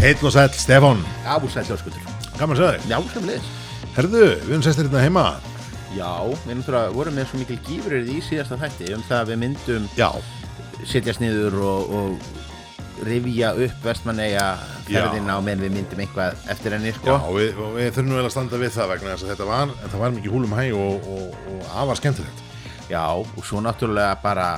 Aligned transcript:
Heill 0.00 0.24
og 0.24 0.32
sæll, 0.32 0.48
Stefán. 0.56 1.02
Já, 1.24 1.34
sæl 1.52 1.66
ljóskutur 1.68 2.04
Gaman 2.38 2.56
að 2.56 2.60
segja 2.60 2.76
þig. 2.80 2.84
Já, 2.88 2.98
sem 3.12 3.26
leðis 3.28 3.48
Herðu, 3.92 4.22
við 4.22 4.52
erum 4.54 4.62
sestir 4.64 4.86
hérna 4.86 5.02
heima. 5.04 5.24
Já, 5.92 6.12
við 6.46 6.54
náttúrulega 6.56 6.94
vorum 6.94 7.18
með 7.18 7.26
svo 7.28 7.40
mikil 7.42 7.58
gífurir 7.66 8.08
í 8.08 8.16
síðasta 8.24 8.56
þætti 8.62 8.94
um 8.96 9.04
það 9.10 9.18
að 9.18 9.32
við 9.32 9.40
myndum 9.42 9.90
Já, 9.98 10.08
setjast 10.88 11.20
niður 11.20 11.58
og, 11.60 11.92
og 11.98 13.04
rifja 13.10 13.52
upp 13.66 13.84
vestmanneia 13.90 14.46
ferðina 14.88 15.36
og 15.36 15.44
menn 15.50 15.60
við 15.66 15.76
myndum 15.76 16.00
eitthvað 16.06 16.48
eftir 16.54 16.78
henni 16.78 16.94
já 16.94 16.96
sko. 16.96 17.20
og 17.20 17.36
við, 17.36 17.60
við 17.76 17.92
þurfum 17.98 18.16
vel 18.16 18.24
að 18.24 18.34
standa 18.38 18.64
við 18.64 18.76
það 18.78 18.92
vegna 18.94 19.12
þess 19.12 19.26
að 19.26 19.32
þetta 19.34 19.52
var, 19.52 19.76
en 19.76 19.92
það 19.92 20.04
var 20.06 20.16
mikið 20.16 20.38
húlum 20.38 20.56
hæ 20.56 20.64
og, 20.80 21.08
og, 21.12 21.40
og 21.52 21.72
afar 21.84 22.00
skemmtilegt. 22.00 22.44
Já, 22.88 23.04
og 23.20 23.42
svo 23.44 23.60
náttúrulega 23.68 24.16
bara 24.24 24.50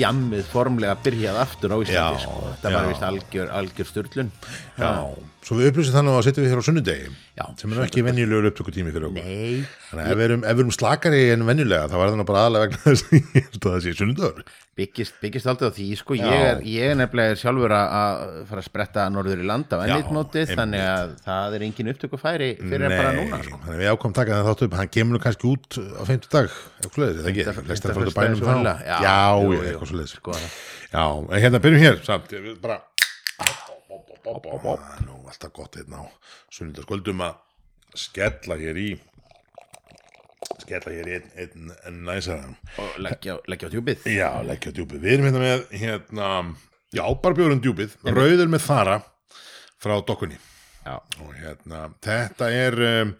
djammið 0.00 0.46
formlega 0.50 0.96
byrjað 1.04 1.40
aftur 1.44 1.74
á 1.74 1.78
Íslandi 1.84 2.24
sko. 2.24 2.38
Já. 2.64 2.74
var 2.76 2.88
vist 2.90 3.04
algjör, 3.10 3.52
algjör 3.60 3.90
styrlun 3.92 4.32
Já, 4.80 4.90
svo 5.40 5.56
við 5.56 5.70
upplýsum 5.70 5.94
þannig 5.96 6.12
að 6.18 6.24
setjum 6.26 6.44
við 6.44 6.50
hér 6.52 6.60
á 6.60 6.64
sunnudegi 6.68 7.06
Já, 7.40 7.44
sem 7.56 7.72
er 7.72 7.78
ekki 7.86 8.02
venjulegur 8.04 8.48
upptökutími 8.50 8.90
fyrir 8.92 9.06
okkur. 9.08 9.24
Nei, 9.24 9.62
Þannig 9.90 10.04
að 10.04 10.10
ef 10.12 10.16
við 10.20 10.24
erum, 10.26 10.42
erum 10.52 10.72
slakari 10.76 11.20
en 11.32 11.44
venjulega 11.48 11.86
þá 11.88 11.94
var 11.96 12.10
það 12.10 12.18
nú 12.20 12.26
bara 12.28 12.42
aðlega 12.46 12.64
vegna 12.66 12.80
þess 12.84 13.02
að 13.14 13.64
það 13.64 13.78
sé 13.86 13.94
sunnudagur. 13.96 14.42
Byggist, 14.80 15.14
byggist 15.20 15.48
á 15.48 15.52
því 15.56 15.86
sko, 15.98 16.12
Já. 16.16 16.24
ég 16.28 16.44
er, 16.50 16.60
ég 16.68 16.92
er 16.92 16.96
nefnilega 17.00 17.36
sjálfur 17.40 17.72
að- 17.76 18.44
fara 18.50 18.60
að 18.60 18.68
spretta 18.68 19.06
norður 19.12 19.40
í 19.40 19.48
land 19.48 19.68
á 19.72 19.76
einmitt. 19.80 20.12
þannig 20.60 20.84
að 20.84 21.08
það 21.24 21.56
er 21.56 21.64
engin 21.66 21.90
upptökufæri 21.94 22.50
fyrir 22.60 22.86
að 22.86 22.96
bara 23.00 23.12
núna 23.16 23.40
sko. 23.44 23.56
þannig 23.64 23.76
að 23.76 23.82
við 23.82 23.90
ákom 23.94 24.12
taka 24.20 24.30
það 24.36 24.46
þáttu 24.50 24.64
upp. 24.68 24.74
Hann 24.80 24.92
kemur 24.98 25.24
kannski 25.24 25.46
út 25.50 25.68
á 25.80 26.02
feimtu 26.08 26.28
dag. 26.32 26.48
Já, 28.84 29.20
eitthvað 29.40 29.88
svoleiðis 29.90 30.14
Nú, 34.30 35.16
alltaf 35.26 35.50
gott 35.56 35.74
hérna 35.78 36.04
á 36.04 36.06
sunnudagskvöldum 36.54 37.22
að 37.26 37.38
skella 37.98 38.56
hér 38.60 38.78
í 38.78 38.90
skella 40.60 40.92
hér 40.94 41.08
í 41.10 41.16
einn, 41.16 41.30
einn, 41.34 41.72
einn 41.88 41.98
næsaðan 42.06 42.54
og 42.78 43.00
leggja, 43.02 43.40
á 43.42 43.68
djúpið. 43.72 44.06
Já, 44.14 44.28
leggja 44.46 44.72
djúpið. 44.76 45.02
Við 45.02 45.16
erum 45.16 45.26
hérna 45.28 45.42
með 45.42 45.64
hérna, 45.80 46.30
já, 46.94 47.02
bara 47.24 47.38
bjórum 47.40 47.64
djúpið. 47.64 47.98
Rauður 48.06 48.54
með 48.54 48.66
þara 48.68 48.96
frá 49.82 49.98
dokkunni. 50.06 50.38
Já, 50.80 50.94
og 51.20 51.34
hérna, 51.36 51.84
þetta 52.00 52.46
er 52.56 52.78
um, 52.86 53.10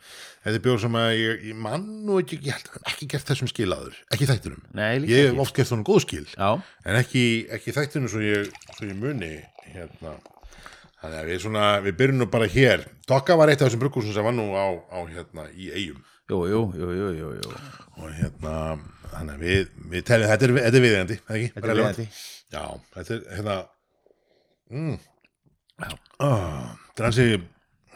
þetta 0.45 0.57
er 0.57 0.63
bjór 0.65 0.79
sem 0.81 0.95
að 0.97 1.11
ég, 1.19 1.43
ég 1.51 1.59
mann 1.67 1.89
nú 2.07 2.17
ekki, 2.23 2.39
ég 2.47 2.57
held 2.57 2.71
að 2.73 2.87
ekki 2.95 3.09
gert 3.13 3.29
þessum 3.35 3.51
skilaður 3.51 3.99
ekki 4.15 4.29
þættinum. 4.31 4.63
Nei, 4.79 5.03
Ég 5.11 5.29
hef 5.29 5.43
oft 5.43 5.59
gert 5.59 5.69
þannig 5.75 5.91
góð 5.91 6.05
skil. 6.07 6.25
Já, 6.33 6.51
en 6.87 7.01
ekki, 7.03 7.25
ekki 7.59 7.75
þættinum 7.77 8.13
svo 8.15 8.23
ég, 8.25 8.49
svo 8.79 8.89
ég 8.89 8.97
muni 8.97 9.35
hérna 9.75 10.15
þannig 11.01 11.19
að 11.21 11.29
við 11.31 11.43
svona, 11.45 11.67
við 11.85 11.99
byrjum 12.01 12.21
nú 12.21 12.29
bara 12.31 12.49
hér. 12.51 12.87
Dokka 13.09 13.37
var 13.41 13.53
eitt 13.53 13.63
af 13.63 13.69
þessum 13.69 13.83
bruggúsum 13.83 14.15
sem 14.17 14.27
var 14.27 14.37
nú 14.37 14.49
á, 14.55 14.67
á 14.93 14.99
hérna 15.09 15.47
í 15.57 15.71
eigum 15.73 16.01
jú, 16.31 16.41
jú, 16.47 16.61
jú, 16.79 16.89
jú, 16.95 17.07
jú, 17.19 17.31
jú. 17.41 17.55
og 17.99 18.11
hérna, 18.15 18.55
þannig 19.11 19.33
að 19.35 19.41
við, 19.43 19.71
við 19.91 20.05
teljum, 20.07 20.29
þetta 20.31 20.47
er, 20.47 20.53
þetta 20.61 20.79
er 20.79 20.85
viðeigandi, 20.85 21.17
ekki? 21.25 21.49
Þetta 21.55 21.67
er 21.67 21.73
viðeigandi. 21.81 22.07
Já, 22.51 22.63
þetta 22.95 23.17
er, 23.17 23.25
hérna 23.39 23.57
mm, 24.71 25.01
ah, 25.83 25.97
þetta 26.85 27.03
er 27.03 27.09
hansi 27.09 27.27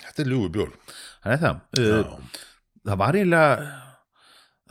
þetta 0.09 0.25
er 0.25 0.33
ljúfi 0.33 0.51
bjór. 0.57 0.75
Það 1.25 1.37
er 1.37 1.45
það. 1.45 1.63
Uh, 1.79 2.43
Það 2.85 2.99
var 3.01 3.17
eiginlega 3.17 3.69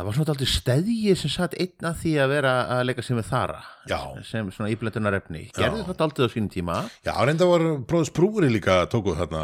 það 0.04 0.09
var 0.09 0.18
svona 0.18 0.34
aldrei 0.34 0.50
steðji 0.52 1.14
sem 1.16 1.32
satt 1.32 1.54
einn 1.56 1.88
að 1.88 2.00
því 2.02 2.12
að 2.20 2.32
vera 2.34 2.54
að 2.76 2.82
leika 2.90 3.04
sig 3.06 3.16
með 3.16 3.30
þara 3.30 3.59
Já. 3.88 4.00
sem 4.28 4.50
svona 4.52 4.72
íblættunarefni 4.74 5.44
gerði 5.56 5.86
þetta 5.88 6.08
aldrei 6.08 6.28
á 6.28 6.34
sínum 6.34 6.50
tíma. 6.52 6.80
Já, 7.08 7.14
reynda 7.24 7.47
var 7.47 7.64
bróðs 7.88 8.12
brúri 8.16 8.50
líka 8.52 8.81
tókuð 8.91 9.22
þarna 9.24 9.44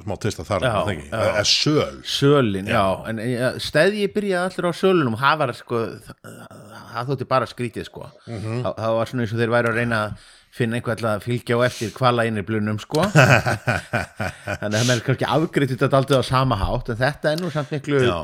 smá 0.00 0.14
testa 0.22 0.44
þar, 0.46 0.64
Já, 0.64 0.70
það 0.78 0.90
ekki, 0.94 1.08
já. 1.10 1.22
eða 1.26 1.42
söl. 1.50 1.96
Sölin, 2.08 2.68
já, 2.70 2.84
en 3.10 3.18
ja, 3.26 3.48
steðji 3.60 4.06
byrjaði 4.14 4.46
allir 4.48 4.68
á 4.70 4.72
sölunum, 4.78 5.16
það 5.20 5.40
var 5.42 5.52
sko 5.58 5.80
það, 6.00 7.10
þótti 7.10 7.26
bara 7.34 7.48
skrítið 7.50 7.88
sko. 7.90 8.06
Mhm. 8.30 8.62
það, 8.64 8.78
það 8.78 8.94
var 9.00 9.10
svona 9.10 9.26
eins 9.26 9.34
og 9.34 9.42
þeir 9.42 9.52
væri 9.56 9.72
að 9.72 9.80
reyna 9.82 9.98
að 10.06 10.28
finna 10.50 10.78
einhver 10.78 10.96
alltaf 10.96 11.18
að 11.18 11.26
fylgja 11.28 11.58
á 11.58 11.66
eftir 11.66 11.92
kvala 11.94 12.24
inn 12.30 12.40
í 12.40 12.46
blunum 12.46 12.78
sko. 12.82 13.04
Þannig 13.14 14.64
að 14.64 14.78
það 14.78 14.88
með 14.88 15.02
kannski 15.10 15.28
afgriðt 15.36 15.76
þetta 15.76 16.00
aldrei 16.00 16.18
á 16.18 16.24
sama 16.26 16.58
hátt 16.62 16.90
en 16.94 16.98
þetta 17.04 17.34
er 17.34 17.42
nú 17.44 17.52
samt 17.54 17.74
miklu 17.76 18.00
Já. 18.02 18.18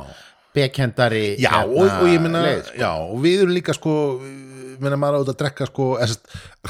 Bekendari 0.57 1.25
Já, 1.39 1.53
hérna, 1.61 1.71
og, 1.71 1.95
og 2.03 2.11
ég 2.11 2.23
minna, 2.25 2.43
sko. 2.65 2.77
já, 2.81 2.91
og 3.07 3.19
við 3.25 3.43
erum 3.45 3.55
líka 3.57 3.75
sko, 3.77 3.95
minna 4.83 4.99
maður 5.01 5.19
á 5.19 5.21
þetta 5.23 5.35
að 5.37 5.41
drekka 5.43 5.69
sko, 5.71 5.87
eða 6.05 6.17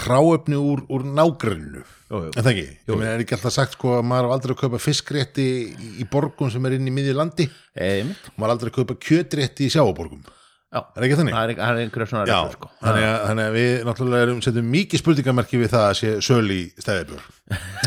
hráöfni 0.04 0.58
úr, 0.60 0.82
úr 0.92 1.06
nágrunnu, 1.16 1.84
Jú, 2.06 2.20
jú. 2.22 2.30
en 2.38 2.44
það 2.46 2.52
ekki 2.52 2.66
ég 2.66 2.92
minna, 2.94 3.14
er 3.16 3.22
ekki 3.24 3.34
alltaf 3.34 3.54
sagt 3.56 3.74
sko 3.74 3.96
að 3.98 4.04
maður 4.06 4.28
á 4.30 4.34
aldrei 4.36 4.54
að 4.54 4.60
kaupa 4.62 4.78
fiskrétti 4.82 5.46
í, 5.66 5.88
í 6.04 6.06
borgum 6.10 6.52
sem 6.54 6.68
er 6.68 6.76
inn 6.78 6.86
í 6.86 6.94
miðju 6.94 7.16
landi, 7.18 7.48
Einmitt. 7.74 8.28
maður 8.38 8.52
á 8.52 8.54
aldrei 8.54 8.70
að 8.70 8.76
kaupa 8.78 8.98
kjötrétti 9.08 9.66
í 9.66 9.72
sjáaborgum, 9.74 10.22
Já, 10.66 10.80
er 10.98 11.04
ekki 11.06 11.16
þannig? 11.20 11.34
það 11.36 11.44
er, 11.46 11.58
það 11.60 11.68
er 11.70 11.80
einhverja 11.84 12.06
svona 12.10 12.24
Já, 12.26 12.36
reglur, 12.42 12.54
sko. 12.56 12.68
þannig, 12.82 13.04
að, 13.06 13.16
þannig 13.28 13.46
að 13.46 13.54
við 13.56 13.84
náttúrulega 13.86 14.24
erum 14.26 14.40
setjum 14.42 14.66
mikið 14.74 15.00
spurningamerki 15.02 15.60
við 15.62 15.70
það 15.72 15.84
að 15.86 15.94
sé 16.00 16.10
söl 16.26 16.50
í 16.50 16.58
stæðibjör 16.82 17.22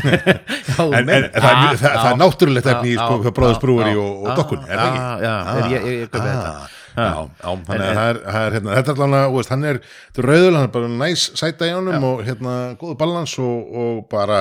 Já, 0.00 0.80
en, 0.80 0.94
en 0.96 1.10
menn- 1.10 1.26
það, 1.34 1.50
er, 1.50 1.60
Já, 1.60 1.76
það, 1.76 1.84
það 1.84 2.00
er 2.00 2.10
já, 2.10 2.18
náttúrulegt 2.22 2.70
efni 2.72 2.90
í 2.90 2.96
já, 2.96 3.00
sko, 3.04 3.18
já, 3.20 3.32
bróðusbrúri 3.36 3.92
já, 3.92 4.00
og, 4.00 4.10
og 4.24 4.30
já, 4.30 4.36
dokkunni, 4.40 4.66
er 4.70 4.80
það 4.80 4.90
ekki? 4.90 5.02
Já, 5.26 5.30
já, 5.30 5.60
ég, 5.60 5.70
ég, 5.76 5.98
ég 6.00 6.12
kaupi 6.14 6.30
þetta. 6.30 6.54
Já, 6.90 7.04
já, 7.04 7.52
þannig 7.68 7.84
að 7.86 7.98
það 8.00 8.08
er, 8.10 8.20
það 8.24 8.46
er 8.48 8.56
hérna, 8.56 8.74
þetta 8.80 8.94
er 8.96 9.04
allavega, 9.06 9.44
hann 9.52 9.68
er, 9.70 9.80
er 10.16 10.26
rauðul, 10.30 10.56
hann 10.56 10.66
er 10.66 10.72
bara 10.74 10.92
næs 11.04 11.26
sæta 11.38 11.68
í 11.68 11.74
honum 11.76 12.06
og 12.08 12.22
hérna, 12.26 12.54
góðu 12.80 12.96
balans 13.04 13.36
og, 13.44 13.70
og 13.84 14.00
bara, 14.10 14.40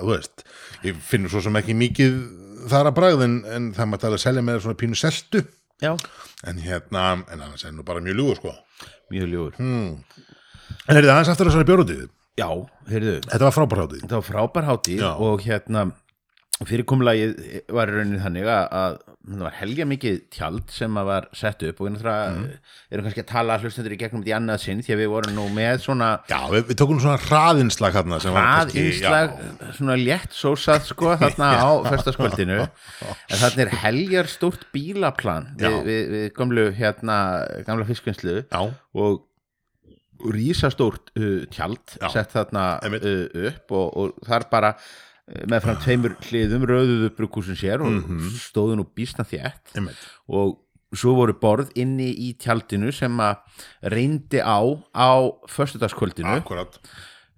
þú 0.00 0.14
veist, 0.14 0.46
ég 0.86 1.02
finnur 1.10 1.34
svo 1.34 1.42
sem 1.44 1.58
ekki 1.60 1.76
mikið 1.76 2.16
þar 2.70 2.88
að 2.92 2.96
bragð 2.96 3.26
en, 3.26 3.36
en 3.50 3.68
það 3.76 3.90
maður 3.92 4.10
alveg 4.12 4.22
selja 4.24 4.46
með 4.46 4.62
svona 4.64 4.78
pínu 4.80 4.98
seltu, 4.98 5.42
Já, 5.80 5.92
en 6.50 6.58
hérna, 6.60 7.04
en 7.32 7.40
annars 7.40 7.64
er 7.64 7.72
nú 7.72 7.82
bara 7.86 8.00
mjög 8.04 8.16
ljúgur, 8.20 8.36
sko. 8.40 8.52
mjög 9.12 9.28
ljúur 9.32 9.54
En 9.60 10.96
er 10.96 11.02
þetta 11.02 11.14
aðeins 11.16 11.30
aftur 11.32 11.48
þessari 11.50 11.68
bjórutíð? 11.70 12.08
Já, 12.38 12.48
heyrðu, 12.88 13.14
Þetta 13.26 13.44
var 13.48 13.54
frábær 13.56 13.80
hátíð. 13.84 14.00
þetta 14.04 14.18
var 14.20 14.26
frábær 14.28 14.68
hátíð 14.68 15.00
Já. 15.02 15.10
og 15.18 15.40
hérna 15.44 15.86
fyrirkomulagið 16.68 17.32
var 17.72 17.88
í 17.90 17.94
rauninni 17.96 18.20
þannig 18.22 18.48
að 18.52 18.98
það 19.38 19.44
var 19.46 19.54
helga 19.60 19.84
mikið 19.90 20.16
tjald 20.34 20.72
sem 20.74 20.96
að 21.00 21.06
var 21.10 21.26
sett 21.38 21.62
upp 21.68 21.80
og 21.80 21.86
við 21.86 21.92
náttúrulega 21.94 22.30
Mhm. 22.30 22.50
erum 22.90 23.04
kannski 23.06 23.22
að 23.22 23.28
tala 23.30 23.58
hlustendur 23.62 23.94
í 23.94 23.98
gegnum 24.00 24.24
í 24.26 24.32
annað 24.34 24.60
sinn 24.64 24.82
því 24.82 24.94
að 24.96 25.00
við 25.04 25.10
vorum 25.14 25.34
nú 25.38 25.46
með 25.54 25.80
svona 25.84 26.08
Já, 26.30 26.40
við, 26.50 26.64
við 26.70 26.78
tókum 26.82 27.00
svona 27.00 27.22
hraðinslag 27.24 27.94
hérna 27.94 28.18
innslag 28.74 29.30
já. 29.38 29.72
svona 29.78 29.96
létt 30.00 30.32
sósað 30.34 30.84
sko 30.90 31.16
þarna 31.20 31.48
á 31.62 31.70
fyrstaskvöldinu 31.90 32.60
en 32.66 33.40
þarna 33.44 33.66
er 33.66 33.74
heljar 33.84 34.26
stórt 34.26 34.66
bílaplan 34.74 35.50
við, 35.56 35.80
við, 35.86 36.04
við 36.16 36.28
gamlu 36.34 36.68
hérna 36.76 37.18
gamla 37.66 37.84
fiskvinnslu 37.88 38.44
og 38.94 39.26
rísastórt 40.20 41.12
uh, 41.16 41.46
tjald 41.48 41.94
Já. 41.96 42.08
sett 42.12 42.34
þarna 42.34 42.64
uh, 42.84 43.46
upp 43.48 43.72
og, 43.72 43.86
og 43.96 44.26
þar 44.28 44.44
bara 44.52 44.74
með 45.46 45.62
fram 45.62 45.76
tveimur 45.76 46.16
hliðum 46.26 46.64
röðuðu 46.66 47.10
brukkúsin 47.16 47.56
sér 47.58 47.80
og 47.84 47.92
Mhm. 47.92 48.30
stóðu 48.40 48.76
nú 48.80 48.86
býsna 48.96 49.24
þétt 49.24 49.76
einmitt. 49.76 49.96
og 50.28 50.58
svo 50.94 51.14
voru 51.14 51.32
borð 51.38 51.70
inni 51.76 52.10
í 52.18 52.36
tjaldinu 52.36 52.92
sem 52.92 53.16
að 53.18 53.36
reyndi 53.84 54.40
á 54.42 54.58
á 54.94 55.10
föstudagskvöldinu 55.46 56.40
Akkurat. 56.42 56.78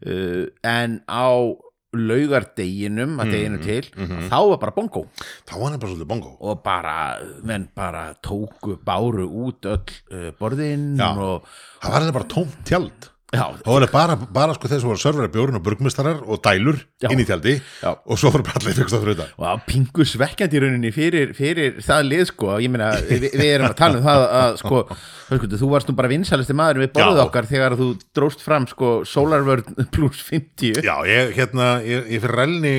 uh, 0.06 0.47
en 0.64 1.02
á 1.08 1.52
laugardeginum 1.94 3.19
að 3.20 3.31
deginu 3.34 3.58
Mhm, 3.58 3.64
til 3.66 3.82
þá 4.31 4.38
var 4.48 4.56
bara 4.58 4.72
bongo 4.72 5.02
Þá 5.47 5.52
var 5.60 5.70
hann 5.70 5.78
bara 5.78 5.92
svolítið 5.92 6.08
bongo. 6.08 6.37
og 6.40 6.62
bara, 6.64 7.19
menn 7.44 7.69
bara 7.76 8.14
tóku 8.22 8.78
báru 8.82 9.28
út 9.28 9.61
öll 9.69 9.84
uh, 10.11 10.31
borðin 10.40 10.96
Já. 10.96 11.12
og 11.19 11.44
Það 11.82 11.90
var 11.93 12.00
hann 12.00 12.12
bara 12.12 12.25
tómt 12.25 12.64
tjald. 12.64 13.08
Þá 13.32 13.64
var 13.64 13.84
það 13.87 13.93
bara, 13.94 14.17
bara 14.37 14.55
sko 14.56 14.69
þeir 14.69 14.82
sem 14.82 14.90
voru 14.90 15.00
servera 15.00 15.31
bjórn 15.32 15.56
og 15.56 15.62
burgmistarar 15.64 16.19
og 16.26 16.40
dælur 16.44 16.76
Já. 17.00 17.08
inn 17.08 17.23
í 17.23 17.25
tjaldi 17.25 17.55
Já. 17.81 17.94
og 18.05 18.19
svo 18.20 18.29
voru 18.34 18.44
bara 18.44 18.61
allir 18.61 18.76
fyrst 18.76 18.96
að 18.99 19.06
þrjóta 19.06 19.25
og 19.31 19.38
það 19.38 19.46
var 19.46 19.62
pingu 19.70 20.06
svekkjandi 20.11 20.58
í 20.58 20.61
rauninni 20.61 20.90
fyrir, 20.93 21.32
fyrir 21.38 21.79
það 21.87 22.02
lið 22.11 22.25
sko, 22.29 22.50
ég 22.61 22.73
meina 22.75 22.90
við, 23.08 23.25
við 23.32 23.49
erum 23.55 23.69
að 23.70 23.76
tala 23.79 24.00
um 24.00 24.05
það 24.05 24.25
að 24.43 24.58
sko, 24.61 24.82
sko 25.31 25.50
þú 25.62 25.70
varst 25.73 25.88
nú 25.88 25.94
bara 26.02 26.11
vinsalisti 26.12 26.56
maður 26.61 26.82
við 26.82 26.93
borðið 26.99 27.23
Já. 27.23 27.25
okkar 27.25 27.49
þegar 27.55 27.79
þú 27.81 27.88
dróst 28.19 28.44
fram 28.44 28.69
sko 28.69 28.93
Solarvörn 29.08 29.88
plus 29.96 30.20
50 30.29 30.84
Já, 30.84 30.94
ég, 31.08 31.32
hérna, 31.38 31.70
ég, 31.88 32.05
ég 32.12 32.25
fyrir 32.26 32.37
relni 32.43 32.75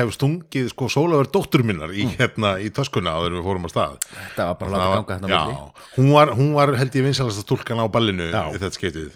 hef 0.00 0.14
stungið 0.16 0.72
sko 0.72 0.88
sólaver 0.96 1.28
dóttur 1.28 1.66
minnar 1.66 1.92
í, 1.92 2.08
hérna, 2.16 2.54
í 2.56 2.72
töskuna 2.72 3.18
áður 3.20 3.36
við 3.36 3.46
fórum 3.50 3.68
á 3.68 3.70
stað 3.76 4.00
þetta 4.08 4.48
var 4.48 4.58
bara 4.64 4.80
að 4.80 4.96
láta 4.96 5.04
ganga. 5.12 5.28
Já, 5.28 5.86
hún 5.98 6.10
var, 6.16 6.34
hún 6.40 6.52
var 6.56 6.72
held 6.80 6.96
ég 6.96 7.08
vinsalasta 7.10 7.44
stúlkan 7.44 7.84
á 7.84 7.86
ballinu 7.92 8.30
í 8.32 8.56
þetta 8.56 8.74
skeitið 8.78 9.12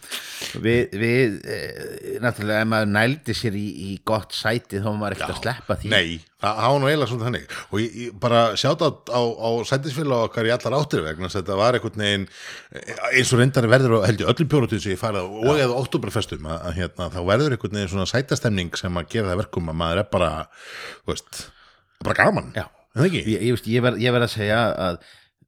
við 0.60 0.73
við, 0.74 0.94
við 1.00 1.34
e, 1.46 1.58
náttúrulega 2.22 2.64
ef 2.64 2.68
maður 2.70 2.90
nældi 2.94 3.36
sér 3.38 3.56
í, 3.58 3.64
í 3.86 3.96
gott 4.06 4.34
sæti 4.36 4.80
þá 4.82 4.88
var 4.90 4.98
maður 5.00 5.16
ekkert 5.16 5.32
að 5.34 5.40
sleppa 5.40 5.76
því. 5.80 5.92
Nei, 5.94 6.18
það 6.42 6.60
var 6.64 6.82
nú 6.82 6.90
eiginlega 6.90 7.10
svona 7.12 7.28
þannig. 7.28 7.56
Og 7.70 7.80
ég, 7.80 7.96
ég 8.02 8.18
bara 8.24 8.42
sjátt 8.60 8.84
á, 8.84 8.90
á, 8.90 9.50
sætisfélag 9.70 10.26
okkar 10.28 10.50
í 10.50 10.54
allar 10.54 10.78
áttir 10.80 11.04
vegna 11.06 11.32
þetta 11.32 11.58
var 11.60 11.78
einhvern 11.78 12.04
veginn 12.04 12.28
eins 13.14 13.32
og 13.32 13.42
reyndar 13.42 13.70
verður 13.72 13.98
og 14.00 14.06
held 14.08 14.24
ég 14.24 14.30
öllum 14.34 14.52
bjórutíð 14.54 14.84
sem 14.84 14.94
ég 14.94 15.02
farið 15.02 15.34
og 15.40 15.64
eða 15.64 15.80
oktoberfestum 15.80 16.48
að, 16.50 16.62
að 16.68 16.78
hérna, 16.82 17.10
þá 17.14 17.20
verður 17.32 17.56
einhvern 17.56 17.80
veginn 17.80 17.92
svona 17.96 18.10
sætastemning 18.10 18.78
sem 18.80 19.02
að 19.02 19.10
gera 19.16 19.32
það 19.32 19.44
verkum 19.44 19.72
að 19.72 19.80
maður 19.82 20.04
er 20.04 20.08
bara 20.12 20.32
veist, 21.08 21.44
bara 22.04 22.18
gaman. 22.22 22.54
Já. 22.56 22.66
Það 22.94 23.08
ekki? 23.08 23.22
ég, 23.34 23.68
ég 23.74 23.82
verð 24.14 24.28
að 24.28 24.34
segja 24.36 24.64
að 24.78 25.04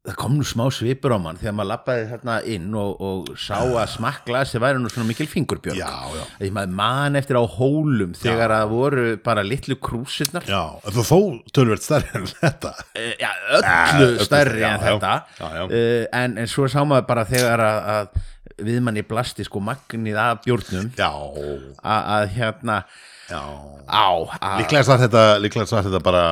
það 0.06 0.16
kom 0.20 0.36
nú 0.38 0.44
smá 0.46 0.64
svipur 0.70 1.14
á 1.14 1.18
mann 1.18 1.38
þegar 1.40 1.54
maður 1.58 1.70
lappaði 1.72 2.04
þarna 2.12 2.36
inn 2.54 2.68
og, 2.78 3.00
og 3.02 3.30
sá 3.42 3.56
að 3.58 3.88
smakklasi 3.96 4.60
væri 4.62 4.78
nú 4.82 4.90
svona 4.92 5.08
mikil 5.08 5.26
fingurbjörg 5.30 5.80
Já, 5.80 5.90
já. 6.14 6.22
því 6.38 6.50
maður 6.54 6.76
man 6.78 7.18
eftir 7.18 7.38
á 7.40 7.44
hólum 7.56 8.14
þegar 8.18 8.54
að 8.60 8.68
voru 8.70 9.06
bara 9.26 9.44
litlu 9.46 9.76
krúsirnar. 9.82 10.46
Já, 10.46 10.62
þú 10.94 11.04
þó 11.10 11.18
tölvert 11.56 11.84
stærri 11.86 12.12
en 12.20 12.28
þetta. 12.30 12.72
Eh, 12.94 13.12
já, 13.20 13.30
öllu 13.58 14.06
öllu 14.12 14.28
stærri 14.28 14.62
já, 14.62 14.68
en 14.70 14.78
já. 14.78 14.86
þetta. 14.86 15.12
Já, 15.40 15.46
já. 15.58 15.66
Eh, 15.80 16.06
en, 16.22 16.38
en 16.42 16.50
svo 16.54 16.70
sá 16.70 16.80
maður 16.86 17.08
bara 17.10 17.26
þegar 17.28 17.64
að, 17.66 17.90
að 17.96 18.64
við 18.70 18.80
manni 18.86 19.02
blasti 19.04 19.44
sko 19.44 19.60
magnið 19.64 20.22
af 20.22 20.40
bjórnum. 20.46 20.88
Já, 20.96 21.10
að, 21.82 22.08
að 22.16 22.30
hérna 22.38 22.78
já. 23.30 23.40
Líklegast 24.60 24.88
var 24.90 25.00
þetta, 25.02 25.22
þetta 25.86 26.00
bara, 26.02 26.22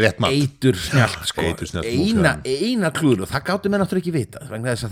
rétt 0.00 0.18
mat. 0.20 0.30
eitur 0.36 0.76
snjált 0.76 1.26
sko. 1.28 1.42
Eina, 1.88 2.32
eina 2.44 2.90
klúður 2.96 3.24
og 3.26 3.30
það 3.32 3.44
gáttu 3.50 3.72
mér 3.72 3.82
náttúrulega 3.84 4.04
ekki 4.04 4.14
vita 4.16 4.42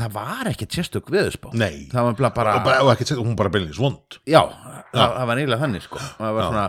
það 0.01 0.13
var 0.17 0.51
ekkert 0.53 0.77
sérstök 0.79 1.11
Nei. 1.57 1.89
það 1.93 2.03
var 2.09 2.15
bara, 2.21 2.31
bara 2.37 2.55
og, 2.61 2.65
bara, 2.65 2.79
ekki, 2.95 3.07
sett- 3.11 3.19
hún 3.21 3.37
bara 3.37 3.53
beinlega 3.53 3.77
svond 3.77 4.21
já, 4.27 4.41
það, 4.93 5.17
það 5.19 5.27
var 5.33 5.37
eiginlega 5.43 5.63
þannig 5.67 5.83
sko. 5.89 5.99
Það 6.21 6.33
var 6.39 6.49
svona, 6.51 6.67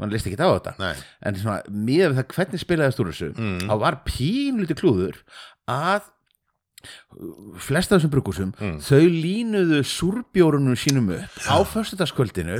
mann 0.00 0.10
listi 0.14 0.30
ekki 0.32 0.40
á 0.48 0.56
þetta. 0.56 0.72
Nei. 0.80 0.94
en 1.28 1.34
svona, 1.36 1.60
við 1.90 2.16
það 2.16 2.30
hvernig 2.36 2.64
spilaðist 2.64 3.00
úr 3.04 3.12
þessu 3.12 3.30
Mm. 3.36 3.60
þá 3.68 3.74
var 3.84 4.00
pínlítið 4.08 4.80
klúður 4.80 5.20
að 5.68 6.08
flesta 7.60 7.94
af 7.96 8.00
þessum 8.00 8.12
brukusum 8.14 8.52
Mm. 8.56 8.78
þau 8.80 9.04
línuðu 9.04 9.80
súrbjórunum 9.84 10.76
sínum 10.80 11.10
upp 11.12 11.36
á 11.44 11.60
föstudagskvöldinu 11.68 12.56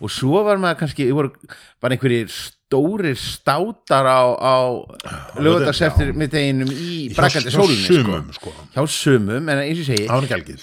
og 0.00 0.12
svo 0.12 0.44
var 0.46 0.60
maður 0.62 0.80
kannski 0.84 1.08
bara 1.12 1.94
einhverjir 1.96 2.30
stórir 2.32 3.18
státar 3.18 4.06
á, 4.06 4.22
á 4.38 4.56
lögadagseftir 5.42 6.12
með 6.14 6.36
deginum 6.36 6.70
í 6.70 7.10
brakandi 7.16 7.50
sólinni 7.50 7.82
sko. 7.82 7.96
sumum 7.98 8.30
sko. 8.36 8.52
hjá 8.76 8.82
sumum, 8.86 9.50
en 9.50 9.62
eins 9.64 9.82
og 9.82 9.88
segi 9.90 10.06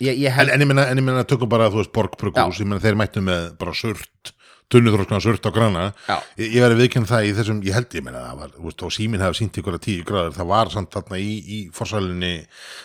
ég, 0.06 0.22
ég 0.24 0.32
en, 0.32 0.38
held, 0.38 0.54
en 0.56 0.64
en 0.86 1.02
ég 1.02 1.04
minna 1.04 1.26
tökum 1.28 1.52
bara, 1.52 1.68
þú 1.74 1.84
veist, 1.84 1.94
borgbrukus 1.96 2.62
ég 2.64 2.70
minna 2.70 2.84
þeir 2.84 3.00
mættu 3.00 3.24
með 3.28 3.52
bara 3.60 3.76
surt 3.76 4.34
tunnuþróskna 4.74 5.20
surt 5.24 5.48
á 5.48 5.52
grana. 5.56 5.84
Já. 6.08 6.18
ég, 6.42 6.56
ég 6.58 6.66
verði 6.66 6.80
viðkynna 6.82 7.08
það 7.08 7.28
í 7.28 7.34
þessum, 7.38 7.62
ég 7.64 7.78
held 7.78 7.94
ég 7.96 8.04
minna 8.04 8.24
það 8.26 8.42
var, 8.42 8.54
þú 8.58 8.66
veist, 8.68 8.84
og 8.84 8.94
síminn 8.98 9.24
hafi 9.24 9.40
sínt 9.40 9.60
ykkur 9.62 9.78
að 9.78 9.86
10 9.88 10.08
gráður, 10.10 10.34
það 10.36 10.50
var 10.52 10.72
samt 10.74 10.98
þarna 10.98 11.20
í, 11.24 11.30
í 11.40 11.60
forsælinni, 11.76 12.34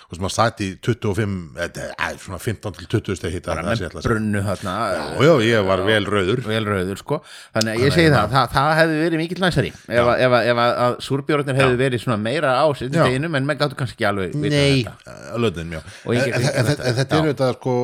þú 0.04 0.12
veist, 0.14 0.22
maður 0.22 0.34
stætti 0.36 0.68
25, 0.86 1.34
eða, 1.66 2.10
svona 2.22 2.40
15 2.44 2.78
til 2.78 2.88
20 2.94 3.18
steg 3.18 3.34
hitta, 3.34 3.56
það 3.58 3.72
sé 3.72 3.88
segja. 3.88 4.04
brunnu 4.06 4.44
þarna. 4.46 4.76
Og 5.16 5.26
já, 5.26 5.32
ég 5.48 5.66
var 5.66 5.82
vel 5.88 6.06
rauður. 6.06 6.44
Vel 6.46 6.62
rauður 6.68 7.02
sko. 7.02 7.18
Þannig 7.56 7.72
að 7.74 7.86
ég 7.86 7.96
segi 7.96 8.12
það, 8.14 8.30
það, 8.36 8.48
það 8.54 8.70
hefði 8.78 9.00
verið 9.02 9.22
mikill 9.22 9.42
næsari 9.42 9.72
ef, 9.72 10.10
ef, 10.26 10.36
ef 10.52 10.62
að, 10.62 10.96
súrbjórnir 11.02 11.58
hefði 11.58 11.78
verið 11.80 12.02
svona 12.04 12.18
meira 12.22 12.54
á 12.62 12.66
sitt 12.78 12.94
Já. 12.94 13.02
deginum 13.06 13.36
en 13.38 13.48
menn 13.48 13.58
gáttu 13.60 13.78
kannski 13.78 14.06
alveg 14.06 14.36
Nei, 14.38 14.84
að 14.86 15.42
löðin, 15.42 15.74
já. 15.76 15.80
En, 15.82 16.70
þetta. 16.70 16.92
Já. 16.92 17.18
er 17.18 17.28
auðvitað 17.32 17.54
sko, 17.58 17.74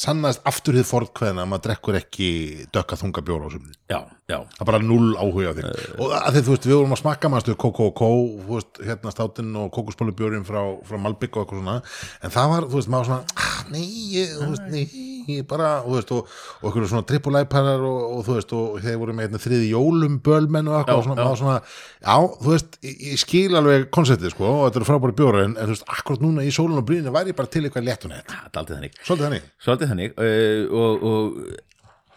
sannast 0.00 0.42
aftur 0.48 0.78
þið 0.78 0.88
forðkveðina 0.90 1.44
að 1.44 1.50
maður 1.52 1.66
drekkur 1.68 1.98
ekki 2.00 2.30
dökka 2.74 2.98
þunga 3.04 3.24
bjóra 3.28 3.48
á 3.48 3.54
sumni 3.54 3.74
já, 3.92 4.00
já, 4.26 4.38
það 4.56 4.64
er 4.64 4.70
bara 4.72 4.82
null 4.84 5.14
áhuga 5.20 5.54
þig 5.60 6.00
og 6.00 6.14
að 6.18 6.38
þið, 6.38 6.44
þú 6.44 6.54
veist, 6.54 6.68
við 6.68 6.76
vorum 6.78 6.96
að 6.96 7.02
smakka 7.02 7.30
maður 7.32 7.54
og 7.54 7.94
kó, 7.94 8.08
þú 8.44 8.56
veist, 8.56 8.80
hérna 8.84 9.12
státinn 9.12 9.56
og 9.58 9.70
kókuspólubjórin 9.74 10.46
frá, 10.46 10.60
frá 10.86 10.98
Malbygg 11.00 11.36
og 11.36 11.44
eitthvað 11.44 11.60
svona. 11.60 11.76
En 12.24 12.34
það 12.34 12.52
var, 12.52 12.66
þú 12.70 12.78
veist, 12.78 12.90
maður 12.92 13.08
svona 13.10 13.42
ah, 13.44 13.58
nei, 13.72 13.84
ég, 14.14 14.32
þú 14.38 14.48
veist, 14.52 14.64
nei, 14.72 15.04
ég 15.34 15.48
bara 15.50 15.70
þú 15.84 15.96
veist, 15.96 16.14
og, 16.14 16.32
og 16.60 16.68
eitthvað 16.70 16.88
svona 16.92 17.08
trippulæparar 17.10 17.84
og, 17.88 18.00
og 18.16 18.24
þú 18.28 18.38
veist, 18.38 18.54
og 18.56 18.78
þeir 18.84 18.98
voru 19.02 19.16
með 19.16 19.28
hérna, 19.28 19.42
þriði 19.44 19.68
jólum 19.72 20.16
bölmenn 20.24 20.70
og 20.70 20.78
eitthvað, 20.78 20.94
Já, 20.94 21.02
og 21.02 21.08
svona, 21.08 21.28
maður 21.28 21.42
svona 21.42 21.58
já, 21.60 22.16
þú 22.40 22.54
veist, 22.54 22.80
ég, 22.88 22.96
ég 23.10 23.22
skil 23.24 23.60
alveg 23.60 23.86
konceptið, 23.94 24.34
sko, 24.34 24.48
og 24.50 24.64
þetta 24.66 24.82
eru 24.82 24.90
frábæri 24.90 25.18
bjóra 25.20 25.44
en, 25.48 25.58
en 25.58 25.70
þú 25.70 25.76
veist, 25.76 25.86
akkurat 25.98 26.24
núna 26.24 26.46
í 26.46 26.54
sólun 26.54 26.80
og 26.80 26.88
brýninu 26.88 27.14
væri 27.14 27.34
ég 27.34 27.38
bara 27.40 27.52
til 27.52 27.64
eitthvað 27.64 27.88
létt 27.90 28.08
og 28.08 28.14
nett, 28.14 28.34
það 28.48 28.60
aldrei 28.64 28.76
þannig. 28.78 28.98
Svolítið 29.04 29.28
þannig. 29.28 29.48
Svolítið 29.64 29.94
þannig 29.94 30.18
uh, 30.18 30.82
og, 30.84 31.08
og 31.12 31.72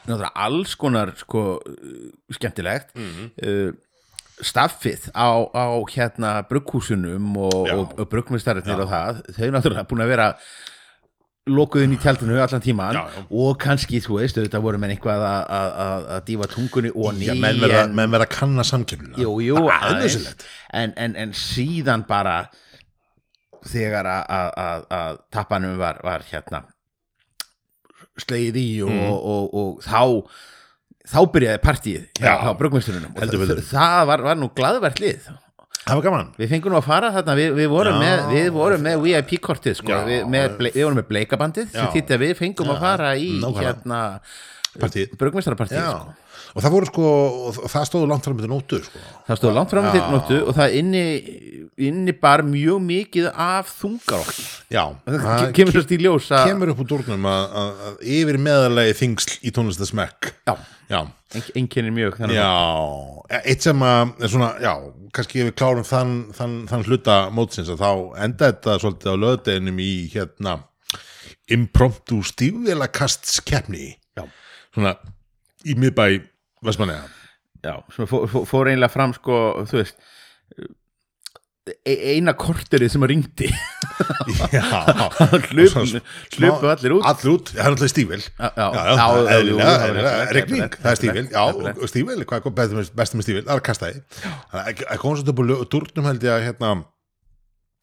náttúrulega 0.08 0.46
alls 0.48 0.76
konar 0.80 1.14
sko 1.20 1.44
uh, 1.60 2.08
skemmtilegt. 2.34 2.96
Uh, 2.96 3.76
staffið 4.38 5.08
á, 5.18 5.34
á 5.50 5.66
hérna 5.90 6.38
brugghúsunum 6.46 7.32
og, 7.42 7.56
og, 7.74 7.94
og 7.98 8.10
bruggmestararnir 8.12 8.84
og 8.84 8.92
það 8.92 9.22
þau 9.34 9.48
náttúrulega 9.56 9.88
búin 9.90 10.04
að 10.06 10.12
vera 10.14 10.28
lokuð 11.48 11.86
inn 11.86 11.96
í 11.96 12.00
tjaldinu 12.02 12.38
allan 12.44 12.62
tíman 12.62 12.98
Já, 12.98 13.02
já. 13.16 13.24
og 13.40 13.58
kannski, 13.62 14.02
þú 14.04 14.20
veist, 14.20 14.38
þetta 14.38 14.62
voru 14.62 14.78
menn 14.82 14.94
eitthvað 14.94 15.24
að, 15.26 16.14
dífa 16.28 16.50
tungunni 16.52 16.92
og 16.94 17.16
ný 17.18 17.32
menn 17.40 17.62
verða, 17.64 17.86
menn 17.88 18.14
verða 18.14 18.28
að 18.28 18.34
kanna 18.36 18.66
samkemnina 18.68 19.22
jú, 19.22 19.38
jú, 19.46 19.62
aðeins. 19.74 20.36
en, 20.76 20.94
en, 21.00 21.16
en 21.18 21.36
síðan 21.38 22.04
bara 22.10 22.42
þegar 23.68 24.12
að 24.12 25.22
tappanum 25.34 25.80
var, 25.80 26.04
var 26.06 26.28
hérna 26.30 26.66
slegið 28.24 28.62
í 28.62 28.68
og, 28.86 28.94
Mm. 28.94 29.10
og, 29.12 29.58
og, 29.62 29.82
þá 29.86 30.02
þá 31.08 31.20
byrjaði 31.34 31.60
partíið 31.64 32.06
hjá, 32.20 32.26
Já. 32.28 32.34
hjá 32.44 32.54
brugmesturunum 32.60 33.12
og 33.16 33.22
það, 33.72 34.00
var, 34.10 34.24
var 34.28 34.36
nú 34.42 34.50
glaðvert 34.58 35.00
lið 35.00 35.22
það 35.88 35.94
var 35.96 36.04
gaman 36.04 36.34
við 36.36 36.50
fengum 36.52 36.74
nú 36.74 36.80
að 36.82 36.88
fara 36.90 37.12
þarna 37.16 37.36
við, 37.40 37.54
við, 37.56 37.70
vorum, 37.72 37.96
Já. 37.96 38.04
með, 38.04 38.24
við 38.34 38.50
vorum 38.58 38.82
með 38.84 38.98
VIP-kortið 39.06 39.78
sko, 39.80 39.94
Já. 39.94 40.02
við, 40.10 40.26
með, 40.34 40.58
við 40.68 40.84
vorum 40.84 41.00
með 41.00 41.08
bleikabandið 41.14 41.72
Já. 41.78 41.86
þýtti 41.96 42.18
að 42.18 42.24
við 42.26 42.34
fengum 42.42 42.74
að 42.76 42.82
fara 42.84 43.14
í 43.16 43.30
hérna 43.64 44.02
Já, 45.80 45.88
sko. 45.96 46.27
Og 46.58 46.64
það 46.66 46.74
voru 46.74 46.88
sko 46.90 47.10
það 47.70 47.84
stóðu 47.86 48.08
langt 48.10 48.26
fram 48.26 48.38
með 48.40 48.48
nótu 48.50 48.80
sko. 48.82 49.02
það 49.28 49.40
stóð 49.40 49.52
langt 49.58 49.74
fram 49.74 49.88
til 49.94 50.02
nóttu 50.10 50.38
og 50.42 50.56
það 50.58 50.78
inni, 50.80 51.04
inni 51.88 52.16
bar 52.18 52.42
mjög 52.48 52.80
mikið 52.88 53.28
af 53.32 53.70
þungarokki 53.78 54.46
Já, 54.74 54.84
það 55.06 55.44
kemur 55.60 55.76
sérst 55.78 55.94
í 55.94 56.00
ljós 56.02 56.30
að 56.34 56.50
kemur 56.50 56.72
upp 56.74 56.82
úr 56.82 56.90
dúrnum 56.90 57.28
að, 57.30 57.76
yfir 58.18 58.40
meðalagi 58.42 58.96
þingsl 59.04 59.36
í 59.46 59.54
tónlistasmekk 59.54 60.32
já, 60.50 60.56
Já, 60.90 61.02
einkennir 61.54 61.94
mjög 61.94 62.18
þannig 62.22 62.40
já. 62.40 62.50
eitt 63.44 63.68
sem 63.68 63.86
að 63.86 64.16
svona, 64.26 64.50
já, 64.64 64.74
kannski 65.14 65.44
ef 65.44 65.52
við 65.52 65.58
klárum 65.60 65.86
þann, 65.88 66.16
þann, 66.38 66.58
þann 66.72 66.88
hluta 66.88 67.20
mótsins 67.36 67.70
að 67.76 67.84
þá 67.84 67.92
enda 68.26 68.50
þetta 68.50 68.80
svolítið 68.82 69.14
á 69.14 69.22
löðdeginum 69.26 69.84
í 69.84 69.92
hérna 70.16 70.58
impromptu 71.54 72.24
stífvelakastskeppni 72.28 73.92
Já. 74.18 74.24
svona 74.74 74.96
í 75.68 75.76
miðbæ 75.80 76.08
Vestmanneja 76.08 76.37
já, 77.64 77.74
sem 77.96 78.10
fór, 78.10 78.28
fór, 78.50 78.72
einlega 78.72 78.94
fram 78.94 79.14
sko, 79.18 79.38
þú 79.70 79.82
veist 79.82 80.00
e 81.68 81.96
eina 82.14 82.32
korterið 82.38 82.94
sem 82.94 83.04
að 83.04 83.12
ringdi. 83.12 83.48
Já, 84.54 84.64
hlupu 86.38 86.70
allir 86.72 86.96
út. 86.96 87.08
Allir 87.10 87.32
út, 87.34 87.52
það 87.52 87.64
er 87.64 87.72
alltaf 87.74 87.92
er 89.90 89.98
rétt, 89.98 90.34
regning, 90.38 90.78
það 90.78 90.92
er 90.92 91.18
rétt, 91.18 91.34
já, 91.36 91.90
stífvel, 91.92 92.20
hvað 92.30 92.52
er 92.64 92.92
bestum, 93.02 93.24
stífvel 93.26 93.48
það 93.48 93.56
er 93.58 93.66
kastæði 93.68 94.04
það 94.54 94.72
úr 95.58 95.68
durnum 95.74 96.08
held 96.12 96.28
ég 96.28 96.38
að 96.38 96.46
hérna 96.48 96.72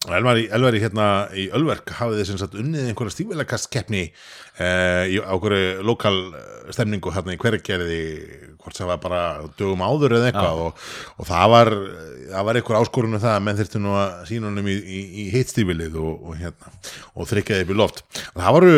Elvar 0.05 0.41
í, 0.41 0.45
Elvar 0.53 0.77
í 0.77 0.81
hérna 0.83 1.07
í 1.33 1.47
Ölverk 1.57 1.95
hafið 1.97 2.25
sem 2.29 2.41
sagt 2.41 2.57
unnið 2.61 2.91
einhverja 2.91 3.15
stífvelakastkeppni 3.15 4.03
eh, 4.05 5.05
í 5.15 5.21
ákveðri 5.23 5.85
lokal 5.87 6.17
eh, 6.37 6.51
stemningu 6.77 7.13
hérna 7.15 7.33
í 7.37 7.41
hverjargerði 7.41 8.03
hvort 8.59 8.77
sem 8.77 8.89
var 8.89 9.01
bara 9.01 9.23
dögum 9.59 9.85
áður 9.85 10.19
eða 10.19 10.29
eitthvað 10.31 10.61
og, 10.67 10.85
og 11.21 11.29
það 11.29 11.49
var 11.55 11.73
það 12.35 12.47
var 12.49 12.61
einhver 12.61 12.79
áskorun 12.81 13.17
um 13.17 13.25
það 13.25 13.35
að 13.39 13.43
menn 13.47 13.59
þyrftu 13.61 13.83
nú 13.85 13.97
að 14.01 14.15
sína 14.29 14.51
honum 14.51 14.71
í, 14.71 14.77
í, 14.77 15.03
í 15.25 15.27
hitt 15.33 15.53
og, 15.65 16.13
og 16.13 16.39
hérna 16.41 16.73
og 17.15 17.29
þrykkjaði 17.31 17.67
upp 17.67 17.75
í 17.75 17.81
loft. 17.81 18.05
Það 18.37 18.55
voru 18.59 18.73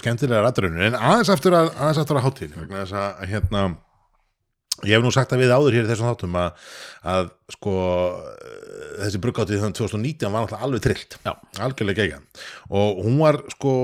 skemmtilega 0.00 0.42
rætturinn 0.46 0.82
en 0.88 0.98
aðeins 0.98 1.30
aftur 1.34 1.56
að, 1.58 1.70
aðeins 1.76 2.02
aftur 2.02 2.20
að 2.20 2.26
hátíð 2.28 2.58
vegna 2.58 2.84
þess 2.84 2.98
að 3.02 3.30
hérna 3.30 3.62
ég 4.86 4.96
hef 4.96 5.04
nú 5.04 5.12
sagt 5.14 5.34
að 5.34 5.44
við 5.44 5.54
áður 5.54 5.76
hér 5.76 5.86
í 5.86 5.90
þessum 5.90 6.10
þáttum 6.10 6.36
að, 6.40 6.68
að 7.14 7.30
sko 7.56 7.74
þessi 9.00 9.20
bruggáttíð 9.24 9.64
þannig 9.64 9.78
2019 9.80 10.32
var 10.34 10.44
náttúrulega 10.44 10.66
alveg 10.66 10.84
trillt 10.84 11.16
algjörlega 11.60 12.04
gegja 12.04 12.20
og 12.70 13.02
hún 13.04 13.18
var 13.20 13.40
sko 13.54 13.74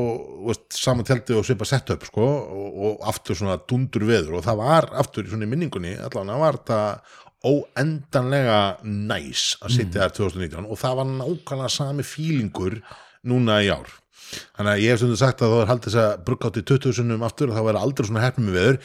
veist, 0.49 0.66
saman 0.76 1.06
telti 1.08 1.37
og 1.37 1.46
svipa 1.46 1.68
sett 1.68 1.92
upp 1.94 2.06
sko 2.08 2.26
og, 2.26 2.80
og 2.88 3.06
aftur 3.11 3.38
svona 3.38 3.58
dundur 3.68 4.06
veður. 4.08 4.38
Og 4.38 4.46
það 4.46 4.61
var 4.62 4.90
aftur 5.02 5.26
í 5.26 5.32
svona 5.32 5.49
í 5.49 5.52
minningunni 5.52 5.94
allan 6.08 6.32
að 6.35 6.42
var 6.44 6.61
það 6.70 7.14
óendanlega 7.46 8.61
næs 8.82 9.44
að 9.62 9.76
sitja 9.76 10.06
þar 10.06 10.16
2019 10.16 10.66
og 10.66 10.80
það 10.80 10.99
var 11.00 11.12
nákvæmlega 11.12 11.73
sami 11.73 12.06
fílingur 12.06 12.80
núna 13.26 13.61
í 13.62 13.70
ár. 13.70 13.92
Þannig 14.56 14.73
að 14.73 14.80
ég 14.82 14.90
hef 14.90 15.02
stundu 15.02 15.18
sagt 15.20 15.42
að 15.44 15.52
þá 15.52 15.58
er 15.61 15.68
haldið 15.70 15.92
þess 15.92 16.02
að 16.02 16.25
bruggátt 16.26 16.58
í 16.58 16.64
20 16.66 16.96
sunnum 16.99 17.26
aftur 17.26 17.52
og 17.52 17.58
þá 17.58 17.70
er 17.70 17.78
aldrei 17.78 18.08
svona 18.08 18.25
hefnum 18.25 18.50
við 18.50 18.58
veður 18.58 18.80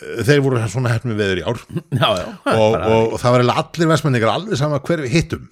þeir 0.00 0.40
voru 0.44 0.62
svona 0.72 0.94
hefnum 0.94 1.14
við 1.14 1.22
veður 1.24 1.42
í 1.42 1.44
ár. 1.48 1.60
Já, 2.02 2.08
já, 2.18 2.24
og, 2.54 2.78
og, 2.78 3.12
og 3.14 3.20
það 3.22 3.36
var 3.36 3.44
allir 3.64 3.92
vestmenningar 3.92 4.34
alveg 4.34 4.58
sama 4.60 4.80
hver 4.84 5.04
við 5.04 5.14
hittum. 5.18 5.44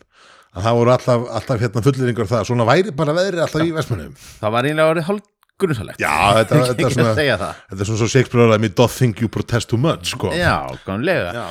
Að 0.53 0.67
það 0.67 0.79
voru 0.79 0.93
alltaf, 0.93 1.29
alltaf 1.39 1.63
hérna 1.63 1.83
fulliringar 1.85 2.29
það 2.29 2.49
svona 2.51 2.65
væri 2.69 2.93
bara 2.97 3.15
veðri 3.17 3.41
alltaf 3.41 3.63
í 3.65 3.71
vestmennum 3.73 4.17
það 4.21 4.53
var 4.53 4.67
einlega 4.69 4.93
orðið 4.93 5.07
hálf 5.07 5.31
grunnsalegt 5.63 6.03
já, 6.03 6.13
þetta, 6.39 6.59
þetta, 6.69 6.85
er 6.89 6.97
svona, 6.97 7.15
þetta 7.17 7.79
er 7.79 7.89
svona 7.89 8.01
svo 8.03 8.11
Shakespeare 8.11 8.59
me 8.61 8.69
doth 8.69 8.99
think 8.99 9.23
you 9.23 9.31
protest 9.33 9.71
too 9.71 9.81
much 9.81 10.13
sko. 10.13 10.33
já, 10.37 10.59
Já, 11.33 11.43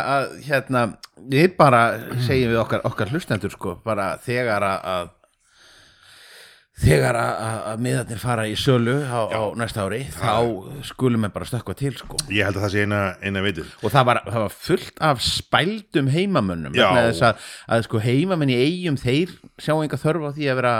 að 0.00 0.28
hérna 0.48 0.84
við 1.30 1.54
bara 1.60 1.84
segjum 2.26 2.54
við 2.54 2.60
okkar, 2.64 2.84
okkar 2.90 3.14
hlustendur 3.14 3.54
sko, 3.54 3.76
bara 3.86 4.12
þegar 4.24 4.66
að 4.70 5.16
þegar 6.80 7.16
að, 7.20 7.80
miðarnir 7.84 8.20
fara 8.22 8.46
í 8.48 8.54
sölu 8.58 8.96
á, 9.04 9.20
á 9.28 9.42
næsta 9.58 9.84
ári 9.84 10.02
þá 10.14 10.32
skulum 10.88 11.26
við 11.26 11.32
bara 11.36 11.48
stökkva 11.50 11.76
til 11.78 11.92
sko. 11.98 12.18
Ég 12.32 12.46
held 12.48 12.56
að 12.60 12.64
það 12.66 12.74
sé 12.74 12.84
eina, 12.86 13.00
eina 13.20 13.42
vitið. 13.44 13.70
Og 13.84 13.92
það 13.94 14.08
var, 14.10 14.22
það 14.30 14.44
var 14.46 14.56
fullt 14.68 15.02
af 15.10 15.22
spældum 15.24 16.10
heimamönnum 16.14 16.76
að, 16.80 17.24
að 17.68 17.86
sko 17.88 18.02
heimamenn 18.04 18.54
í 18.54 18.60
eigum 18.64 19.00
þeir 19.00 19.34
sjá 19.60 19.74
enga 19.76 20.00
þörf 20.00 20.28
á 20.28 20.30
því 20.38 20.48
að 20.52 20.60
vera 20.62 20.74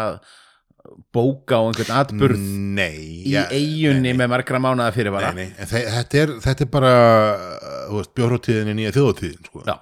bóka 1.14 1.59
á 1.61 1.62
einhvern 1.69 1.92
atburð 2.00 2.40
nei, 2.40 2.97
í 3.28 3.35
ja, 3.35 3.45
eigunni 3.52 4.14
með 4.16 4.30
margra 4.33 4.59
mánuða 4.62 4.95
fyrir 4.97 5.12
nei, 5.37 5.45
nei, 5.52 5.66
þe- 5.69 5.85
þetta 5.99 6.21
er, 6.23 6.33
þetta 6.47 6.64
er 6.64 6.71
bara 6.73 6.92
bjórhóttíðin 8.16 8.71
í 8.73 8.76
nýja 8.80 8.95
þjóðhóttíðin 8.97 9.45
sko. 9.50 9.62
Já. 9.69 9.76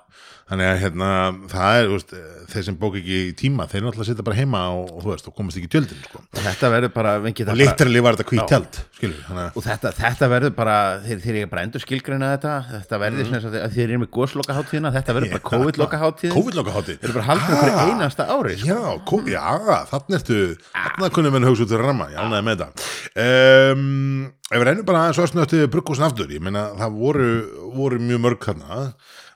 Þannig 0.49 0.69
að 0.69 0.78
hérna, 0.83 1.09
það 1.52 1.78
er 1.78 1.90
veist, 1.93 2.12
þeir 2.49 2.64
sem 2.69 2.76
bók 2.81 2.97
ekki 2.99 3.19
í 3.26 3.33
tíma 3.37 3.67
þeir 3.69 3.83
náttúrulega 3.85 4.09
sitja 4.09 4.25
bara 4.25 4.38
heima 4.38 4.62
og, 4.73 4.93
og, 4.97 5.02
veist, 5.11 5.28
og 5.28 5.37
komast 5.37 5.61
ekki 5.61 5.69
í 5.69 5.73
tjöldin 5.75 6.00
sko. 6.07 6.23
og 6.25 6.40
þetta 6.47 6.71
verður 6.73 6.93
bara, 6.95 7.12
og 7.21 7.61
literally 7.61 8.02
var 8.05 8.17
þetta 8.17 8.28
hvít 8.33 8.52
tjald 8.52 8.78
að 8.78 9.59
og 9.59 9.67
þetta, 9.67 9.93
þetta 9.99 10.31
verður 10.33 10.55
bara 10.57 10.78
þeir, 11.05 11.21
þeir 11.26 11.40
eru 11.43 11.50
bara 11.52 11.67
endur 11.69 11.85
skilgreina 11.85 12.33
þetta 12.37 12.55
þetta 12.71 13.02
verður 13.05 13.28
mm. 13.28 13.50
að 13.61 13.76
þeir 13.76 13.85
eru 13.88 14.00
með 14.05 14.11
góðslokaháttíðina 14.17 14.95
þetta 14.97 15.19
verður 15.19 15.37
bara 15.37 15.47
COVID-lokaháttíð 15.52 16.99
þeir 17.02 17.11
eru 17.11 17.19
bara 17.19 17.28
haldið 17.28 17.59
okkur 17.59 17.76
einasta 17.85 18.28
ári 18.33 18.57
sko. 18.57 18.73
Já, 18.73 19.05
kom, 19.12 19.28
já, 19.28 19.45
þannig 19.93 20.19
ertu 20.23 20.40
þannig 20.73 21.14
kunum 21.19 21.37
við 21.37 21.49
hugsa 21.50 21.67
út 21.67 21.76
fyrir 21.76 21.88
ramma, 21.88 22.09
já, 22.14 22.21
næði 22.25 22.45
með 22.49 22.64
þetta. 22.64 22.90
Um, 23.28 24.26
Ef 24.49 24.62
við 24.62 24.64
reynum 24.64 24.85
bara 24.88 25.00
aðeins 25.05 25.19
össnötti 25.21 25.59
bruggúsin 25.69 26.07
aftur, 26.07 26.31
ég 26.33 26.40
meina 26.40 26.71
það 26.78 26.95
voru, 26.97 27.33
voru 27.76 27.99
mjög 28.00 28.23
mörg 28.25 28.47
þarna 28.47 28.78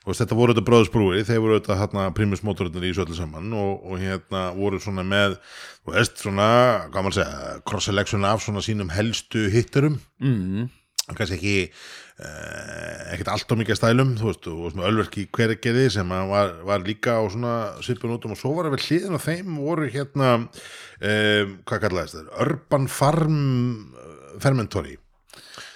og 0.03 0.17
þetta 0.17 0.37
voru 0.37 0.53
þetta 0.53 0.67
bróðsbrúi, 0.67 1.23
þeir 1.27 1.41
voru 1.43 1.57
þetta 1.59 1.79
hérna 1.79 2.05
primusmótorinn 2.17 2.87
í 2.89 2.93
söllu 2.95 3.15
saman 3.15 3.51
og, 3.55 3.83
og 3.87 4.01
hérna 4.01 4.45
voru 4.57 4.79
svona 4.83 5.05
með 5.07 5.37
þú 5.85 5.95
veist, 5.95 6.15
svona, 6.19 6.47
hvað 6.91 7.05
maður 7.05 7.19
segja 7.19 7.51
cross-selection 7.69 8.27
af 8.27 8.43
svona 8.43 8.63
sínum 8.65 8.91
helstu 8.93 9.45
hitturum 9.53 9.99
mm. 10.19 10.65
kannski 11.13 11.37
ekki 11.37 11.55
uh, 11.69 13.13
ekkert 13.13 13.31
allt 13.35 13.55
á 13.55 13.59
mikið 13.61 13.79
stælum 13.79 14.15
þú 14.19 14.29
veist, 14.29 14.49
og 14.51 14.75
með 14.75 14.89
ölverki 14.91 15.25
hvergeði 15.37 15.87
sem 15.95 16.11
var, 16.33 16.57
var 16.67 16.83
líka 16.83 17.15
á 17.19 17.23
svona 17.31 17.55
svipun 17.85 18.17
útum 18.17 18.35
og 18.35 18.41
svo 18.41 18.51
var 18.57 18.67
að 18.67 18.75
við 18.75 18.89
hliðin 18.89 19.15
á 19.15 19.25
þeim 19.29 19.55
voru 19.63 19.87
hérna 19.93 20.33
um, 20.43 21.55
hvað 21.63 21.85
kallaðist 21.87 22.19
það, 22.19 22.35
Urban 22.43 22.91
Farm 22.91 23.39
eh, 23.95 24.35
Fermentory 24.43 24.97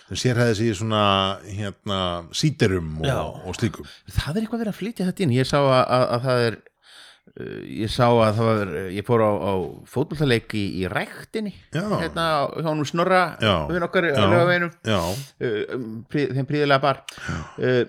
sem 0.07 0.19
sérhæði 0.21 0.55
sig 0.59 0.71
í 0.71 0.77
svona 0.77 1.03
hérna 1.43 1.99
síterum 2.35 2.97
Já. 3.03 3.17
og, 3.19 3.41
og 3.49 3.57
slíkum 3.57 3.87
það 4.07 4.31
er 4.37 4.41
eitthvað 4.45 4.63
verið 4.63 4.73
að 4.73 4.79
flytja 4.79 5.07
þetta 5.09 5.25
inn 5.25 5.35
ég 5.35 5.49
sá 5.49 5.57
að, 5.59 5.83
að, 5.83 6.05
að 6.15 6.25
það 6.27 6.43
er 6.45 6.57
uh, 6.61 7.59
ég 7.83 7.93
sá 7.93 8.05
að 8.07 8.39
það 8.39 8.49
var 8.51 8.73
ég 8.95 9.07
fór 9.09 9.25
á, 9.27 9.31
á 9.35 9.53
fótbollaleik 9.93 10.57
í, 10.57 10.65
í 10.81 10.87
ræktinni 10.91 11.53
Já. 11.75 11.83
hérna 11.97 12.27
hjá 12.55 12.71
nú 12.79 12.87
snorra 12.87 13.21
Já. 13.43 13.55
við 13.71 13.87
okkar 13.89 14.09
Já. 14.13 14.15
á 14.15 14.23
lögaveginum 14.31 14.73
Já, 14.87 14.99
uh, 15.03 15.61
um, 15.75 15.93
þeim 16.15 16.49
príðilega 16.49 16.83
bar 16.87 17.03
uh, 17.59 17.83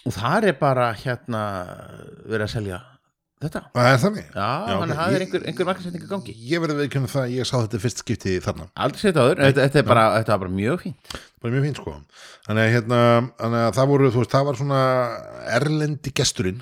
og 0.00 0.16
þar 0.16 0.50
er 0.50 0.56
bara 0.58 0.90
hérna 0.96 1.42
verið 2.24 2.46
að 2.48 2.54
selja 2.56 2.80
þetta? 3.44 3.62
Það 3.74 3.88
er 3.90 4.00
þannig. 4.04 4.26
Já, 4.34 4.48
þannig 4.70 4.94
að 4.94 5.00
það 5.00 5.16
er 5.16 5.24
einhver, 5.24 5.44
einhver 5.50 5.68
markasetning 5.70 6.04
í 6.04 6.10
gangi. 6.10 6.34
Ég 6.50 6.62
verði 6.64 6.86
að 6.88 7.06
það, 7.14 7.30
ég 7.36 7.48
sá 7.48 7.54
þetta 7.58 7.80
fyrst 7.84 8.02
skipti 8.04 8.34
þarna. 8.44 8.66
Aldrei 8.86 9.02
setja 9.04 9.24
áður, 9.24 9.42
þetta, 9.46 9.64
þetta, 9.66 9.82
er 9.82 9.88
bara, 9.90 10.06
þetta 10.18 10.34
var 10.36 10.42
bara 10.44 10.56
mjög 10.58 10.82
fínt. 10.84 11.14
Bara 11.40 11.54
mjög 11.54 11.66
fínt 11.68 11.80
sko. 11.80 11.94
Þannig 12.48 12.66
að, 12.66 12.74
hérna, 12.76 13.00
þannig 13.40 13.64
að 13.68 13.78
það 13.80 13.92
voru, 13.94 14.10
þú 14.14 14.22
veist, 14.24 14.34
það 14.34 14.48
var 14.50 14.60
svona 14.60 14.82
erlendi 15.60 16.12
gesturinn 16.20 16.60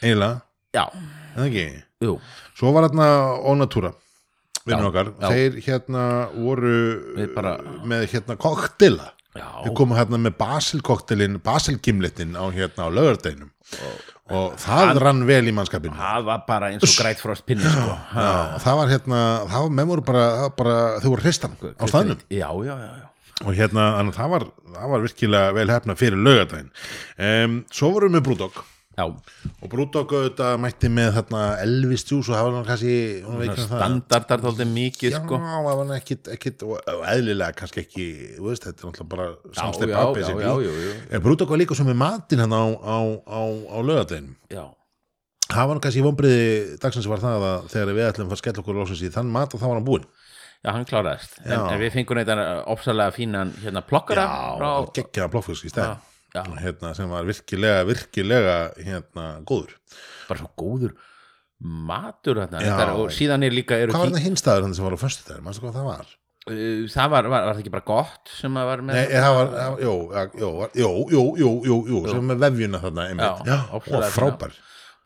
eiginlega, 0.00 0.40
já, 0.76 0.84
en 0.94 1.40
það 1.40 1.48
ekki? 1.50 1.66
Jú, 2.06 2.14
svo 2.56 2.70
var 2.72 2.86
hérna 2.88 3.08
Onatúra 3.50 3.90
vinnur 4.64 4.90
okkar, 4.90 5.10
já. 5.20 5.28
þeir 5.32 5.58
hérna 5.66 6.04
voru 6.36 6.76
bara- 7.34 7.58
með 7.88 8.06
hérna 8.12 8.36
koktela 8.40 9.10
já. 9.34 9.46
Við 9.64 9.74
komum 9.78 9.96
hérna 9.98 10.18
með 10.20 10.36
basilkoktelin 10.40 11.40
basilgimlitin 11.44 12.36
á 12.36 12.44
hérna 12.52 12.88
á 12.88 12.88
lögardeinum 12.92 13.50
og, 13.50 14.09
það 14.62 15.00
rann 15.02 15.22
vel 15.28 15.42
í 15.50 15.54
mannskapinu 15.56 15.96
það 15.98 16.26
var 16.30 16.42
bara 16.48 16.72
eins 16.72 16.86
og 16.86 16.96
græt 16.96 17.22
frost 17.22 17.46
pinni 17.48 17.66
sko. 17.66 17.94
Og 18.14 18.58
það 18.64 18.80
var 18.80 18.92
hérna, 18.94 19.20
það 19.50 19.64
var 19.66 19.78
með 19.78 19.92
voru 19.92 20.04
bara, 20.10 20.26
bara 20.58 20.76
þau 21.02 21.08
voru 21.12 21.24
hristan 21.26 21.56
á 21.58 21.84
staðnum. 21.90 22.20
Já, 22.30 22.48
já, 22.66 22.74
já, 22.78 22.90
og 23.40 23.56
hérna, 23.56 23.86
það 24.16 24.34
var, 24.34 24.44
það 24.76 24.92
var 24.94 25.06
virkilega 25.06 25.54
vel 25.56 25.70
hefna 25.72 25.96
fyrir 25.98 26.20
lögadaginn 26.20 26.70
um, 27.16 27.56
svo 27.72 27.94
vorum 27.96 28.18
við 28.18 28.26
Brúdók 28.28 28.60
já. 28.96 29.04
og 29.06 29.70
Brúdók 29.70 30.12
auðvitað 30.14 30.56
mætti 30.62 30.90
með 30.92 31.12
þarna 31.18 31.42
Elvis 31.64 32.04
Juice 32.08 32.32
og 32.32 32.38
var 32.38 32.56
hann 32.56 32.66
kannski 32.68 32.94
standardar 33.66 34.42
þáldið 34.44 34.72
mikið 34.74 35.14
Já, 35.14 35.20
sko. 35.20 35.38
var 35.38 35.80
hann 35.82 35.94
ekkit, 35.96 36.30
ekkit 36.34 36.64
og, 36.66 36.76
og 36.80 37.04
eðlilega 37.12 37.56
kannski 37.60 37.84
ekki, 37.84 38.08
veist, 38.42 38.66
þetta 38.66 38.84
er 38.86 38.90
náttúrulega 38.90 39.10
bara 39.14 39.28
já, 39.30 39.62
já, 39.62 39.94
pappi 39.94 40.24
já, 40.24 40.34
já, 40.34 40.52
já, 40.66 40.94
já, 41.14 41.22
Brúdók 41.24 41.54
var 41.54 41.62
líka 41.62 41.78
svo 41.78 41.88
með 41.88 42.00
matinn 42.02 42.44
hann 42.44 42.56
á, 42.56 42.64
á, 42.66 42.98
á, 43.24 43.40
á 43.46 43.76
lögadaginn 43.78 44.34
já. 44.50 44.64
það 45.46 45.70
var 45.70 45.78
nú 45.78 45.84
kannski 45.86 46.06
vonbriði 46.06 46.50
dagsins 46.82 47.10
var 47.10 47.22
það 47.22 47.46
að 47.52 47.70
þegar 47.74 47.94
við 48.00 48.10
ætlum 48.10 48.30
að 48.30 48.36
að 48.36 48.42
skella 48.44 48.64
okkur 48.64 48.82
lósins 48.82 49.06
í 49.06 49.14
þann 49.14 49.32
mat 49.32 49.54
og 49.54 49.62
þá 49.62 49.68
var 49.70 49.78
hann 49.78 49.88
búinn 49.88 50.08
já, 50.60 50.70
hann 50.74 50.84
kláraðist 50.88 51.40
en, 51.40 51.54
Já. 51.54 51.60
en 51.72 51.80
við 51.80 51.94
fengum 51.94 52.20
þetta 52.20 52.46
ofsalega 52.74 53.14
fínan 53.16 53.52
hérna 53.62 53.82
plokkara 53.86 54.26
frá, 54.58 54.70
geggjaða 54.98 55.32
plokkfisk 55.32 55.70
í 55.70 55.72
stæð 55.72 55.86
já, 55.88 56.09
hérna, 56.34 56.94
sem 56.96 57.10
var 57.10 57.26
virkilega, 57.28 57.84
virkilega 57.88 58.56
hérna, 58.78 59.26
góður 59.48 59.74
bara 60.28 60.42
svo 60.42 60.50
góður 60.58 60.94
matur 61.60 62.40
þarna 62.40 62.62
Já. 62.64 62.76
Og 62.96 63.12
síðan 63.12 63.44
er 63.44 63.52
líka 63.52 63.76
Hvað 63.82 63.98
var 63.98 64.12
þetta 64.14 64.24
hinstaður 64.24 64.66
hann 64.68 64.74
sem 64.78 64.86
var 64.86 64.96
á 64.96 65.00
föstudaginn? 65.02 65.44
Manstu 65.44 65.66
hvað 65.66 65.76
það 65.80 65.88
var? 65.90 66.16
það 66.50 67.10
var, 67.12 67.26
var, 67.28 67.44
var 67.44 67.52
það 67.52 67.60
ekki 67.60 67.72
bara 67.74 67.86
gott 67.90 68.30
sem 68.32 68.54
að 68.56 68.68
var 68.70 68.82
með 68.86 68.96
Nei, 68.96 69.06
það 69.12 69.34
var, 69.36 69.50
það 69.52 69.82
jú, 69.84 69.94
jú, 70.40 70.50
var- 70.56 70.72
jú, 70.80 70.90
jú, 71.12 71.22
jú, 71.42 71.50
jú, 71.68 71.76
jú, 71.90 72.00
sem 72.08 72.30
með 72.30 72.44
vefjuna 72.46 72.80
þarna 72.80 73.06
einmitt. 73.10 73.54
Og 73.76 73.90
frábær. 74.14 74.56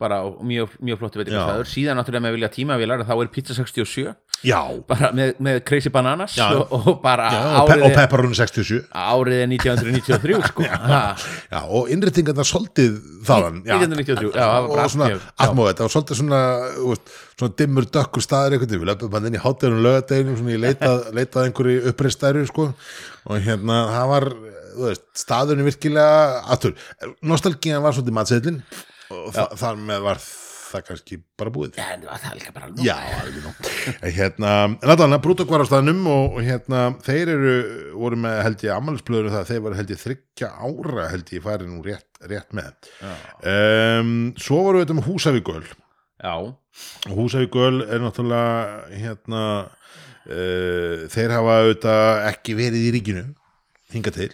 Bara 0.01 0.21
og 0.27 0.41
mjög, 0.43 0.75
mjög 0.83 1.01
flottu 1.01 1.21
veitingastæður 1.21 1.69
síðan 1.71 1.99
náttúrulega 1.99 2.25
með 2.25 2.35
vilja 2.35 2.51
tímavilar 2.51 3.03
þá 3.07 3.13
er 3.15 3.29
Pizza 3.31 3.55
67 3.55 4.13
Já, 4.45 4.59
bara 4.85 5.09
með, 5.15 5.37
með 5.41 5.59
Crazy 5.65 5.89
Bananas 5.93 6.35
Já. 6.37 6.49
og, 6.59 6.73
og 6.75 6.97
bara 7.03 7.29
já 7.31 7.41
og, 7.61 7.69
pe 7.69 7.75
árið, 7.75 7.85
og 7.87 7.93
pepperoni 7.95 8.37
67. 8.37 8.79
árið 8.91 9.37
er 9.39 9.47
1993 9.53 10.49
sko. 10.51 10.65
Já, 11.53 11.61
og 11.63 11.91
innréttingarna 11.93 12.45
soldið 12.45 12.97
þaðan. 13.25 13.61
já. 13.65 13.77
1993, 13.79 14.33
já, 14.35 14.41
það 14.43 14.51
var 14.55 14.67
bara 14.73 14.85
og 14.85 14.93
svona 14.93 15.07
atmóðið, 15.45 15.77
það 15.79 15.85
var 15.85 15.93
svolítið 15.95 16.19
svona 16.21 16.41
svona 17.35 17.57
dimmur 17.61 17.87
dökkur 17.95 18.25
einhvern 18.25 18.65
veginn, 18.65 18.81
við 18.83 18.89
löpum 18.91 19.15
hann 19.17 19.29
inn 19.29 19.37
í 19.37 19.43
hátæðunum 19.45 19.85
lögadeginum 19.85 20.39
svona 20.39 20.55
ég 20.55 20.63
leitað, 20.67 21.07
leitað 21.15 21.47
einhverju 21.49 21.85
uppreistæru 21.91 22.43
sko, 22.51 22.67
og 23.25 23.47
hérna 23.47 23.79
það 23.93 24.11
var, 24.11 24.27
veist, 24.83 25.07
staðurinn 25.23 25.69
virkilega 25.69 26.43
aftur, 26.53 26.75
nostalgíðan 27.25 27.87
var 27.87 27.97
svolítið 27.97 28.19
matseðlin 28.19 28.61
og 29.13 29.31
þa 29.35 29.45
þar 29.59 29.79
með 29.89 30.03
var 30.05 30.19
það 30.75 30.83
kannski 30.89 31.17
bara 31.39 31.51
búið. 31.53 31.77
En 31.79 32.03
það 32.05 32.25
er 32.29 32.37
líka 32.39 32.53
bara 32.55 32.69
nú 32.71 32.83
Já, 32.85 32.95
alveg 33.21 33.45
nú 33.45 33.51
Hérna, 34.17 34.53
en 34.73 34.91
allan, 34.95 35.17
Brútok 35.23 35.51
var 35.53 35.63
á 35.63 35.69
staðnum 35.69 36.01
og, 36.11 36.37
og 36.39 36.45
hérna, 36.45 36.81
þeir 37.05 37.31
eru 37.35 37.53
voru 38.01 38.19
með, 38.19 38.39
held 38.47 38.65
ég, 38.65 38.73
ammælisblöður 38.75 39.31
það, 39.35 39.47
þeir 39.51 39.63
voru 39.67 39.79
held 39.79 39.93
ég 39.93 40.01
þryggja 40.01 40.51
ára, 40.65 41.07
held 41.13 41.31
ég, 41.35 41.45
farið 41.45 41.71
nú 41.71 41.85
rétt, 41.85 42.09
rétt 42.31 42.57
með. 42.57 42.91
Um, 43.45 44.11
Svo 44.41 44.61
voru 44.65 44.81
við 44.81 44.87
þetta 44.87 44.97
með 44.99 45.09
Húsavíköl 45.11 45.61
já, 45.69 46.35
og 46.35 47.15
Húsavíköl 47.21 47.85
er 47.85 48.03
náttúrulega 48.03 48.99
hérna 49.05 49.45
uh, 50.25 51.05
þeir 51.13 51.35
hafa 51.37 51.57
auðvitað 51.61 52.27
ekki 52.33 52.57
verið 52.57 52.89
í 52.89 52.93
ríkinu 52.97 53.25
hingað 53.93 54.19
til 54.23 54.31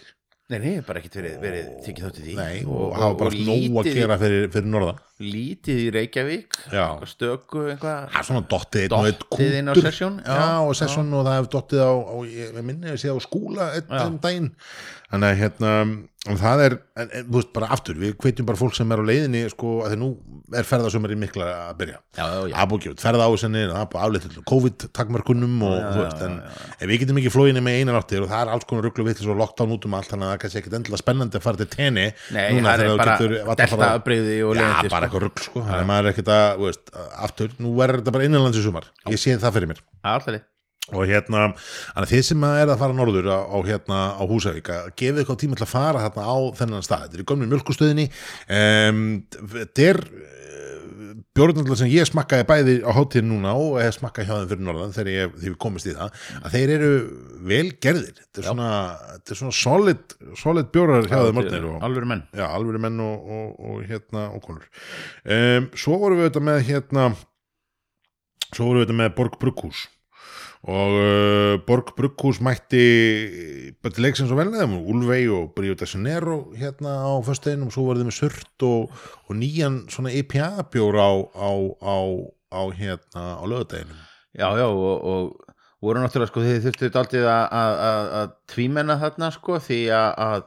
nei, 0.52 0.60
nei, 0.62 0.82
bara 0.86 1.00
ekkert 1.00 1.18
verið, 1.20 1.36
verið 1.42 1.70
tekið 1.86 2.06
þátt 2.06 2.20
í 2.20 2.24
því 2.26 2.36
Nei, 2.38 2.62
og, 2.66 2.84
hafa 2.98 3.18
bara 3.22 3.32
nóg 3.32 3.52
að 3.52 3.88
lítið, 3.88 3.98
gera 4.00 4.18
fyrir, 4.20 4.48
fyrir 4.52 4.70
norða 4.72 4.94
lítið 5.22 5.80
í 5.84 5.88
Reykjavík 5.96 6.58
Já. 6.72 6.84
eitthvað 6.84 7.10
stöku 7.12 7.64
eitthvað 7.72 8.16
svona 8.28 8.44
dottið 8.52 8.88
Dottið 8.92 9.58
inn 9.60 9.72
á 9.72 9.74
session, 9.78 10.18
já. 10.22 10.38
Já, 10.38 10.48
og 10.66 10.74
session 10.78 11.12
og 11.14 11.26
það 11.26 11.38
hefur 11.38 11.52
dottið 11.56 11.84
á, 11.84 11.92
á 11.92 12.16
ég 12.28 12.62
minni 12.62 12.92
að 12.92 13.02
sé 13.02 13.12
á 13.14 13.18
skúla 13.22 13.70
Já. 13.78 14.06
um 14.06 14.18
daginn 14.22 14.50
Þannig 15.12 15.28
að 15.28 15.40
hérna 15.42 15.70
það 16.38 16.60
er, 16.62 16.74
en, 16.96 17.08
en, 17.08 17.24
þú 17.26 17.34
veist, 17.34 17.48
bara 17.52 17.68
aftur 17.74 17.96
við 17.98 18.12
hvetjum 18.22 18.46
bara 18.46 18.58
fólk 18.60 18.76
sem 18.78 18.92
er 18.94 19.00
á 19.02 19.04
leiðinni 19.04 19.40
sko, 19.50 19.72
að 19.82 19.92
því 19.92 19.98
nú 19.98 20.08
er 20.54 20.68
ferðasumari 20.68 21.16
mikla 21.18 21.48
að 21.66 21.72
byrja 21.80 21.98
Já, 21.98 22.22
já, 22.22 22.36
já. 22.46 22.54
Það 22.54 22.68
búið 22.70 22.78
að 22.78 22.84
gefa 22.84 22.94
út 22.94 23.02
ferða 23.02 23.26
er 23.26 23.72
afleitt 23.74 24.28
til 24.28 24.44
COVID-takmörkunum 24.52 25.56
og 25.66 25.74
Já, 25.74 25.82
þú 25.82 25.98
já, 25.98 26.04
veist, 26.06 26.22
já, 26.22 26.28
en 26.28 26.38
já. 26.38 26.70
ef 26.78 26.92
við 26.92 27.02
getum 27.02 27.20
ekki 27.20 27.32
flóginni 27.34 27.64
með 27.66 27.78
einan 27.80 27.98
áttir 27.98 28.22
og 28.22 28.30
það 28.30 28.44
er 28.46 28.52
alls 28.54 28.68
konar 28.70 28.86
rugglu 28.86 29.06
vitt 29.08 29.24
og 29.26 29.40
lockdown 29.42 29.74
út 29.76 29.88
um 29.88 29.98
allt 29.98 30.12
þannig 30.12 30.28
að 30.28 30.30
það 30.30 30.36
er 30.38 30.42
kannski 30.44 30.62
ekkit 30.62 30.78
endilega 30.78 31.02
spennandi 31.02 31.40
að 31.40 31.46
fara 31.48 31.60
til 31.60 31.68
tenni 31.74 32.06
Nei, 32.32 32.46
núna 32.54 32.76
það 32.78 32.86
er 32.86 32.96
bara 33.02 33.58
delta 33.58 33.90
afbrigði 33.98 34.38
og 34.46 34.56
Já, 34.56 34.68
sko. 34.78 35.11
Eitthvað 35.12 35.26
rugg 35.26 35.44
sko. 35.44 35.66
Þannig 35.66 35.82
að 35.82 35.90
maður 35.90 36.08
er 36.08 36.14
ekkit 36.14 36.32
að, 36.32 36.46
þú 36.56 36.70
veist, 36.70 36.94
aftur 37.28 37.52
nú 37.58 37.74
verður 37.76 38.00
þetta 38.00 38.16
bara 38.16 38.30
innanlands 38.30 38.58
í 38.58 38.64
sumar. 38.64 38.88
Ég 39.12 39.20
sé 39.20 39.36
það 39.36 39.58
fyrir 39.58 39.72
mér. 39.74 39.84
Alltaf 40.02 40.40
og 40.90 41.06
hérna, 41.06 41.44
þannig 41.54 42.02
að 42.02 42.10
þið 42.10 42.24
sem 42.26 42.44
er 42.48 42.70
að 42.72 42.80
fara 42.80 42.96
norður 42.96 43.28
á, 43.30 43.38
á 43.46 43.58
hérna 43.68 43.98
á 44.18 44.22
Húsavík 44.26 44.70
að 44.74 44.88
gefið 44.98 45.20
eitthvað 45.22 45.38
tíma 45.44 45.58
til 45.58 45.66
að 45.66 45.70
fara 45.70 46.02
þarna 46.02 46.24
á 46.26 46.36
þennan 46.58 46.86
stað. 46.86 47.04
Þetta 47.04 47.18
er 47.18 47.22
í 47.22 47.26
gömlu 47.30 47.48
mjölkustöðinni 47.52 48.06
um, 48.58 49.02
þetta 49.54 49.86
er 49.86 50.02
bjórnandla 51.36 51.76
sem 51.80 51.90
ég 51.92 52.08
smakkaði 52.08 52.46
bæði 52.48 52.74
á 52.84 52.90
hátíðin 52.92 53.30
núna 53.30 53.54
og 53.56 53.78
hef 53.80 53.96
smakkað 53.96 54.28
hjá 54.28 54.34
þeim 54.34 54.50
fyrir 54.50 54.66
norðan 54.66 54.94
þegar 54.96 55.10
ég, 55.12 55.32
þegar 55.38 55.52
ég 55.52 55.58
komist 55.64 55.88
í 55.88 55.94
það 55.96 56.18
að 56.42 56.56
þeir 56.56 56.72
eru 56.76 56.90
vel 57.52 57.64
gerðir. 57.86 58.20
Þetta 58.20 58.42
er 58.42 58.48
svona, 58.50 58.68
þetta 59.14 59.34
er 59.34 59.40
svona 59.40 59.56
solid, 59.62 60.16
solid 60.42 60.70
bjórar 60.74 61.08
hjá 61.08 61.16
þeim 61.16 61.40
og 61.40 61.88
Alvöru 61.88 62.10
menn. 62.12 62.24
Já, 62.36 62.44
alvöru 62.50 62.82
menn 62.84 63.00
og, 63.06 63.32
og, 63.38 63.48
og 63.70 63.80
hérna 63.88 64.28
og 64.36 64.44
konur. 64.44 64.68
Um, 65.24 65.70
svo 65.72 65.98
vorum 66.02 66.20
við 66.20 66.30
þetta 66.30 66.44
með 66.50 66.62
hérna 66.68 67.08
svo 68.52 68.68
vorum 68.68 68.82
við 68.82 68.86
þetta 68.86 69.00
með 69.00 69.12
Borg 69.16 69.40
Brugghús 69.40 69.86
og 70.62 70.92
uh, 70.94 71.54
Borg 71.66 71.90
Brugghús 71.96 72.38
mætti 72.38 72.82
bara 73.82 73.94
til 73.94 74.04
leiksins 74.06 74.30
og 74.30 74.38
velnaðum 74.38 74.76
Úlvei 74.92 75.24
og 75.26 75.50
Bríu 75.56 75.74
de 75.74 75.88
Janeiro 75.88 76.52
hérna 76.54 77.00
á 77.02 77.12
föstudeginum 77.26 77.66
og 77.66 77.74
svo 77.74 77.88
voru 77.88 78.02
þið 78.02 78.10
með 78.10 78.18
Surt 78.18 78.66
og, 78.68 78.92
og 79.26 79.38
nýjan 79.40 79.80
svona 79.90 80.14
IPA 80.14 80.68
bjór 80.70 81.00
á, 81.02 81.10
á, 81.34 81.50
á, 81.82 81.98
á 82.54 82.62
hérna 82.78 83.24
á 83.42 83.44
lögadeginum 83.44 83.98
Já, 84.32 84.48
já, 84.56 84.64
og, 84.64 85.02
og 85.04 85.52
voru 85.82 86.00
náttúrulega 86.00 86.30
sko 86.30 86.44
þið 86.46 86.62
þurftu 86.68 86.92
aldrei 86.96 87.24
að, 87.26 88.30
tvímenna 88.48 88.96
þarna 89.02 89.32
sko 89.34 89.58
því 89.60 89.80
að, 89.98 90.46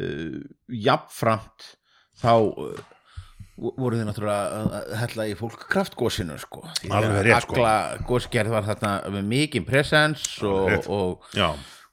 uh, 0.00 0.40
jafnframt 0.72 1.68
þá 2.18 2.32
voru 3.56 3.96
þið 3.96 4.06
náttúrulega 4.08 4.60
að- 4.62 4.94
hella 5.02 5.26
í 5.28 5.34
fólk 5.36 5.66
kraftgósinu 5.68 6.38
sko? 6.38 6.62
Alveg 6.90 7.24
rétt, 7.26 7.42
sko. 7.42 7.54
alla 7.60 7.98
gósgerð 8.08 8.48
var 8.50 8.62
þarna 8.62 8.92
með 9.10 9.24
mikið 9.34 9.66
presens 9.66 10.42
og, 10.42 10.88
og, 10.88 11.22
já, 11.34 11.50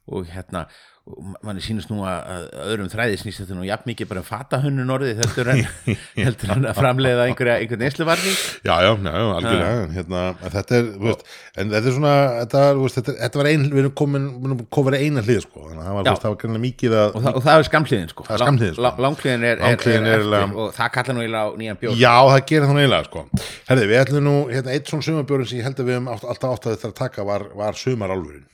og 0.07 0.25
hérna 0.27 0.67
og 0.67 0.98
manni 1.43 1.61
sínist 1.63 1.89
nú 1.89 2.03
að, 2.05 2.43
öðrum 2.69 2.89
þræði 2.91 3.17
snýst 3.17 3.41
þetta 3.41 3.55
nú 3.57 3.63
jafn 3.65 3.87
mikið 3.89 4.09
bara 4.11 4.21
um 4.21 4.27
fatahönnun 4.27 4.91
orðið 4.93 5.21
heldur 5.23 5.49
en, 5.53 5.61
heldur 6.25 6.51
en 6.53 6.67
að 6.69 6.77
framleiða 6.77 7.25
einhverja, 7.25 7.55
einhvern 7.63 7.81
neysluvarning. 7.83 8.35
Já, 8.67 8.73
já, 8.85 8.91
já, 8.93 9.23
algjörlega. 9.39 9.87
Hérna, 9.95 10.23
þetta 10.55 10.77
er, 10.79 10.89
veist, 11.05 11.23
en 11.55 11.73
þetta 11.73 11.91
er 11.91 11.95
svona 11.97 12.13
þetta, 12.43 12.63
veist, 12.79 12.99
þetta, 12.99 13.15
þetta 13.23 13.41
var 13.41 13.49
ein, 13.51 13.65
við 13.73 13.81
erum 13.83 13.95
komin 14.03 14.27
komin 14.69 14.97
að 14.99 15.05
eina 15.07 15.25
hlið, 15.25 15.41
sko. 15.47 15.65
Það 15.73 15.89
var, 15.97 16.09
veist, 16.09 16.23
það 16.25 16.35
var 16.35 16.39
greinlega 16.43 16.63
mikið 16.67 16.97
að 16.99 17.09
og, 17.09 17.25
það, 17.25 17.39
og 17.39 17.47
það 17.47 17.63
er 17.63 17.69
skamliðin 17.71 18.13
sko. 18.13 18.27
Sko. 18.29 18.39
La- 18.39 18.85
la- 18.85 18.95
langhliðin 19.07 19.47
er, 19.49 19.63
er, 19.63 19.79
er, 19.79 20.09
er 20.13 20.19
eftir 20.19 20.57
og 20.59 20.73
það 20.77 20.93
kallar 20.99 21.17
nú 21.17 21.25
eiginlega 21.25 21.45
á 21.49 21.57
nýjan 21.63 21.81
bjór. 21.83 21.99
Já, 21.99 22.13
það 22.29 22.41
gerir 22.53 22.69
það 22.69 22.81
eiginlega 22.83 23.09
sko. 23.09 23.25
Herði, 23.69 23.89
við 23.89 24.01
ætlum 24.03 24.27
nú, 24.29 24.37
hérna, 24.53 24.75
eitt 24.75 24.91
svona 24.93 25.07
sumarbjörn 25.09 25.49
sem 25.49 25.61
ég 25.61 25.67
held 25.69 25.81
að 25.81 25.89
við 25.89 25.97
höfum 25.97 26.11
átt, 26.13 26.27
alltaf 26.33 26.55
átt 26.55 26.67
að 26.69 26.75
þetta 26.77 26.91
taka 26.99 27.25
var, 27.27 27.47
var 27.57 27.79
sumarálfurinn. 27.79 28.45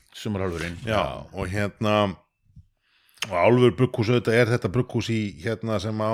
og 1.36 1.50
hérna 1.52 1.96
og 3.30 3.38
álfur 3.40 3.76
brugghús 3.80 4.12
auðvitað 4.12 4.40
er 4.40 4.52
þetta 4.54 4.72
brugghús 4.74 5.10
í 5.14 5.22
hérna 5.44 5.80
sem 5.84 6.02
á 6.04 6.14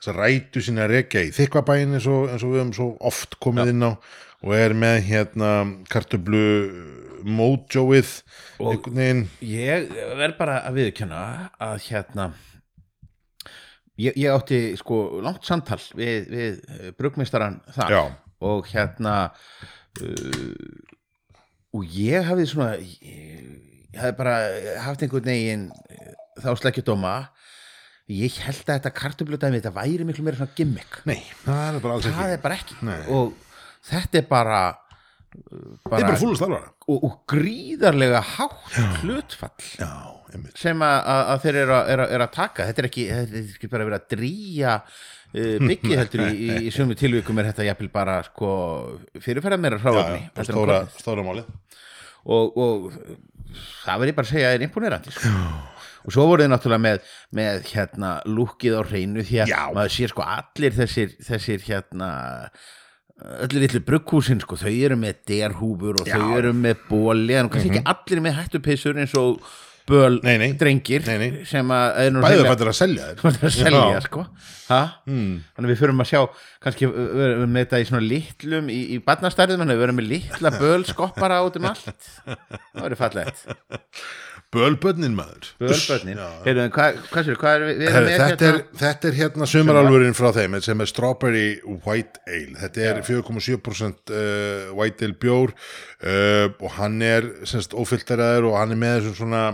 þess 0.00 0.10
að 0.12 0.20
rætu 0.20 0.64
sína 0.64 0.88
rekja 0.90 1.22
í 1.26 1.32
þykvabæin 1.36 1.96
eins 1.98 2.08
og, 2.10 2.28
eins 2.32 2.44
og 2.44 2.54
við 2.54 2.62
höfum 2.62 2.74
svo 2.76 2.90
oft 3.10 3.38
komið 3.42 3.74
inn 3.74 3.86
á 3.86 3.92
og 4.40 4.54
er 4.56 4.74
með 4.76 5.02
hérna 5.10 5.50
kartöflu 5.92 6.44
mojoið 7.28 8.12
ég 9.44 9.90
verð 10.16 10.38
bara 10.38 10.60
að 10.64 10.80
viðkjöna 10.80 11.24
að 11.60 11.76
hérna 11.90 12.30
ég, 14.00 14.16
ég 14.16 14.30
átti 14.32 14.60
sko 14.80 15.20
langt 15.24 15.44
samtal 15.46 15.80
við, 15.96 16.30
við 16.30 16.94
brugmistaran 16.98 17.60
þar. 17.74 17.92
Já. 17.92 18.02
og 18.40 18.70
hérna 18.72 19.16
uh, 20.00 20.54
og 21.76 21.96
ég 21.96 22.24
hafði 22.26 22.48
svona 22.50 22.72
ég, 22.80 23.44
ég 23.92 24.00
hafði 24.00 24.16
bara 24.18 24.36
haft 24.86 25.04
einhvern 25.04 25.28
veginn 25.28 25.68
eh, 25.90 26.14
þá 26.44 26.50
sleggjudóma 26.60 27.14
ég 28.10 28.38
held 28.44 28.64
að 28.64 28.76
þetta 28.76 28.92
kartöfludæmi 28.96 29.60
þetta 29.60 29.74
væri 29.76 30.06
miklu 30.06 30.24
meira 30.26 30.40
svona 30.40 30.56
gimmick. 30.58 31.00
Nei, 31.08 31.20
það 31.44 31.66
er 31.66 31.82
bara 31.84 31.96
alls 31.96 32.06
það 32.08 32.22
ekki 32.24 32.36
er 32.36 32.44
bara 32.44 32.58
ekki. 32.58 32.78
Nei. 32.86 33.00
og 33.14 33.34
þetta 33.90 34.20
er 34.20 34.30
bara, 34.30 34.62
Það 35.30 35.94
er 35.94 36.08
bara 36.08 36.18
fúlust 36.18 36.42
alvara 36.42 36.72
og, 36.90 37.04
og 37.06 37.12
gríðarlega 37.30 38.18
hátt 38.32 38.78
hlutfall 39.04 39.68
sem 40.58 40.82
að, 40.82 40.96
að, 41.06 41.36
þeir 41.44 41.58
eru 41.60 41.74
að, 41.76 41.92
eru, 41.92 42.04
að, 42.04 42.12
eru 42.16 42.26
að 42.26 42.34
taka. 42.34 42.66
Þetta 42.66 42.82
er 42.82 42.88
ekki, 42.88 43.06
þetta 43.10 43.38
er 43.38 43.54
ekki 43.54 43.70
bara 43.70 43.84
að 43.84 43.90
vera 43.90 44.00
að 44.00 44.08
drýja 44.16 44.74
uh, 44.80 45.56
byggið 45.70 45.96
heldur 46.00 46.24
í, 46.26 46.30
í, 46.34 46.50
í 46.66 46.74
sömu 46.74 46.98
tilvikum 46.98 47.40
er 47.42 47.50
þetta 47.52 47.66
jafnvel 47.68 47.90
bara 47.94 48.20
sko, 48.26 48.52
fyrirferða 49.22 49.60
meira 49.62 49.78
Já, 49.78 49.84
hráðni 49.86 50.22
já, 50.26 50.46
stóra, 50.50 50.80
stóra 50.98 51.26
málið. 51.26 51.50
Og, 52.30 52.58
og 52.60 52.90
það 53.84 54.02
verð 54.02 54.12
ég 54.12 54.18
bara 54.18 54.28
að 54.28 54.34
segja 54.34 54.54
er 54.56 54.66
imponerandi 54.66 55.14
sko. 55.14 55.34
Og 56.10 56.16
svo 56.16 56.26
voru 56.32 56.44
þið 56.44 56.52
náttúrulega 56.56 56.84
með, 56.88 57.08
með 57.38 57.70
hérna 57.70 58.12
lúkið 58.26 58.76
á 58.76 58.82
hreinu 58.90 59.24
því 59.30 59.40
að 59.46 59.54
Já. 59.54 59.62
maður 59.78 59.96
sér 59.96 60.12
sko 60.16 60.26
allir 60.26 60.76
þessir, 60.82 61.14
þessir 61.30 61.64
hérna 61.70 62.10
allir 63.40 63.66
litlu 63.66 63.82
brugghúsin 63.84 64.40
sko, 64.42 64.56
þau 64.60 64.70
eru 64.72 64.96
með 65.00 65.18
derhúfur 65.28 65.98
og 66.02 66.06
Já. 66.08 66.16
þau 66.18 66.36
eru 66.42 66.54
með 66.56 66.86
bóli 66.88 67.34
en 67.36 67.50
kannski 67.52 67.74
ekki 67.74 67.82
allir 67.94 68.22
með 68.24 68.38
hættupissur 68.40 68.96
eins 69.02 69.12
og 69.20 69.42
böl 69.90 70.20
Nei, 70.22 70.36
nei. 70.38 70.52
drengir 70.54 71.02
Nei, 71.08 71.16
nei. 71.18 71.28
sem 71.48 71.66
að 71.74 71.96
er 71.98 72.12
nú 72.14 72.20
Bæður 72.22 72.44
hreinlega- 72.44 72.50
fættir 72.54 72.68
að 72.70 72.76
selja 72.78 73.06
þér 73.18 73.38
að 73.48 73.54
selja 73.56 73.80
Já. 73.90 74.00
sko 74.06 74.24
ha? 74.70 74.80
Mm. 75.10 75.32
þannig 75.56 75.72
við 75.72 75.80
förum 75.82 76.02
að 76.04 76.08
sjá 76.12 76.20
kannski 76.64 76.86
uh, 76.88 76.92
við 77.16 77.24
erum 77.26 77.54
með 77.56 77.64
þetta 77.66 77.80
í 77.82 77.88
svona 77.90 78.02
litlum 78.06 78.68
í, 78.70 78.78
í 78.94 78.98
barnastærðum, 79.08 79.64
þannig 79.64 79.80
við 79.80 79.86
erum 79.88 79.98
með 80.00 80.08
litla 80.14 80.52
böl 80.60 80.84
skoppara 80.88 81.40
út 81.48 81.58
um 81.60 81.68
allt 81.72 81.90
það 82.22 82.84
verður 82.84 83.00
fallegt 83.02 83.42
Bölbönnin 84.50 85.12
maður. 85.14 85.52
Bölbönnin, 85.62 86.18
heyrðu, 86.46 86.64
hvað, 86.74 86.96
hvað 87.12 87.28
sér, 87.28 87.36
hvað 87.38 87.52
er 87.54 87.64
við, 87.68 87.84
erum 87.86 88.08
með 88.08 88.16
þetta, 88.24 88.48
er, 88.48 88.56
hérna 88.56 88.80
þetta 88.80 89.10
er 89.10 89.18
hérna 89.20 89.48
sumarálfurinn 89.52 90.16
frá 90.18 90.28
þeim 90.34 90.56
sem 90.66 90.82
er 90.82 90.90
Strawberry 90.90 91.44
White 91.86 92.24
Ale. 92.26 92.56
Þetta 92.64 92.88
er 92.88 93.00
4,7% 93.06 94.14
uh, 94.16 94.72
White 94.74 95.06
Ale 95.06 95.18
bjór 95.22 95.54
uh, 95.54 96.48
og 96.50 96.74
hann 96.80 96.98
er 97.06 97.30
semst 97.46 97.78
ófilteraður 97.78 98.50
og 98.50 98.58
hann 98.58 98.74
er 98.74 98.82
með 98.82 98.98
þessum 98.98 99.18
svona 99.22 99.44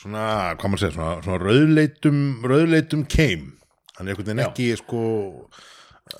svona, 0.00 0.22
hvað 0.56 0.72
maður 0.72 0.82
segja, 0.84 0.94
svona, 0.96 1.16
svona 1.24 1.40
rauðleitum 1.42 2.20
rauðleitum 2.46 3.02
keim. 3.10 3.50
Hann 3.96 4.06
er 4.08 4.14
einhvern 4.14 4.30
veginn 4.30 4.44
ekki 4.46 4.70
sko 4.80 5.02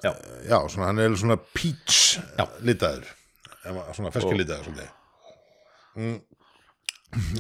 Já. 0.04 0.12
já, 0.46 0.58
svona, 0.70 0.90
hann 0.90 1.00
er 1.02 1.14
svona 1.18 1.38
peach 1.54 2.18
Já. 2.36 2.44
litaður. 2.66 3.08
Svona 3.94 4.12
ferski 4.14 4.36
litaður 4.38 4.68
svolítið. 4.68 4.92
mm. 5.96 6.18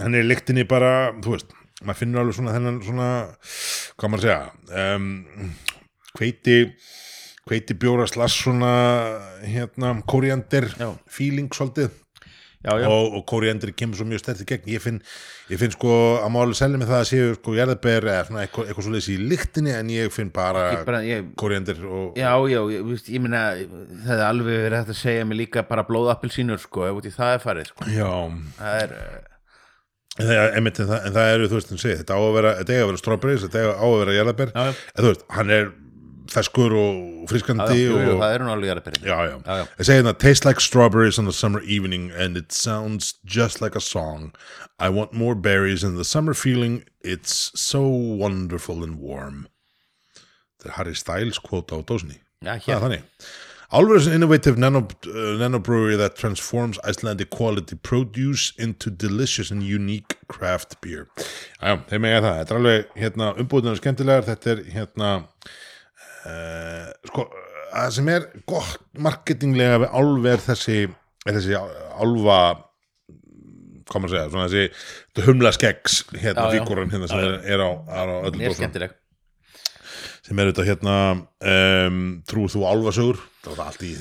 Hann 0.00 0.16
er 0.18 0.26
lyktinni 0.26 0.66
bara, 0.68 1.12
þú 1.22 1.36
veist 1.36 1.54
maður 1.80 2.00
finnur 2.02 2.22
alveg 2.24 2.36
svona 2.36 2.56
þennan 2.56 2.80
svona 2.84 3.08
hvað 4.00 4.12
maður 4.12 4.20
að 4.20 4.26
segja 4.26 4.96
um, 4.96 5.08
hveiti 6.18 6.58
hveiti 7.48 7.76
bjóra 7.80 8.06
slass 8.10 8.36
svona 8.44 8.74
hérna 9.46 9.96
kóriandir 10.08 10.68
Já. 10.76 10.90
feeling 11.08 11.48
svolítið 11.56 11.88
já, 12.60 12.74
já, 12.76 12.86
og, 12.92 13.14
og 13.16 13.24
kóriandir 13.30 13.72
kemur 13.72 13.96
svo 13.96 14.04
mjög 14.10 14.20
stert 14.20 14.42
í 14.44 14.46
gegn 14.50 14.68
ég 14.74 14.82
finn, 14.84 14.98
ég 15.48 15.60
finn 15.62 15.72
sko 15.72 15.94
að 16.20 16.28
máli 16.34 16.58
selja 16.58 16.80
mig 16.82 16.90
það 16.90 16.98
að 16.98 17.08
séu 17.08 17.32
sko 17.38 17.56
jarðaber 17.56 18.08
eða 18.12 18.26
svona 18.28 18.44
eitthvað, 18.44 18.68
eitthvað 18.68 18.88
svo 18.90 19.00
í 19.14 19.16
lyktinni 19.32 19.74
en 19.78 19.94
ég 19.94 20.12
finn 20.12 20.34
bara, 20.34 20.66
Ég 20.76 20.84
bara, 20.90 21.00
ég, 21.06 21.32
kóriandir 21.40 21.80
og 21.88 22.20
já, 22.20 22.34
já, 22.52 22.60
ég, 22.76 22.84
víst, 22.90 23.08
ég 23.08 23.24
meina 23.24 23.46
það 24.04 24.14
er 24.18 24.26
alveg 24.28 24.62
verið 24.66 24.78
hægt 24.82 24.94
að 24.94 25.00
segja 25.00 25.24
mig 25.32 25.40
líka 25.40 25.64
bara 25.72 25.86
blóðappelsínur 25.88 26.60
sko, 26.60 26.84
ef 26.90 27.00
út 27.00 27.08
í 27.08 27.16
það 27.16 27.34
er 27.38 27.44
farið 27.48 27.72
sko. 27.72 27.90
já, 27.96 28.12
það 28.60 28.84
er, 28.84 28.96
En 29.00 29.28
það, 30.26 30.56
en, 30.58 30.72
það, 30.80 30.96
en 30.98 31.14
það 31.18 31.34
eru, 31.34 31.50
þú 31.50 31.58
veist, 31.58 31.76
segir, 31.82 32.00
þetta 32.00 32.16
á 32.16 32.20
að 32.20 32.34
vera 32.38 32.56
þetta 32.60 32.74
eiga 32.74 32.82
að 32.82 32.90
vera 32.90 33.02
strawberries, 33.02 33.44
þetta 33.46 33.62
á 33.70 33.86
að 33.86 34.00
vera 34.04 34.16
jarðaber 34.18 34.52
Já, 34.54 34.64
já. 34.66 34.74
en 34.94 35.04
þú 35.04 35.12
veist, 35.12 35.24
hann 35.36 35.54
er 35.56 35.70
ferskur 36.30 36.74
og 36.78 36.94
já, 36.94 37.28
friskandi 37.32 37.74
já, 37.74 37.80
jú, 37.80 37.94
jú, 37.98 38.10
og, 38.14 38.20
það 38.22 38.34
eru 38.36 38.50
alveg 38.54 38.70
jarðaberinn 38.70 39.06
já, 39.08 39.16
já. 39.26 39.34
Já, 39.34 39.54
já. 39.60 39.64
ég 39.80 39.88
segi 39.88 40.00
hérna, 40.00 40.14
tastes 40.24 40.46
like 40.46 40.62
strawberries 40.62 41.18
on 41.18 41.26
a 41.26 41.34
summer 41.34 41.62
evening 41.66 42.10
and 42.14 42.36
it 42.36 42.52
sounds 42.52 43.14
just 43.24 43.60
like 43.60 43.74
a 43.74 43.82
song. 43.82 44.32
I 44.78 44.88
want 44.88 45.12
more 45.12 45.34
berries 45.34 45.84
and 45.84 45.98
the 45.98 46.04
summer 46.04 46.32
feeling. 46.32 46.84
It's 47.02 47.50
so 47.54 47.82
wonderful 47.86 48.84
and 48.84 48.98
warm. 49.00 49.48
Þetta 50.60 50.70
er 50.70 50.76
Harry 50.76 50.94
Styles 50.94 51.40
kvóta 51.40 51.76
á 51.76 51.84
dósni 51.84 52.18
Já, 52.44 52.58
það 52.60 52.74
er 52.74 52.82
þannig 52.84 53.04
Alvarez 53.72 54.02
is 54.02 54.06
an 54.08 54.14
innovative 54.14 54.58
nano, 54.58 54.80
uh, 55.06 55.38
nano 55.38 55.60
brewery 55.60 55.94
that 55.96 56.16
transforms 56.16 56.76
Icelandic 56.84 57.30
quality 57.30 57.76
produce 57.76 58.52
into 58.58 58.90
delicious 58.90 59.52
and 59.52 59.62
unique 59.62 60.16
craft 60.26 60.80
beer. 60.80 61.06
Já, 61.62 61.76
þeir 61.86 62.02
megja 62.02 62.24
það, 62.24 62.40
þetta 62.40 62.56
er 62.56 62.58
alveg 62.60 62.98
hérna, 62.98 63.28
umbúðunar 63.38 63.78
skemmtilegar, 63.78 64.26
þetta 64.26 64.50
er 64.56 64.64
hérna 64.74 65.12
uh, 66.26 66.90
sko, 67.12 67.28
það 67.70 67.94
sem 68.00 68.12
er 68.16 68.28
gott 68.50 68.82
marketinglega 69.06 69.84
við 69.84 69.96
álfi 70.02 70.34
er 70.34 70.44
þessi, 70.48 70.78
er 71.22 71.38
þessi 71.38 71.58
álfa 71.62 72.42
hvað 73.90 74.02
maður 74.02 74.10
að 74.10 74.18
segja, 74.18 74.28
svona 74.34 74.50
þessi 74.50 75.26
humla 75.30 75.54
skeggs 75.54 76.02
hérna 76.16 76.48
Já, 76.48 76.50
já. 76.50 76.52
fígúran 76.58 76.90
hérna 76.90 77.10
sem 77.10 77.22
er, 77.22 77.38
er 77.54 77.62
á, 77.62 77.70
er 77.86 78.10
á 78.10 78.14
öllum 78.18 78.42
mér 78.42 78.50
er 78.50 78.50
dósum 78.50 78.64
skemmtileg. 78.64 78.98
Sem 80.26 80.38
er 80.42 80.50
þetta 80.50 80.66
hérna 80.66 80.96
um, 81.14 82.00
trúð 82.26 82.56
þú 82.58 82.66
álfasögur 82.66 83.28
það 83.40 83.56
var 83.56 83.70
allt 83.70 83.82
í 83.86 83.94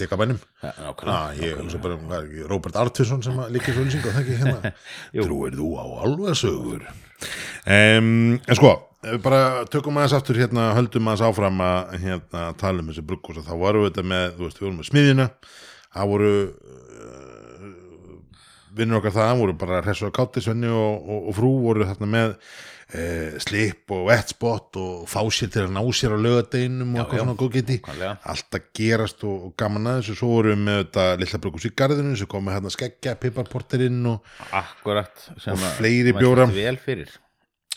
nákvæmlega. 0.90 1.16
ah, 1.16 2.50
Robert 2.52 2.80
Artursson 2.82 3.24
sem 3.24 3.40
líka 3.54 3.74
svo 3.76 3.86
lýsing 3.88 4.04
og 4.04 4.14
það 4.14 4.22
ekki 4.26 4.38
hérna? 4.44 4.74
Trúir 5.26 5.58
þú 5.58 5.72
á 5.80 5.86
álfasögur 6.04 6.86
um, 6.90 8.40
en 8.40 8.60
sko 8.60 8.76
við 9.06 9.22
bara 9.24 9.66
tökum 9.72 9.98
aðeins 10.00 10.18
aftur 10.18 10.40
hérna 10.40 10.74
höldum 10.76 11.08
aðeins 11.08 11.26
áfram 11.30 11.62
að 11.64 11.94
hérna, 12.04 12.46
tala 12.60 12.84
um 12.84 12.90
þessi 12.92 13.06
bruggús 13.08 13.40
þá 13.46 13.54
varum 13.62 13.86
við 13.86 13.94
þetta 13.94 14.08
með, 14.12 14.26
þú 14.36 14.46
veist, 14.46 14.60
við 14.60 14.68
vorum 14.68 14.80
með 14.82 14.90
smiðjuna. 14.90 15.28
Það 15.90 16.12
voru 16.14 16.34
uh, 16.46 17.70
vinnur 18.80 19.00
okkar 19.00 19.16
það 19.16 19.38
voru 19.44 19.56
bara 19.62 19.84
hressu 19.86 20.10
og 20.10 20.16
kátti 20.16 20.44
Svenni 20.44 20.72
og, 20.72 21.00
og, 21.00 21.30
og 21.32 21.38
frú 21.40 21.54
voru 21.64 21.88
þarna 21.88 22.12
með 22.12 22.36
eh, 22.94 23.38
slip 23.44 23.92
og 23.94 24.08
vettspott 24.10 24.78
og 24.82 25.06
fá 25.10 25.22
sér 25.30 25.52
til 25.54 25.64
að 25.68 25.74
ná 25.78 25.82
sér 25.94 26.16
á 26.16 26.20
lögadeinum 26.20 26.96
og 26.96 27.02
eitthvað 27.04 27.24
svona 27.24 27.36
góðgeti 27.40 27.78
Nákvæmlega. 27.82 28.18
allt 28.34 28.58
að 28.60 28.68
gerast 28.80 29.24
og, 29.30 29.38
og 29.50 29.56
gaman 29.62 29.88
að 29.92 30.02
þessu. 30.02 30.16
Svo 30.20 30.28
vorum 30.34 30.52
við 30.58 30.66
með 30.66 30.82
þetta 30.84 31.06
lilla 31.24 31.42
brugus 31.46 31.66
í 31.70 31.74
garðinu 31.84 32.18
sem 32.18 32.28
kom 32.28 32.46
með 32.48 32.58
hérna 32.60 32.74
skeggja, 32.76 33.16
piparporterinn 33.22 34.06
og 34.14 34.36
akkurat 34.52 35.26
Og 35.38 35.48
að- 35.58 35.76
fleiri 35.80 36.14
bjóra. 36.18 36.48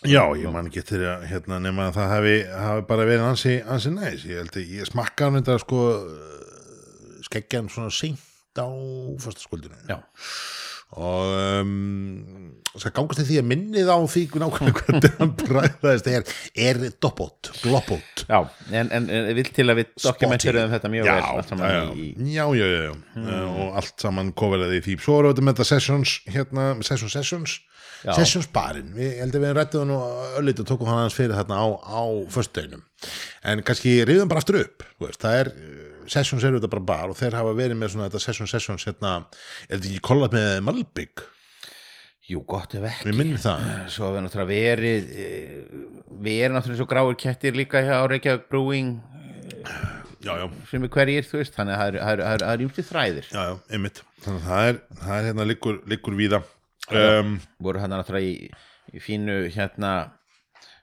já, 0.02 0.22
ég 0.34 0.50
man 0.52 0.66
ekki 0.66 0.82
til 0.82 0.98
að 1.06 1.28
hérna, 1.30 1.60
nema 1.62 1.90
að 1.90 1.94
það 2.00 2.08
hafi, 2.16 2.36
hafi 2.50 2.82
bara 2.88 3.04
verið 3.06 3.26
ansi, 3.28 3.52
ansi 3.62 3.90
næs, 3.94 4.24
ég 4.26 4.40
að 4.42 4.64
ég 4.80 4.88
smakka 4.90 5.28
hann 5.28 5.38
þetta 5.38 5.60
sko 5.62 5.82
skeggjan 7.28 7.68
svona 7.70 7.90
seint 7.94 8.18
á 8.58 8.66
fastaskvöldinu 9.22 9.78
já, 9.88 10.00
og 10.92 11.62
um, 11.62 12.52
skal 12.80 12.92
gangast 12.96 13.20
til 13.20 13.26
því 13.28 13.38
að 13.40 13.48
minnið 13.48 13.90
á 13.92 13.98
því 14.12 14.22
nákvæmlega 14.42 14.84
hvernig 14.86 15.16
hann 15.18 15.32
bræðaðist 15.40 16.08
er, 16.12 16.24
er 16.68 16.80
doppót, 17.04 17.50
gloppót. 17.62 18.24
Já 18.28 18.38
en, 18.72 18.88
en, 18.88 19.08
en 19.08 19.28
vill 19.36 19.50
til 19.52 19.66
að 19.68 19.82
við 19.82 19.90
dokumenturum 20.04 20.72
þetta 20.72 20.92
mjög 20.92 21.08
já, 21.08 21.16
vel 21.16 21.58
já, 21.60 21.82
í, 21.92 22.06
í, 22.12 22.30
já, 22.36 22.46
já, 22.56 22.64
já, 22.64 22.80
já. 22.86 22.94
Uh, 23.18 23.44
og 23.50 23.76
allt 23.82 24.06
saman 24.06 24.32
koferaði 24.36 24.80
í 24.80 24.86
því. 24.86 24.96
Svo 25.04 25.20
erum 25.20 25.36
við 25.36 25.44
með 25.48 25.58
þetta 25.58 25.68
sessions 25.72 26.16
hérna, 26.32 26.70
sessions, 26.80 27.18
sessions. 27.18 27.60
Já. 28.02 28.16
sessions 28.18 28.48
barinn, 28.50 28.88
við 28.96 29.12
ég 29.12 29.20
held 29.22 29.36
að 29.38 29.44
við 29.44 29.52
rættum 29.54 29.90
öllít 30.40 30.58
og 30.58 30.66
tókum 30.66 30.88
hann 30.90 31.04
hans 31.04 31.14
fyrir 31.14 31.36
þarna 31.38 31.60
á, 31.62 31.66
á 31.86 32.02
föstudeginum, 32.34 32.80
en 33.46 33.62
kannski 33.62 33.92
reyðum 34.02 34.32
bara 34.32 34.42
aftur 34.42 34.58
upp, 34.58 34.82
það 35.22 35.36
er 35.36 35.50
sessions 36.10 36.44
eru 36.44 36.58
þetta 36.58 36.72
bara 36.72 36.88
bar 36.92 37.12
og 37.12 37.18
þeir 37.18 37.38
hafa 37.38 37.54
verið 37.58 37.78
með 37.80 37.94
svona 37.94 38.08
þetta 38.08 38.24
sessions, 38.24 38.54
sessions, 38.54 38.88
hérna 38.88 39.14
er 39.68 39.76
þetta 39.76 39.90
ekki 39.92 40.04
kollat 40.08 40.36
með 40.36 40.50
Malbygg, 40.66 41.24
jú, 42.32 42.42
gott 42.48 42.76
ef 42.78 42.86
ekki. 42.88 43.08
Við 43.10 43.18
minnum 43.18 43.42
það. 43.42 43.64
Svo 43.92 44.12
við 44.14 44.26
náttúrulega 44.26 44.52
verið 44.52 45.10
eh, 45.26 45.56
við 46.22 46.44
erum 46.46 46.58
náttúrulega 46.58 46.80
svo 46.82 46.90
gráir 46.90 47.18
kettir 47.24 47.58
líka 47.58 47.82
hjá 47.84 47.96
Reykjavík 48.10 48.48
Brewing 48.50 48.94
já, 50.22 50.32
já, 50.38 50.46
sem 50.70 50.86
er 50.86 50.92
hverjir, 50.92 51.26
þú 51.26 51.40
veist, 51.40 51.54
þannig 51.56 51.78
að 51.82 52.00
það 52.22 52.48
eru 52.54 52.66
ymtið 52.66 52.88
þræðir. 52.88 53.30
Já, 53.32 53.42
já, 53.50 53.54
einmitt. 53.74 54.02
Þannig 54.22 54.42
að 54.42 54.48
það 54.48 54.68
er, 54.70 54.82
það 55.02 55.14
er 55.16 55.28
hérna 55.28 55.46
liggur, 55.48 55.78
liggur 55.90 56.18
víða. 56.18 56.42
Um, 56.92 57.36
voru 57.62 57.82
hann 57.82 57.94
náttúrulega 57.94 58.30
í, 58.30 58.50
í 58.92 59.02
fínu 59.02 59.38
hérna 59.54 59.92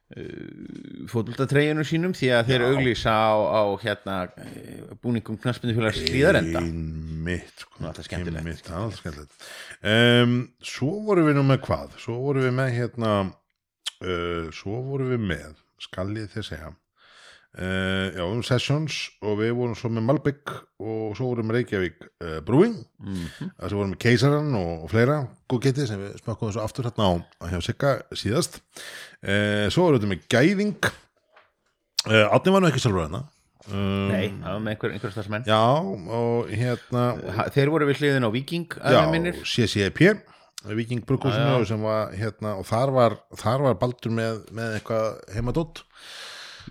fótboltatreyjunum 0.09 1.85
sínum 1.85 2.13
því 2.17 2.31
að 2.33 2.47
þeir 2.49 2.63
auglýsa 2.65 3.13
á, 3.13 3.33
á 3.45 3.63
hérna 3.83 4.15
eh, 4.41 4.79
búningum 5.03 5.37
knaspindufélags 5.37 6.01
slíðarenda 6.01 6.63
einmitt 6.63 7.61
sko, 7.61 7.83
þetta 7.83 8.01
er 8.01 8.07
skemmtilegt. 8.07 8.71
alltaf 8.73 8.97
skemmtilegt. 9.03 9.47
Um, 9.85 10.35
svo 10.65 10.91
vorum 11.05 11.29
við 11.29 11.37
nú 11.37 11.45
með 11.45 11.61
hvað? 11.67 11.97
Svo 12.01 12.17
vorum 12.23 12.47
við 12.47 12.55
með 12.57 12.71
hérna 12.79 13.11
uh, 13.29 14.49
svo 14.55 14.81
vorum 14.87 15.13
við 15.13 15.25
með 15.29 15.61
skal 15.79 16.09
ég 16.17 16.31
þið 16.33 16.47
segja 16.49 16.71
uh, 17.57 18.05
já, 18.13 18.23
um 18.25 18.43
Sessions 18.45 18.99
og 19.25 19.39
við 19.41 19.55
vorum 19.57 19.77
svo 19.77 19.91
með 19.93 20.05
Malbygg 20.09 20.53
og 20.83 21.17
svo 21.17 21.31
vorum 21.31 21.49
við 21.49 21.59
Reykjavík 21.59 22.05
uh, 22.05 22.37
Brewing 22.45 22.77
mm 23.01 23.25
það 23.59 23.65
sem 23.65 23.79
vorum 23.79 23.93
með 23.95 24.01
Keisaran 24.05 24.53
og, 24.59 24.71
og 24.85 24.93
fleira 24.93 25.17
góð 25.49 25.63
getið 25.67 25.89
sem 25.89 26.03
við 26.03 26.15
smakkum 26.21 26.51
þessu 26.51 26.63
aftur 26.63 26.89
hérna 26.89 27.09
á, 27.09 27.11
á 27.41 27.45
hjá 27.51 27.59
Sigga 27.65 27.95
síðast. 28.13 28.61
Uh, 29.23 29.67
svo 29.73 29.87
vorum 29.87 30.05
við 30.05 30.13
með 30.13 30.25
Gæðing. 30.31 30.89
Átni 32.09 32.53
var 32.53 32.63
nú 32.63 32.69
ekki 32.69 32.81
sjálfur 32.81 33.05
hérna. 33.05 33.25
Um, 33.69 34.07
nei, 34.09 34.31
það 34.31 34.53
var 34.55 34.61
með 34.63 34.73
einhver, 34.73 34.93
einhver 34.95 35.11
starfsmenn. 35.13 35.45
Já, 35.45 35.59
og 36.15 36.47
hérna 36.49 37.03
þeir 37.53 37.71
voru 37.73 37.89
við 37.89 37.99
hliðin 38.01 38.25
á 38.25 38.29
Viking 38.33 38.77
að 38.79 38.95
já, 38.95 39.33
CCP 39.45 40.05
Viking 40.67 41.05
Bruggúsinu 41.07 41.45
Já, 41.45 41.59
já. 41.59 41.67
sem 41.69 41.83
var 41.83 42.11
hérna, 42.11 42.55
og 42.59 42.65
þar 42.67 42.91
var, 42.91 43.15
þar 43.39 43.61
var 43.67 43.77
Baldur 43.79 44.11
með, 44.11 44.41
með 44.55 44.73
eitthvað 44.79 45.21
heimadótt 45.35 45.83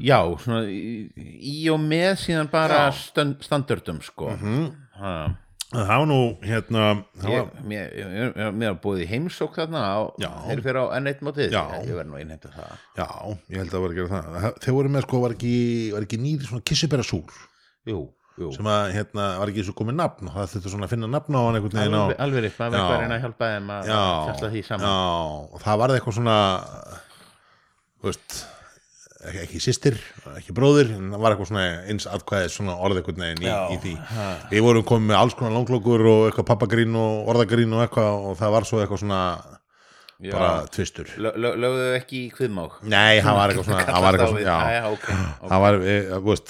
já, 0.01 0.19
svona 0.45 0.63
í, 0.71 1.11
í 1.19 1.59
og 1.73 1.83
með 1.83 2.15
síðan 2.25 2.51
bara 2.53 2.87
stönd, 2.97 3.39
standardum 3.47 4.01
sko. 4.05 4.33
Ha, 4.99 5.13
það 5.73 5.91
var 5.93 6.07
nú 6.09 6.21
hérna 6.43 6.85
það 7.21 7.33
ég, 7.35 7.43
var, 7.49 7.65
mér, 7.73 7.91
ég, 7.99 8.13
ég, 8.19 8.53
mér 8.57 8.73
var 8.73 8.79
búið 8.85 9.03
í 9.05 9.09
heimsók 9.11 9.59
þarna 9.59 9.83
þeir 10.19 10.63
fyrir 10.65 10.81
á 10.81 10.87
N1 10.99 11.25
mótið. 11.27 11.59
Ég 11.59 11.95
verð 11.99 12.13
nú 12.13 12.21
einhænta 12.21 12.53
það. 12.55 12.87
Já, 12.99 13.09
ég 13.53 13.63
held 13.63 13.69
að 13.69 13.75
það 13.77 13.85
var 13.85 13.97
að 13.97 14.01
gera 14.01 14.23
það. 14.23 14.63
Þeir 14.65 14.79
voru 14.79 14.95
með 14.95 15.07
sko, 15.09 15.23
var 15.27 15.37
ekki, 15.37 15.57
var 15.97 16.09
ekki 16.09 16.23
nýri 16.23 16.49
svona 16.49 16.67
kissibera 16.73 17.07
súr 17.07 17.43
jú, 17.89 18.03
jú. 18.39 18.51
Sem 18.55 18.69
að 18.71 18.93
hérna, 18.97 19.27
var 19.41 19.53
ekki 19.53 19.65
svo 19.67 19.75
komið 19.79 19.99
nafn 19.99 20.29
og 20.29 20.37
það 20.37 20.53
þurfti 20.55 20.73
svona 20.75 20.89
að 20.89 20.93
finna 20.95 21.11
nafn 21.11 21.37
á 21.37 21.41
hann 21.41 21.59
einhvern 21.59 21.79
veginn 21.81 21.99
alveg, 21.99 22.21
alveg 22.27 22.45
rétt, 22.45 22.59
maður 22.61 22.79
verður 22.79 23.03
reyna 23.03 23.17
að 23.17 23.25
hjálpa 23.25 23.51
þeim 23.55 23.73
að 23.75 23.89
fjalla 23.89 24.51
því 24.53 24.63
saman. 24.69 24.87
Já, 24.89 24.95
og 25.57 25.65
það 25.65 25.81
varði 25.83 25.99
eitthvað 25.99 26.19
svona 26.19 26.37
veist 28.05 28.37
ekki, 29.27 29.41
ekki 29.45 29.59
sýstir, 29.63 29.97
ekki 30.39 30.55
bróðir 30.55 30.93
en 30.95 31.09
það 31.15 31.23
var 31.25 31.35
eitthvað 31.35 31.51
svona 31.51 31.65
eins 31.91 32.07
atkvæðið 32.07 32.53
svona 32.55 32.75
orð 32.87 33.01
einhvern 33.01 33.23
veginn 33.25 33.47
í, 33.49 33.51
í 33.75 33.79
því. 33.83 33.95
við 34.53 34.63
vorum 34.69 34.85
komið 34.87 35.09
með 35.11 35.19
alls 35.23 35.35
konar 35.39 35.57
langlokur 35.57 36.05
og 36.13 36.21
eitthvað 36.29 36.49
pappagrín 36.53 36.95
og 37.01 37.31
orðagrín 37.35 37.75
og 37.75 37.83
eitthvað 37.87 38.29
og 38.31 38.37
það 38.39 38.55
var 38.57 38.69
svo 38.69 38.83
eitthvað 38.83 39.03
svona 39.03 39.23
Já. 40.19 40.33
bara 40.35 40.53
tvistur. 40.75 41.11
Lö- 41.19 41.35
lö- 41.39 41.55
lögðu 41.63 41.91
ekki 41.99 42.25
í 42.27 42.31
kviðmák 42.35 42.81
nei, 42.91 43.21
það 43.23 43.37
var 43.39 43.53
eitthvað 43.53 43.69
svona 43.69 43.85
það 43.91 44.03
var 44.07 44.13
eitthvað 44.19 44.33
svona, 44.33 44.47
já, 44.47 44.57
já, 44.75 44.83
ok, 44.95 45.07
ok. 45.11 45.51
það 45.53 45.61
var, 45.67 45.75
eh, 45.83 46.09
þú 46.15 46.25
veist 46.33 46.49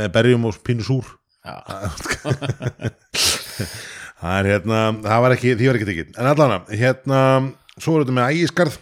með 0.00 0.12
berjum 0.18 0.44
og 0.50 0.60
pínu 0.66 0.86
súr. 0.86 1.16
Það 4.20 4.34
er 4.36 4.46
hérna, 4.50 4.78
það 5.00 5.22
var 5.24 5.32
ekki, 5.32 5.52
því 5.56 5.68
var 5.70 5.76
ekki 5.78 5.86
tekið. 5.88 6.08
En 6.20 6.26
allan, 6.28 6.64
hérna, 6.76 7.20
svo 7.80 7.94
þetta 8.02 8.12
með 8.18 8.34
ægiskarð 8.34 8.74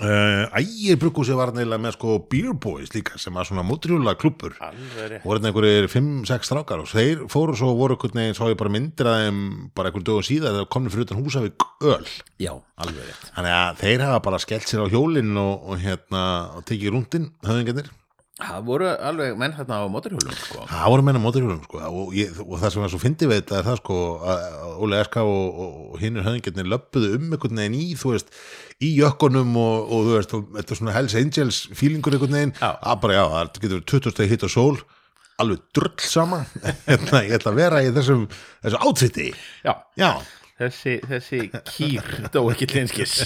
ægir 0.00 0.98
bruggúsi 1.00 1.36
var 1.36 1.52
neila 1.56 1.78
með 1.80 1.96
sko 1.96 2.16
Beer 2.30 2.54
Boys 2.54 2.92
líka 2.94 3.18
sem 3.20 3.34
var 3.34 3.48
svona 3.48 3.64
mótrjúla 3.66 4.14
klubur 4.20 4.54
rétt. 4.58 5.22
Voru 5.24 5.42
einhverjir 5.42 5.88
5-6 5.92 6.48
strákar 6.50 6.82
og 6.84 6.90
þeir 6.90 7.24
fóru 7.32 7.56
svo 7.58 7.72
og 7.74 7.80
voru 7.82 7.96
einhvern 7.98 8.20
veginn, 8.22 8.36
svo 8.38 8.50
ég 8.52 8.58
bara 8.60 8.72
myndir 8.74 9.10
að 9.10 9.22
þeim 9.26 9.40
bara 9.76 9.90
einhvern 9.92 10.08
dögum 10.08 10.26
síðar 10.26 10.56
þegar 10.56 10.72
komni 10.74 10.94
fyrir 10.94 11.08
utan 11.08 11.22
Húsavík 11.22 11.68
öl. 11.94 12.10
Já, 12.42 12.52
alveg 12.78 13.08
rétt. 13.08 13.30
Þannig 13.36 13.56
að 13.58 13.80
þeir 13.84 14.04
hafa 14.06 14.26
bara 14.28 14.42
skellt 14.42 14.70
sér 14.70 14.84
á 14.84 14.92
hjólinn 14.92 15.40
og, 15.40 15.72
og 15.72 15.82
hérna, 15.82 16.26
og 16.58 16.68
tekið 16.68 16.94
rúndin 16.94 17.32
höfðingarnir 17.46 17.90
það 18.38 18.66
voru 18.68 18.88
alveg 19.10 19.38
menn 19.40 19.54
þarna 19.56 19.80
á 19.82 19.86
mótorhjólum 19.90 20.36
sko. 20.38 20.66
Það 20.70 20.90
voru 20.92 21.06
meina 21.08 21.22
mótorhjólum 21.22 21.62
sko. 21.64 21.80
Og, 21.88 22.12
ég, 22.16 22.36
og 22.44 22.54
það 22.60 22.74
sem 22.74 22.84
er 22.86 22.92
svo 22.92 23.00
fyndi 23.02 23.30
við 23.30 23.40
þetta 23.40 23.58
er 23.58 23.66
það 23.66 23.80
sko 23.80 23.96
að 24.34 24.44
Óli 24.86 25.00
Eska 25.00 25.24
og, 25.26 25.62
og 25.64 25.96
hinnur 26.02 26.26
höfðingarnir 26.26 26.70
löppuðu 26.74 27.10
um 27.16 27.32
einhvern 27.34 27.62
veginn 27.62 27.78
í 27.78 27.88
þú 27.98 28.14
veist, 28.14 28.30
í 28.78 28.92
jökkunum 28.98 29.58
og, 29.58 29.90
og 29.90 30.06
þú 30.06 30.14
veist, 30.14 30.36
þetta 30.58 30.76
er 30.76 30.80
svona 30.82 30.94
Hells 30.94 31.18
Angels 31.18 31.64
feelingur 31.74 32.14
einhvern 32.14 32.38
veginn, 32.38 32.54
að 32.62 33.02
bara 33.02 33.18
já 33.18 33.24
það 33.34 33.60
getur 33.66 33.84
20 33.96 34.14
steg 34.14 34.32
hitt 34.34 34.46
og 34.46 34.54
sól 34.54 34.78
alveg 35.38 35.62
drull 35.74 36.02
sama 36.02 36.42
hérna, 36.88 37.22
ég 37.26 37.38
ætla 37.38 37.52
að 37.54 37.60
vera 37.60 37.82
í 37.86 37.92
þessum, 37.94 38.26
þessu 38.64 38.80
átfitti 38.88 39.28
já, 39.66 39.72
já, 39.98 40.10
þessi, 40.58 40.94
þessi 41.06 41.42
kýr 41.70 42.08
dó 42.34 42.42
ekki 42.52 42.70
linskis 42.72 43.20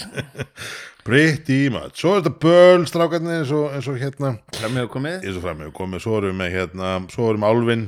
pretty 1.05 1.69
much 1.73 1.99
svo 2.03 2.17
er 2.17 2.23
þetta 2.23 2.35
böl 2.45 2.85
strákarnir 2.89 3.41
eins 3.43 3.51
eins 3.75 3.89
og 3.91 3.99
hérna. 4.01 4.35
Fram 4.59 4.77
hefur 4.79 4.93
komið. 4.99 5.25
Eins 5.27 5.39
og 5.41 5.45
fram 5.47 5.63
hefur 5.65 5.75
komið, 5.81 6.05
svo 6.05 6.19
erum 6.21 6.43
við 6.45 6.55
hérna, 6.57 6.93
svo 7.13 7.31
erum 7.33 7.47
við 7.47 7.53
Álfin 7.53 7.85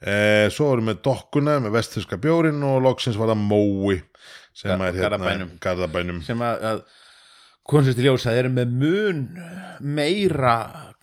eh, 0.00 0.46
svo 0.52 0.70
erum 0.74 0.90
við 0.92 1.00
Dokkuna 1.06 1.58
með 1.64 1.74
vesturska 1.78 2.18
bjórin 2.20 2.62
og 2.66 2.82
loksins 2.84 3.18
var 3.20 3.32
það 3.32 3.42
Mói 3.48 4.00
sem 4.60 4.72
Ga- 4.74 4.88
er 4.90 4.98
hérna 4.98 5.08
Garðabænum. 5.18 5.50
Garðabænum. 5.64 6.22
Sem 6.26 6.40
að, 6.44 6.64
að 6.70 6.80
konsist 7.70 8.00
í 8.00 8.04
ljós 8.08 8.24
að 8.26 8.34
þeir 8.36 8.44
eru 8.44 8.54
með 8.56 8.72
mun 8.80 9.20
meira 9.96 10.54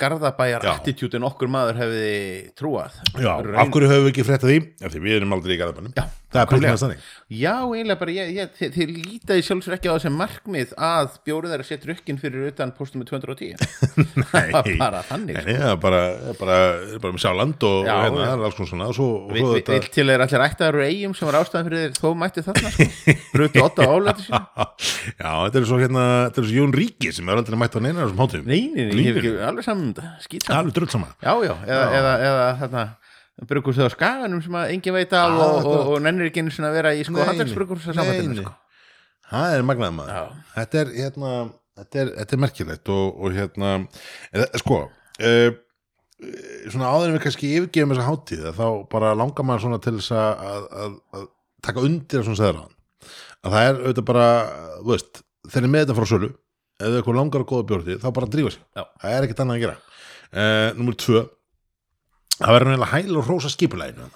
garðabæjar 0.02 0.66
Já. 0.68 0.72
attitút 0.76 1.18
en 1.18 1.26
okkur 1.28 1.50
maður 1.52 1.80
hefði 1.82 2.12
trúað 2.60 3.00
Já, 3.18 3.34
Raun- 3.42 3.58
af 3.64 3.72
hverju 3.74 3.90
höfum 3.92 4.08
við 4.08 4.14
ekki 4.14 4.28
frétt 4.28 4.44
af 4.46 4.52
því? 4.52 4.60
Af 4.86 4.94
því 4.94 5.04
við 5.08 5.18
erum 5.20 5.34
aldrei 5.38 5.56
í 5.56 5.60
garðabænum. 5.62 5.94
Já, 5.98 6.06
er 6.38 6.66
að. 6.68 6.98
Já, 7.28 7.54
eiginlega 7.66 8.00
bara, 8.00 8.14
ég, 8.14 8.30
ég, 8.36 8.50
þið, 8.56 8.70
þið 8.76 8.92
lítaði 9.08 9.44
sjálfsög 9.48 9.74
ekki 9.78 9.90
á 9.90 9.96
þessi 9.96 10.12
markmið 10.14 10.74
að 10.88 11.16
bjórið 11.28 11.54
þeirra 11.54 11.66
setja 11.68 11.90
rukkin 11.90 12.20
fyrir 12.22 12.46
utan 12.52 12.72
postum 12.78 13.02
með 13.02 13.10
210 13.16 13.56
Það 14.32 14.52
var 14.54 14.70
bara 14.80 15.02
þannig 15.08 15.38
Nei, 15.38 15.42
sko. 15.42 15.48
nei, 15.48 15.58
það 15.62 15.72
er 15.72 15.80
bara, 15.84 16.02
er 16.32 16.38
bara, 16.40 16.58
er 16.94 17.02
bara 17.04 17.16
með 17.16 17.24
Sjáland 17.24 17.66
og, 17.68 17.78
og 17.80 18.04
hérna, 18.04 18.28
það 18.28 18.36
er 18.38 18.46
alls 18.48 18.58
konar 18.60 18.72
svona 18.72 18.88
og 18.92 18.98
svo, 19.00 19.08
og 19.24 19.34
Vill 19.36 19.44
svo 19.46 19.54
vi, 19.56 19.64
vi, 19.72 19.92
til 19.98 20.06
þeir 20.12 20.24
allir 20.28 20.46
ættaður 20.48 20.80
úr 20.80 20.86
eigum 20.88 21.16
sem 21.18 21.30
var 21.32 21.40
ástæðan 21.42 21.68
fyrir 21.70 21.84
þeir 21.88 21.98
þó 22.04 22.08
mætti 22.24 22.46
þarna 22.48 22.74
sko. 22.76 22.88
Brutu 23.34 23.64
8 23.68 23.88
á 23.88 23.90
álæti 23.98 24.28
sín 24.28 24.36
Já, 25.24 25.32
þetta 25.48 25.62
er 25.64 25.68
svo 25.72 25.82
hérna, 25.82 26.06
þetta 26.28 26.44
er 26.44 26.48
svo 26.52 26.58
Jón 26.62 26.76
Ríki 26.78 27.14
sem 27.16 27.32
er 27.32 27.42
aldrei 27.42 27.60
mætt 27.64 27.76
á 27.76 27.80
neina 27.84 28.04
þessum 28.06 28.24
hátum 28.24 28.48
Nei, 28.52 28.62
nei, 28.76 28.84
nei, 28.92 29.04
ég 29.04 29.10
hef 29.12 29.22
ekki 29.24 29.34
alveg 29.48 29.68
saman 29.68 29.87
saman 30.44 30.60
Alveg 30.60 30.76
drull 30.78 30.90
sama 30.92 31.12
Já, 31.22 31.32
já, 31.46 31.54
eða, 31.68 31.86
eða, 32.00 32.16
eða 32.30 32.48
þarna 32.62 32.86
brukus 33.52 33.78
þau 33.78 33.86
á 33.86 33.92
skaganum 33.94 34.42
sem 34.42 34.58
að 34.58 34.74
engin 34.74 34.96
veit 34.96 35.14
af 35.14 35.36
og, 35.36 35.60
og, 35.62 35.92
og 35.94 36.02
nennir 36.02 36.32
ekki 36.32 36.42
einu 36.42 36.54
sinni 36.54 36.72
að 36.72 36.80
vera 36.80 36.96
í 36.98 37.04
sko 37.06 37.20
nei. 38.34 38.42
sko. 38.42 38.56
Það 39.28 39.54
er 39.54 39.66
magnaði 39.68 39.98
maður. 39.98 40.34
Þetta 40.56 40.80
er, 40.82 40.92
hérna, 40.96 41.32
þetta 41.78 42.02
er, 42.02 42.12
þetta 42.18 42.38
er 42.38 42.42
merkilegt 42.42 42.92
og, 42.96 43.06
og 43.22 43.38
hérna, 43.38 43.74
eða, 44.34 44.48
sko 44.64 44.80
uh, 44.88 45.50
svona 46.72 46.90
áður 46.90 47.12
en 47.12 47.18
við 47.18 47.24
kannski 47.28 47.52
yfirgefum 47.60 47.94
þessa 47.94 48.08
hátíð 48.08 48.48
þá 48.58 48.68
bara 48.90 49.14
langar 49.18 49.46
maður 49.46 49.68
svona 49.68 49.82
til 49.86 49.96
þess 50.00 50.16
að, 50.18 50.66
að, 50.82 50.98
að, 51.14 51.28
taka 51.68 51.84
undir 51.86 52.22
að 52.22 52.28
svona 52.28 52.40
segður 52.42 52.60
hann 52.64 52.74
að 53.46 53.54
það 53.54 53.68
er 53.68 53.80
auðvitað 53.84 54.08
bara, 54.08 54.28
þú 54.80 54.94
veist 54.96 55.22
þeir 55.48 55.62
eru 55.62 55.72
með 55.74 55.84
þetta 55.84 55.98
frá 56.00 56.10
sölu 56.10 56.32
þau 56.86 57.00
eitthvað 57.00 57.18
langar 57.18 57.44
að 57.44 57.50
góða 57.52 57.68
bjórti 57.72 57.98
þá 58.04 58.08
bara 58.14 58.30
drífa 58.34 58.54
sig. 58.54 58.64
Já. 58.78 58.84
það 59.02 59.16
er 59.16 59.28
ekkert 59.28 59.44
annað 59.44 59.58
að 59.58 59.64
gera. 59.66 59.78
Uh, 60.28 60.70
Númer 60.78 60.98
tvö 61.02 61.24
það 62.38 62.56
verður 62.58 62.74
neila 62.74 62.90
hæl 62.94 63.18
og 63.18 63.30
rósa 63.32 63.52
skipuleginu 63.54 64.10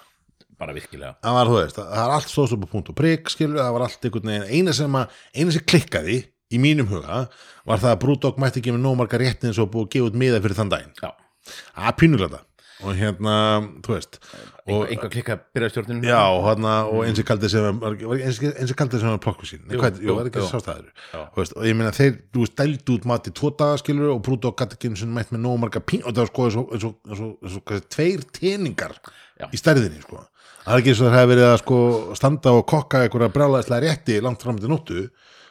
Bara 0.62 0.74
virkilega. 0.76 1.16
Það 1.24 1.34
var, 1.34 1.48
þú 1.48 1.54
veist, 1.56 1.78
það 1.78 1.86
það 1.90 2.04
er 2.04 2.12
allt 2.14 2.28
stóðst 2.30 2.54
upp 2.54 2.62
á 2.62 2.68
punkt 2.70 2.90
og 2.92 2.96
prigg, 3.00 3.30
skilur, 3.32 3.58
það 3.58 3.72
var 3.74 3.84
allt 3.88 4.04
einhvern 4.06 4.28
veginn 4.30 4.44
eina 4.52 4.74
sem, 4.76 4.98
að, 5.00 5.16
eina 5.34 5.54
sem 5.56 5.64
klikkaði 5.72 6.18
í 6.52 6.60
mínum 6.62 6.86
huga 6.92 7.24
var 7.66 7.82
það 7.82 7.90
að 7.90 7.98
Brúdók 8.04 8.38
mætti 8.38 8.60
ekki 8.60 8.74
með 8.76 8.84
nómarga 8.84 9.18
réttin 9.18 9.50
eins 9.50 9.58
og 9.58 9.72
búið 9.72 9.88
að 9.88 9.90
gefa 9.96 10.10
út 10.12 10.20
miða 10.22 10.38
fyrir 10.44 10.58
þann 10.60 10.70
daginn. 10.70 10.94
Já, 11.02 11.10
er 11.88 11.96
pínulega 11.98 12.44
og 12.82 12.96
hérna, 12.98 13.34
þú 13.84 13.94
veist 13.94 14.18
einhver 14.66 15.10
klikka 15.12 15.36
byrjaðstjórnum 15.54 16.02
já, 16.06 16.18
hérna, 16.46 16.72
og 16.90 17.04
eins 17.06 17.20
og 17.22 17.26
kaldið 17.28 17.52
sem 17.54 17.80
eins, 17.82 18.40
eins 18.50 18.72
og 18.74 18.78
kaldið 18.78 19.02
sem 19.02 19.12
var 19.12 19.20
plokku 19.22 19.48
sín 19.48 19.62
Jú, 19.66 19.78
hvað, 19.80 20.00
jú, 20.02 20.08
jú, 20.08 20.16
var 20.18 20.30
ekki 20.30 20.42
jú. 20.42 20.48
sástæður 20.50 20.90
Já. 21.12 21.22
veist, 21.36 21.56
og 21.56 21.68
ég 21.68 21.78
meina 21.78 21.94
þeir, 21.96 22.18
þú 22.34 22.44
veist, 22.44 22.56
dældu 22.60 22.96
út 22.96 23.08
mat 23.12 23.30
í 23.30 23.34
tvo 23.38 23.52
daga 23.62 23.80
skilur 23.82 24.12
og 24.14 24.20
Brúdók 24.26 24.58
gæti 24.60 24.78
ekki 24.78 24.92
eins 24.92 25.04
og 25.06 25.12
mætt 25.16 25.32
með 25.34 25.44
nómarga 25.46 25.82
pín 25.82 26.04
og 26.04 26.12
það 26.12 26.22
var 26.24 26.30
sko 26.32 26.46
eins 26.48 26.58
og, 26.60 26.76
eins 26.76 26.86
og, 26.88 27.34
eins 27.42 27.58
og, 27.58 27.74
tveir 27.96 28.24
teningar 28.38 28.96
Já. 29.40 29.48
í 29.50 29.60
stærðinni 29.60 30.02
sko. 30.04 30.22
það 30.64 30.76
er 30.76 30.84
ekki 30.84 30.94
eins 30.94 31.02
og 31.02 31.10
það 31.10 31.18
hefði 31.18 31.34
verið 31.34 31.48
að 31.50 31.58
sko, 31.64 31.82
standa 32.18 32.54
og 32.58 32.64
kokka 32.70 33.04
einhverja 33.06 33.34
brjálæðislega 33.34 33.86
rétti 33.86 34.22
langt 34.22 34.46
fram 34.46 34.62
til 34.62 34.70
nóttu 34.70 35.04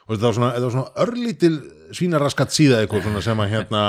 og 0.07 0.15
þetta 0.15 0.27
var 0.27 0.39
svona, 0.39 0.71
svona 0.71 1.05
örlítil 1.05 1.55
svínaraskat 1.95 2.55
síða 2.55 2.81
eitthvað 2.83 3.21
sem 3.23 3.39
að 3.43 3.53
hérna 3.55 3.83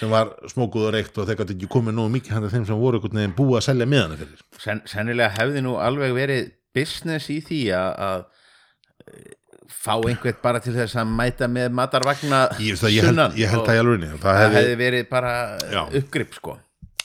sem 0.00 0.12
var 0.12 0.32
smókuð 0.48 0.86
og 0.88 0.94
reykt 0.94 1.18
og 1.20 1.28
þeir 1.28 1.40
gæti 1.42 1.56
ekki 1.56 1.68
komið 1.70 1.96
nógu 1.98 2.12
mikið 2.14 2.36
hann 2.36 2.48
þeim 2.52 2.64
sem 2.68 2.80
voru 2.80 3.02
búið 3.04 3.58
að 3.58 3.66
selja 3.66 3.88
miðana 3.90 4.16
fyrir. 4.20 4.44
Sen, 4.62 4.80
Sennilega 4.88 5.34
hefði 5.36 5.64
nú 5.66 5.76
alveg 5.80 6.14
verið 6.16 6.48
business 6.76 7.28
í 7.32 7.40
því 7.44 7.60
að, 7.76 7.90
að 8.06 9.10
eh, 9.10 9.34
fá 9.70 9.92
einhvern 9.98 10.40
bara 10.42 10.62
til 10.64 10.74
þess 10.76 10.96
að 11.00 11.12
mæta 11.20 11.50
með 11.50 11.76
matarvagna 11.76 12.46
ég, 12.58 12.78
það, 12.80 12.94
ég, 12.94 13.04
held, 13.04 13.12
sunnan. 13.12 13.36
ég 13.38 13.52
held 13.52 13.66
það 13.68 13.76
í 13.76 13.82
alveg 13.84 14.06
það 14.06 14.24
það 14.24 14.40
hefði, 14.44 14.78
verið 14.84 15.10
bara 15.10 15.34
Já. 15.68 15.82
uppgrip 16.00 16.38
sko. 16.38 16.56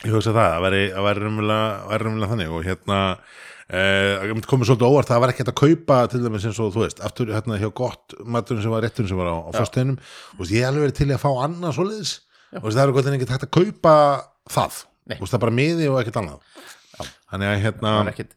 Ég 0.05 0.13
hugsa 0.13 0.35
það, 0.35 0.53
það 0.53 0.65
væri, 0.67 0.85
væri 1.07 1.25
raunverulega 1.25 2.31
þannig 2.31 2.55
og 2.55 2.65
hérna 2.67 3.01
Eh, 3.65 4.29
komið 4.45 4.67
svolítið 4.69 4.85
óvart 4.85 5.09
það 5.09 5.21
var 5.23 5.31
ekki 5.31 5.41
hægt 5.41 5.49
að 5.49 5.55
kaupa 5.57 5.95
til 6.11 6.19
dæmis 6.21 6.43
eins 6.45 6.59
og 6.61 6.67
þú 6.75 6.83
veist 6.83 6.99
aftur 7.01 7.31
hérna 7.33 7.55
hjá 7.57 7.71
gott 7.73 8.13
maturinn 8.21 8.61
sem 8.61 8.69
var 8.69 8.85
rétturinn 8.85 9.09
sem 9.09 9.17
var 9.17 9.31
á, 9.33 9.41
á 9.41 9.49
fyrsteinum 9.57 9.95
og 10.37 10.51
ég 10.53 10.61
hef 10.61 10.67
alveg 10.69 10.83
verið 10.83 10.97
til 10.99 11.07
að 11.09 11.23
fá 11.23 11.31
annað 11.47 11.73
svoleiðis 11.73 12.11
og 12.61 12.69
það 12.69 12.83
er 12.83 12.93
gott 12.95 13.09
en 13.09 13.17
ekki 13.17 13.31
hægt 13.31 13.47
að 13.47 13.55
kaupa 13.57 13.95
það 14.51 14.83
Nei. 15.05 15.17
og 15.19 15.27
það 15.27 15.37
er 15.37 15.43
bara 15.45 15.55
miði 15.59 15.89
og 15.91 15.99
ekkert 16.01 16.21
annað 16.21 16.55
þannig 17.31 17.51
að 17.51 17.63
hérna 17.65 17.93
ekkit, 18.11 18.31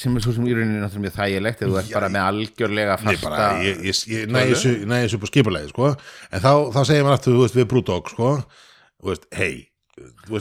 sem 0.00 0.16
er 0.16 0.24
svo 0.24 0.34
sem 0.34 0.46
í 0.48 0.54
rauninni 0.56 0.80
náttúrulega 0.82 1.16
þægilegt 1.18 1.62
ef 1.62 1.70
þú 1.70 1.78
ert 1.80 1.90
Já, 1.90 1.96
bara 1.98 2.10
með 2.12 2.26
algjörlega 2.30 2.96
fasta 3.02 3.50
ég, 3.64 3.82
ég, 3.84 4.00
ég 4.14 4.32
næði 4.32 4.56
þessu, 4.56 5.18
upp 5.18 5.26
á 5.26 5.28
skipulegi 5.30 5.70
sko. 5.72 5.90
en 6.30 6.44
þá, 6.44 6.52
þá 6.74 6.80
segir 6.88 7.06
maður 7.06 7.18
aftur 7.18 7.38
veist, 7.42 7.58
við 7.58 7.68
brúdók 7.72 8.12
sko. 8.14 8.32
hei 9.36 9.68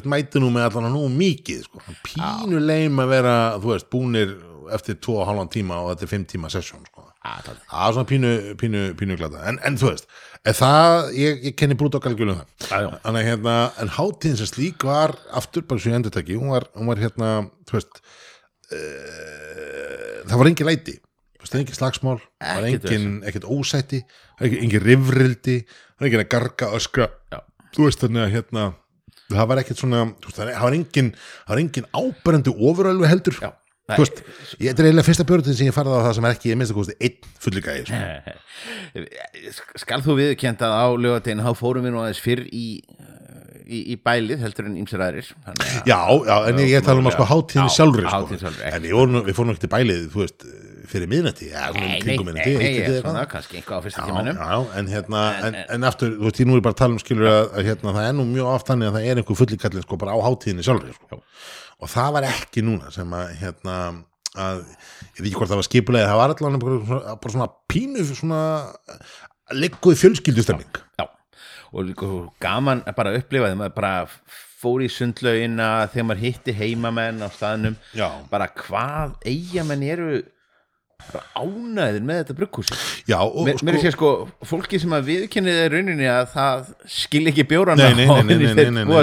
mæti 0.09 0.41
nú 0.41 0.49
með 0.53 0.69
allan 0.69 0.95
nú 0.95 1.05
mikið 1.11 1.65
sko. 1.67 1.83
pínu 2.07 2.63
leim 2.63 3.03
að 3.03 3.13
vera 3.17 3.35
veist, 3.63 3.89
búnir 3.91 4.37
eftir 4.73 4.97
tvo 5.03 5.19
og 5.21 5.27
halvan 5.27 5.51
tíma 5.51 5.81
og 5.83 5.93
þetta 5.93 6.07
er 6.07 6.13
fimm 6.15 6.27
tíma 6.29 6.51
sesjón 6.51 6.85
sko. 6.87 6.92
Það- 7.23 7.59
er 7.87 7.93
svona 7.95 8.09
pínu, 8.09 8.31
pínu, 8.59 8.81
pínu 8.99 9.17
glata 9.19 9.43
en, 9.49 9.59
en 9.63 9.77
þú 9.79 9.89
veist, 9.91 10.07
það 10.59 11.13
ég, 11.15 11.39
ég 11.47 11.55
kenni 11.59 11.77
brúdók 11.79 12.05
algjörlega 12.09 12.43
um 12.43 12.67
það. 12.67 12.97
Að, 13.07 13.19
hérna, 13.29 13.55
en 13.79 13.93
hátíðin 13.95 14.39
sem 14.41 14.49
slík 14.51 14.83
var 14.87 15.15
aftur 15.31 15.63
bara 15.67 15.79
svo 15.79 15.93
ég 15.93 15.99
endur 16.01 16.11
taki, 16.11 16.35
hún 16.35 16.51
var, 16.51 16.67
hún 16.75 16.91
var 16.91 16.99
hérna 16.99 17.31
þú 17.69 17.77
veist 17.79 18.03
uh, 18.73 20.19
það 20.27 20.37
var 20.41 20.51
engin 20.51 20.69
læti. 20.69 20.97
Það 21.43 21.51
var 21.57 21.59
engin 21.59 21.75
slagsmál, 21.77 22.19
það 22.39 22.59
var 22.59 22.67
engin 22.69 23.07
ekkert 23.27 23.47
ósætti, 23.51 23.99
það 24.03 24.39
var 24.39 24.47
engin, 24.47 24.61
engin 24.67 24.85
rifrildi 24.87 25.57
það 25.67 25.99
var 25.99 26.07
engin 26.09 26.23
að 26.23 26.29
garga, 26.31 26.69
öskra. 26.77 27.09
Já. 27.33 27.39
þú 27.73 27.87
veist 27.87 28.03
þannig 28.03 28.23
að 28.23 28.33
hérna 28.37 28.63
það 29.33 29.49
var 29.49 29.61
ekkert 29.63 29.81
svona, 29.81 30.03
þú 30.23 30.29
veist, 30.29 30.39
það 30.39 30.63
var 30.63 30.77
engin 30.77 31.09
það 31.17 31.51
var 31.53 31.61
engin 31.63 31.89
áberendu 31.99 32.55
ofurölvu 32.69 33.09
heldur. 33.11 33.39
Já. 33.43 33.51
Veist, 33.91 34.21
ég, 34.59 34.69
þetta 34.69 34.83
er 34.83 34.87
eiginlega 34.87 35.07
fyrsta 35.09 35.25
björðin 35.27 35.57
sem 35.59 35.67
ég 35.67 35.75
farið 35.75 35.97
á 35.99 36.05
það 36.07 36.13
sem 36.17 36.27
er 36.27 36.35
ekki, 36.37 36.51
ég 36.53 36.59
minnst 36.59 36.73
að 36.73 36.79
kosti 36.79 36.95
einn 37.03 37.31
fullikaði 37.43 37.81
sko. 37.89 37.99
Skal 39.83 40.03
þú 40.05 40.17
viðkjent 40.21 40.63
að 40.63 40.75
á 40.79 40.85
lögategin 41.05 41.43
þá 41.43 41.51
fórum 41.59 41.87
við 41.87 41.95
nú 41.95 42.03
aðeins 42.03 42.21
fyrr 42.23 42.43
í, 42.47 42.65
í, 43.67 43.81
í 43.91 43.97
bælið 43.99 44.43
heldur 44.45 44.69
en 44.69 44.77
ýmsir 44.79 45.03
aðrir 45.03 45.31
Já, 45.83 45.99
já, 45.99 46.35
en 46.47 46.61
ég, 46.63 46.69
ég 46.77 46.85
tala 46.85 47.03
um 47.03 47.09
að 47.11 47.17
sko 47.17 47.27
hátíðin 47.33 47.67
Já, 47.67 47.75
sjálfri 47.79 48.05
sko. 48.07 48.53
En 48.71 48.87
voru, 48.93 49.25
við 49.27 49.39
fórum 49.39 49.55
ekki 49.55 49.65
til 49.65 49.73
bælið, 49.75 50.05
þú 50.13 50.23
veist 50.23 50.47
fyrir 50.93 51.09
miðnætti, 51.09 51.47
svona 51.49 52.33
Nei, 52.35 52.49
nei, 53.15 53.21
kannski 53.31 53.57
eitthvað 53.59 53.79
á 53.79 53.83
fyrsta 53.85 54.03
Já, 54.03 54.07
tímanum. 54.09 54.35
já, 54.37 54.57
en 54.79 54.89
hérna, 54.91 55.21
en, 55.47 55.57
en 55.75 55.87
aftur, 55.87 56.11
þú 56.19 56.27
veist, 56.27 56.41
ég 56.43 56.49
nú 56.49 56.57
er 56.59 56.63
bara 56.65 56.75
að 56.75 56.81
tala 56.83 56.95
um 56.97 57.01
skilur 57.01 57.29
að, 57.31 57.55
hérna, 57.65 57.95
það 57.95 58.09
er 58.09 58.15
nú 58.19 58.25
mjög 58.29 58.49
oft 58.51 58.69
þannig 58.69 58.91
að 58.91 58.97
það 58.97 59.07
er 59.07 59.21
einhver 59.23 59.39
fullikallin 59.39 59.85
sko 59.87 61.21
og 61.83 61.91
það 61.91 62.13
var 62.17 62.27
ekki 62.29 62.63
núna 62.65 62.91
sem 62.93 63.17
að 63.17 63.33
hérna, 63.41 63.79
að 64.33 64.61
ég 64.63 65.19
veit 65.19 65.27
ekki 65.27 65.35
hvort 65.39 65.51
það 65.51 65.61
var 65.61 65.69
skipulega, 65.69 66.11
það 66.11 66.21
var 66.21 66.35
allan 66.35 66.63
bara, 66.63 67.17
bara 67.25 67.35
svona 67.35 67.49
pínu 67.71 68.07
svona 68.09 68.41
ligguð 69.53 69.99
fjölskyldustemming 69.99 70.81
Já, 71.01 71.05
og 71.73 71.89
líka 71.89 72.09
gaman 72.43 72.85
að 72.87 72.97
bara 73.01 73.15
upplifa 73.19 73.49
þegar 73.49 73.61
maður 73.61 73.77
bara 73.77 73.93
fór 74.63 74.83
í 74.85 74.89
sundlaugina 74.91 75.69
þegar 75.91 76.07
maður 76.07 76.23
hitti 76.23 76.55
heimamenn 76.55 77.19
á 77.19 77.27
staðnum. 77.33 77.75
Já. 77.97 78.07
bara 78.31 78.47
hvað 78.55 79.17
eigamenn 79.27 79.83
eru 79.83 80.11
ánæður 81.37 82.05
með 82.07 82.21
þetta 82.21 82.37
brugghúsi 82.37 82.77
Já, 83.09 83.19
og 83.21 83.47
Mér, 83.47 83.63
mér 83.65 83.77
er 83.77 83.79
sko, 83.79 83.83
sér 83.83 83.95
sko, 83.97 84.11
fólki 84.49 84.79
sem 84.81 84.95
að 84.95 85.09
viðkennið 85.11 85.59
er 85.63 85.75
rauninni 85.77 86.09
að 86.11 86.29
það 86.33 86.69
skil 86.99 87.23
ekki 87.31 87.47
bjórana 87.49 87.89
og 88.13 88.23
nei, 88.29 88.37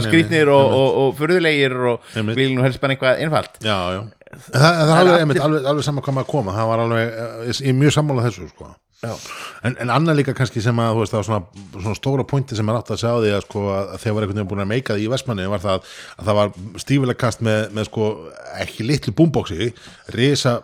skrýtnir 0.07 0.53
og, 0.55 0.65
nei. 0.73 2.25
og, 2.25 2.33
vil 2.39 2.51
nú 2.57 2.65
helst 2.65 2.83
bara 2.83 2.97
eitthvað 2.97 3.25
einfalt. 3.25 3.61
Já, 3.65 3.77
já. 3.97 4.03
Það, 4.31 4.63
það 4.63 4.93
er 4.93 5.01
alveg, 5.01 5.17
einmitt, 5.25 5.41
alveg, 5.43 5.65
alveg 5.67 5.87
saman 5.87 6.05
maður 6.07 6.23
að 6.23 6.31
koma 6.31 6.53
það 6.55 6.69
var 6.71 6.83
alveg, 6.85 7.09
eh, 7.11 7.49
ég 7.51 7.73
er 7.73 7.77
mjög 7.81 7.95
sammála 7.97 8.27
þessu 8.29 8.47
sko. 8.53 8.69
En, 9.01 9.75
en 9.81 9.91
annað 9.91 10.19
líka 10.21 10.35
kannski 10.37 10.61
sem 10.63 10.81
að 10.83 10.99
veist, 10.99 11.15
það 11.15 11.21
var 11.23 11.27
svona, 11.27 11.67
svona 11.73 11.97
stóra 11.97 12.27
pointi 12.29 12.57
sem 12.59 12.69
er 12.69 12.79
átt 12.79 12.93
að 12.93 13.01
segja 13.01 13.17
á 13.17 13.23
því 13.25 13.31
að, 13.33 13.45
sko, 13.47 13.63
að 13.73 13.95
þegar 14.03 14.17
var 14.17 14.27
einhvern 14.27 14.39
veginn 14.39 14.51
búin 14.51 14.65
að 14.67 14.71
meika 14.71 14.97
því 14.97 15.07
í 15.07 15.11
Vestmanni 15.15 15.47
var 15.51 15.63
það 15.65 15.79
að 15.81 16.29
það 16.29 16.39
var 16.39 16.53
stífilega 16.85 17.23
kast 17.25 17.45
með, 17.47 17.63
með 17.79 17.89
sko, 17.89 18.11
ekki 18.61 18.87
litlu 18.87 19.17
búmbóksi 19.17 19.71
risa 20.15 20.59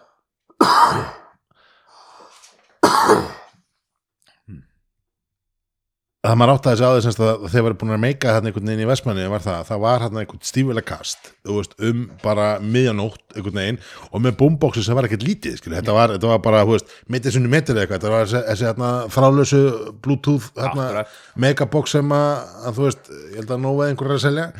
það 6.26 6.38
maður 6.40 6.52
átt 6.56 6.66
að 6.66 6.80
þessi 6.80 7.02
semst 7.04 7.20
að 7.22 7.44
þegar 7.52 7.64
var 7.66 7.74
búin 7.80 7.94
að 7.94 8.00
meika 8.02 8.32
þarna 8.34 8.50
einhvern 8.50 8.70
veginn 8.70 8.82
í 8.82 8.88
Vestmanni 8.88 9.26
var 9.30 9.44
það, 9.44 9.58
að 9.60 9.68
það 9.68 9.82
var 9.84 10.02
þarna 10.04 10.22
einhvern 10.22 10.48
stífilega 10.48 10.88
kast 10.88 11.28
veist, 11.46 11.76
um 11.86 12.00
bara 12.22 12.46
miðjanótt 12.62 13.36
einhvern 13.36 13.60
veginn 13.60 13.78
og 14.10 14.24
með 14.24 14.34
búmbóksi 14.40 14.82
sem 14.84 14.98
var 14.98 15.08
ekkert 15.08 15.26
lítið 15.26 15.60
skilur. 15.60 15.78
þetta, 15.78 15.94
var, 15.96 16.14
þetta 16.16 16.32
var 16.32 16.42
bara, 16.46 16.64
þú 16.66 16.74
veist, 16.74 16.96
mitið 17.12 17.36
sunni 17.36 17.52
metir 17.52 17.78
eitthvað, 17.78 18.00
þetta 18.00 18.14
var 18.14 18.26
þessi, 18.26 18.42
þessi 18.48 18.68
hérna, 18.70 18.90
þrállösu 19.14 19.62
bluetooth 20.02 20.50
hérna, 20.58 21.06
megabox 21.46 21.96
sem 21.96 22.16
að, 22.16 22.34
þú 22.66 22.88
veist, 22.88 23.14
ég 23.14 23.38
held 23.42 23.54
að 23.54 23.62
nóga 23.62 23.88
einhverjar 23.90 24.18
að 24.18 24.26
selja. 24.26 24.50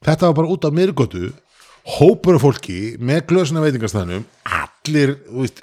Þetta 0.00 0.30
var 0.30 0.40
bara 0.40 0.54
út 0.54 0.64
á 0.64 0.70
miðrgötu 0.72 1.32
hópur 1.98 2.38
af 2.38 2.44
fólki 2.44 2.80
með 3.00 3.22
glösuna 3.28 3.64
veitingastæðnum 3.64 4.24
allir, 4.48 5.16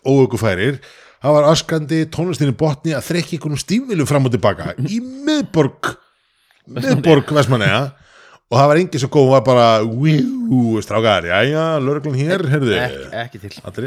óökufærir 0.06 0.82
það 1.24 1.38
var 1.38 1.48
öskandi 1.52 2.02
tónlistinni 2.14 2.56
botni 2.58 2.96
að 2.98 3.06
þrekki 3.10 3.38
einhvernum 3.38 3.62
stífviljum 3.62 4.10
fram 4.10 4.28
og 4.30 4.34
tilbaka 4.36 4.74
í 4.86 5.00
miðborg 5.02 5.94
miðborg 6.78 7.32
Vestmanneja 7.38 7.86
og 8.48 8.56
það 8.56 8.70
var 8.72 8.80
engin 8.80 9.02
svo 9.04 9.10
góð, 9.12 9.26
hún 9.26 9.34
var 9.36 9.46
bara 9.48 9.70
wiu, 9.84 10.82
strákar, 10.84 11.26
jæja, 11.28 11.64
lögreglan 11.84 12.16
hér 12.16 12.46
heyrðu, 12.48 12.78
ekki, 12.80 13.42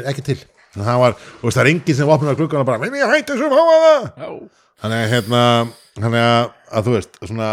ekki 0.05 0.25
til. 0.27 0.35
Til. 0.35 0.41
En 0.77 0.85
það 0.85 0.99
var, 1.01 1.15
og 1.41 1.51
það 1.51 1.61
er 1.63 1.69
engin 1.73 1.97
sem 1.97 2.11
opnar 2.13 2.37
gluggana 2.39 2.67
bara, 2.67 2.79
með 2.79 2.93
mér 2.95 3.09
hætti 3.11 3.33
þessu 3.33 3.49
háaða 3.51 3.95
Já. 4.21 4.29
þannig 4.83 5.01
að 5.01 5.15
hérna 5.15 5.41
þannig 5.97 6.27
að, 6.27 6.45
að 6.71 6.85
þú 6.87 6.93
veist, 6.95 7.17
svona 7.25 7.49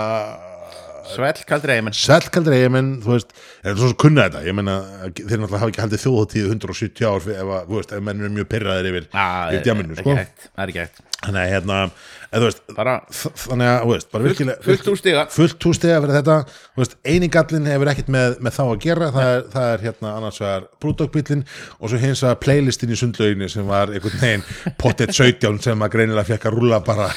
svell 1.12 1.42
kaldur 1.48 1.72
eiginmenn 1.74 1.96
Selkaldir 1.98 2.56
eigamenn, 2.58 2.90
þú 3.04 3.14
veist, 3.14 3.34
er 3.62 3.72
það 3.72 3.82
svo 3.82 3.90
sem 3.92 4.00
kunna 4.04 4.26
þetta, 4.28 4.44
ég 4.48 4.56
meina, 4.58 4.76
þeir 5.16 5.42
náttúrulega 5.42 5.62
hafa 5.62 5.72
ekki 5.72 5.84
haldið 5.84 6.04
þjóðhóttíð 6.04 6.50
170 6.54 7.08
ár 7.08 7.28
ef, 7.34 7.52
að, 7.58 7.72
veist, 7.74 7.94
ef 7.96 8.06
menn 8.08 8.24
er 8.24 8.34
mjög 8.38 8.50
pyrraðir 8.54 8.90
yfir, 8.92 9.08
yfir 9.12 9.66
djaminu, 9.66 9.98
sko. 9.98 10.16
það 10.18 10.64
er 10.64 10.74
ekki 10.74 10.84
hægt 10.84 11.04
Þannig 11.18 11.40
að, 11.42 11.48
hérna, 11.50 11.76
eða, 12.30 12.40
veist, 12.44 12.60
bara 12.76 12.92
þannig 13.10 13.66
að, 13.68 13.80
veist, 13.90 14.06
bara 14.12 14.26
virkilega, 14.28 14.62
fullt 14.62 14.84
úr 14.92 14.98
stiga. 15.00 15.22
fullt 15.34 15.64
hústega 15.66 15.96
fyrir 16.04 16.14
þetta, 16.14 16.36
þú 16.76 16.82
veist, 16.84 16.92
eini 17.10 17.28
gallin 17.34 17.64
hefur 17.66 17.90
ekkert 17.90 18.12
með, 18.14 18.36
með 18.46 18.54
þá 18.54 18.60
að 18.68 18.76
gera, 18.84 19.08
það 19.16 19.30
er, 19.32 19.40
það 19.56 19.66
er 19.72 19.82
hérna 19.88 20.12
annars 20.20 20.38
vegar 20.44 20.68
brúdókbílin 20.84 21.42
og 21.80 21.90
svo 21.90 21.98
hins 22.04 22.22
vegar 22.22 22.38
playlistin 22.44 22.92
í 22.94 22.98
sundlauginni 23.00 23.48
sem 23.50 23.66
var 23.66 23.90
einhvern 23.90 24.22
veginn 24.22 24.46
pottet 24.78 25.10
17 25.18 25.58
sem 25.66 25.82
að 25.88 25.92
greinilega 25.96 26.28
fekk 26.30 26.46
að 26.52 26.56
rúlla 26.60 26.78
bara 26.86 27.10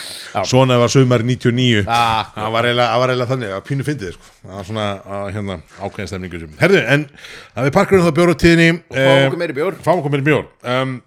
svona 0.49 0.79
var 0.81 0.89
sumar 0.95 1.21
99 1.29 1.85
Ah, 1.85 2.33
það 2.33 2.57
var 2.57 2.69
eiginlega, 2.71 3.29
þannig 3.35 3.53
að 3.59 3.63
pínu 3.69 3.85
fyndið 3.91 4.17
sko. 4.17 4.33
það 4.47 4.57
var 4.57 4.67
svona 4.71 4.89
að, 5.19 5.29
hérna, 5.37 5.59
ákveðin 5.77 6.11
stemningu 6.15 6.41
sem 6.41 6.57
herðu, 6.65 6.81
en 6.97 7.05
að 7.53 7.69
við 7.69 7.77
parkurum 7.77 8.09
þá 8.09 8.17
bjórutíðinni 8.17 8.69
fáum 8.89 9.29
okkur 9.29 9.41
meiri 9.45 9.59
bjór. 9.61 9.79
fáum 9.85 10.01
okkur 10.01 10.17
meiri 10.17 10.29
bjór. 10.31 10.45
Um, 10.65 10.97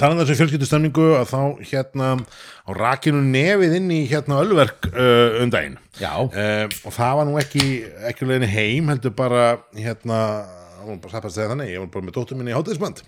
talandi 0.00 0.24
þessu 0.24 0.38
fjölskyldu 0.40 0.68
stemningu 0.68 1.06
að 1.18 1.30
þá 1.32 1.40
hérna 1.70 2.08
á 2.22 2.70
rakinu 2.78 3.22
nefið 3.26 3.76
inn 3.78 3.92
í 3.94 4.02
hérna 4.10 4.40
ölverk 4.42 4.88
uh, 4.92 5.38
um 5.42 5.52
daginn. 5.52 5.78
Já, 6.00 6.12
um, 6.24 6.74
og 6.88 6.96
það 6.96 7.16
var 7.18 7.28
nú 7.28 7.38
ekki 7.42 7.64
ekki 8.10 8.28
leiðin 8.28 8.52
heim, 8.52 8.92
heldur 8.92 9.16
bara 9.16 9.46
hérna, 9.76 10.20
það 10.82 11.00
bara 11.06 11.32
þannig 11.38 11.72
ég 11.74 11.84
var 11.84 11.94
bara 11.96 12.08
með 12.08 12.18
dóttur 12.18 12.40
minni 12.40 12.54
í 12.54 12.58
hátíðisband 12.58 13.04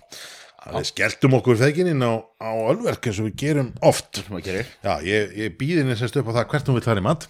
við 0.65 0.87
skelltum 0.89 1.35
okkur 1.37 1.59
fegininn 1.59 2.01
á, 2.01 2.25
á 2.41 2.49
ölverk 2.71 3.09
eins 3.09 3.19
og 3.21 3.27
við 3.29 3.35
gerum 3.43 3.67
oft. 3.85 4.23
Já, 4.25 4.93
ég, 5.05 5.35
ég 5.37 5.57
býði 5.59 5.83
semst 5.93 6.17
upp 6.17 6.31
á 6.33 6.41
það 6.41 6.47
hvert 6.53 6.71
hún 6.71 6.79
vil 6.79 6.85
fara 6.87 7.03
í 7.03 7.05
mat. 7.05 7.27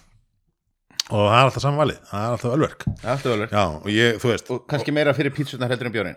Og 1.11 1.27
það 1.27 1.35
er 1.35 1.49
alltaf 1.49 1.61
saman 1.61 1.81
valið, 1.83 1.97
það 2.09 2.23
er 2.23 2.35
alltaf 2.35 2.53
ölverk. 2.55 2.85
Alltaf 3.03 3.33
vel 3.33 3.49
Já, 3.51 3.65
og 3.75 3.89
ég, 3.91 4.15
þú 4.21 4.31
veist 4.31 4.47
og 4.55 4.63
kannski 4.71 4.95
meira 4.95 5.13
fyrir 5.17 5.35
pítsunar 5.35 5.73
heldur 5.73 5.91
en 5.91 5.93
bjórin 5.93 6.15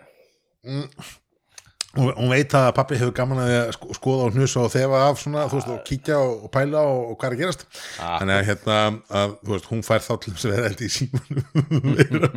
hún, 0.65 0.87
hún 1.97 2.29
veit 2.29 2.53
að 2.53 2.67
pappi 2.77 2.97
hefur 2.99 3.13
gaman 3.17 3.39
að 3.41 3.71
sko- 3.73 3.95
skoða 3.97 4.25
og 4.27 4.35
hnusa 4.35 4.61
og 4.61 4.73
þefa 4.73 4.99
af 5.07 5.21
svona, 5.23 5.45
þú 5.49 5.57
veist, 5.57 5.69
og 5.73 5.79
kíkja 5.87 6.19
og, 6.21 6.43
og 6.45 6.51
pæla 6.53 6.83
og, 6.85 6.99
og 7.09 7.15
hvað 7.17 7.31
er 7.31 7.35
að 7.35 7.41
gerast. 7.41 7.65
Ah. 7.97 8.19
þannig 8.19 8.35
að 8.35 8.45
hérna, 8.49 8.77
að, 9.21 9.33
þú 9.41 9.55
veist, 9.55 9.69
hún 9.71 9.81
fær 9.87 10.05
þá 10.05 10.11
til 10.21 10.33
þess 10.35 10.45
að 10.45 10.53
vera 10.53 10.67
held 10.69 10.83
í 10.85 10.91
símanum. 10.93 11.47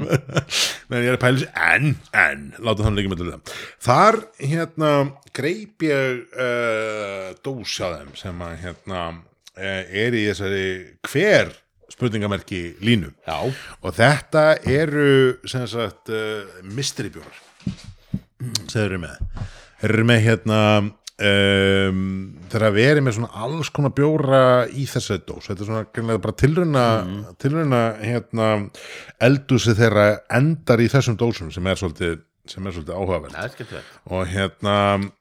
Menn 0.88 1.04
ég 1.04 1.10
er 1.10 1.18
að 1.18 1.24
pæla 1.26 1.50
en, 1.68 1.92
en, 2.22 2.46
láta 2.64 2.88
þannig 2.88 3.04
ekki 3.04 3.12
með 3.12 3.24
það. 3.26 3.54
Þar, 3.88 4.20
hérna, 4.40 4.94
greip 5.36 5.88
ég 5.88 6.24
uh, 6.32 7.28
dós 7.44 7.76
á 7.84 7.88
þeim 7.98 8.16
sem 8.24 8.44
að, 8.48 8.58
hérna, 8.64 9.04
uh, 9.52 9.82
er 9.84 10.16
í 10.16 10.26
þessari 10.30 10.66
hver 11.12 11.52
spurningamerki 11.92 12.64
línu. 12.80 13.12
Já, 13.28 13.36
og 13.84 13.96
þetta 14.00 14.46
eru 14.64 15.42
sem 15.44 15.68
sagt 15.68 16.08
uh, 16.08 16.48
mystery 16.72 17.12
bjórar 17.12 17.36
sem 18.70 18.82
eru 18.84 19.00
með. 19.02 19.46
Eru 19.82 20.04
með 20.06 20.20
hérna 20.26 20.58
um, 20.82 22.02
þeir 22.50 22.66
að 22.68 22.76
veri 22.78 23.04
með 23.04 23.16
svona 23.18 23.44
alls 23.44 23.70
konar 23.74 23.94
bjóra 23.96 24.42
í 24.68 24.86
þessari 24.90 25.24
dós. 25.28 25.48
Þetta 25.48 25.64
er 25.64 25.70
svona 25.70 25.86
greinlega 25.90 26.24
bara 26.26 26.38
tilrauna 26.42 26.84
tilrauna 27.42 27.82
hérna 28.02 28.50
eldúsi 29.22 29.76
þeirra 29.78 30.06
endar 30.38 30.82
í 30.82 30.90
þessum 30.92 31.18
dósum 31.20 31.52
sem 31.54 31.66
er 31.70 31.80
svolítið 31.80 32.20
sem 32.50 32.66
er 32.66 32.74
svolítið 32.74 32.98
áhugaverð 32.98 33.38
er 33.38 33.54
skemmtilegt. 33.54 33.96
Og 34.10 34.26
hérna 34.32 34.76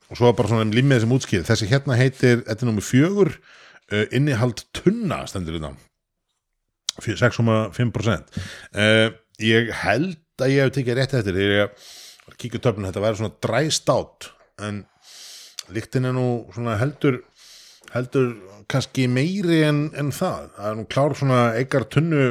og 0.09 0.17
svo 0.17 0.31
bara 0.37 0.51
svona 0.51 0.73
límið 0.73 1.03
sem 1.03 1.15
útskýð 1.15 1.47
þessi 1.47 1.69
hérna 1.69 1.97
heitir, 1.99 2.41
þetta 2.47 2.65
er 2.65 2.69
númer 2.71 2.85
fjögur 2.85 3.35
uh, 3.37 4.05
innihald 4.09 4.65
tunna 4.75 5.21
stendur 5.29 5.59
þetta 5.59 5.77
6,5% 7.01 8.41
uh, 8.41 9.13
ég 9.41 9.71
held 9.83 10.17
að 10.41 10.53
ég 10.55 10.65
hef 10.65 10.73
tekið 10.75 10.97
rétt 10.97 11.13
eftir 11.19 11.37
var 11.37 11.67
að 11.67 11.89
kíkja 12.41 12.63
töfnum 12.63 12.87
þetta 12.89 13.03
væri 13.03 13.19
svona 13.21 13.35
dræstátt 13.45 14.31
en 14.67 14.83
líktin 15.71 16.07
er 16.09 16.15
nú 16.17 16.27
svona 16.55 16.77
heldur 16.81 17.21
heldur 17.91 18.31
kannski 18.71 19.07
meiri 19.11 19.61
en, 19.67 19.83
en 19.99 20.13
það. 20.15 20.47
Það 20.55 20.69
er 20.69 20.79
nú 20.79 20.87
klár 20.91 21.17
svona 21.19 21.41
eigar 21.59 21.87
tunnu 21.91 22.23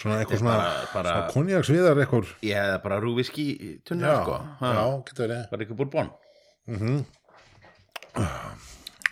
svona 0.00 0.18
eitthvað 0.22 0.42
svona, 0.42 0.58
svona 0.90 1.14
konjaksviðar 1.34 2.02
eitthvað. 2.02 2.34
Hefði 2.42 2.82
bara 2.84 3.00
rúviski 3.04 3.46
tunna 3.86 4.10
já, 4.10 4.18
sko. 4.24 4.38
Já, 4.64 4.84
getur 5.10 5.26
verið. 5.26 5.42
Bara 5.52 5.66
ekki 5.66 5.78
búrbón 5.78 6.12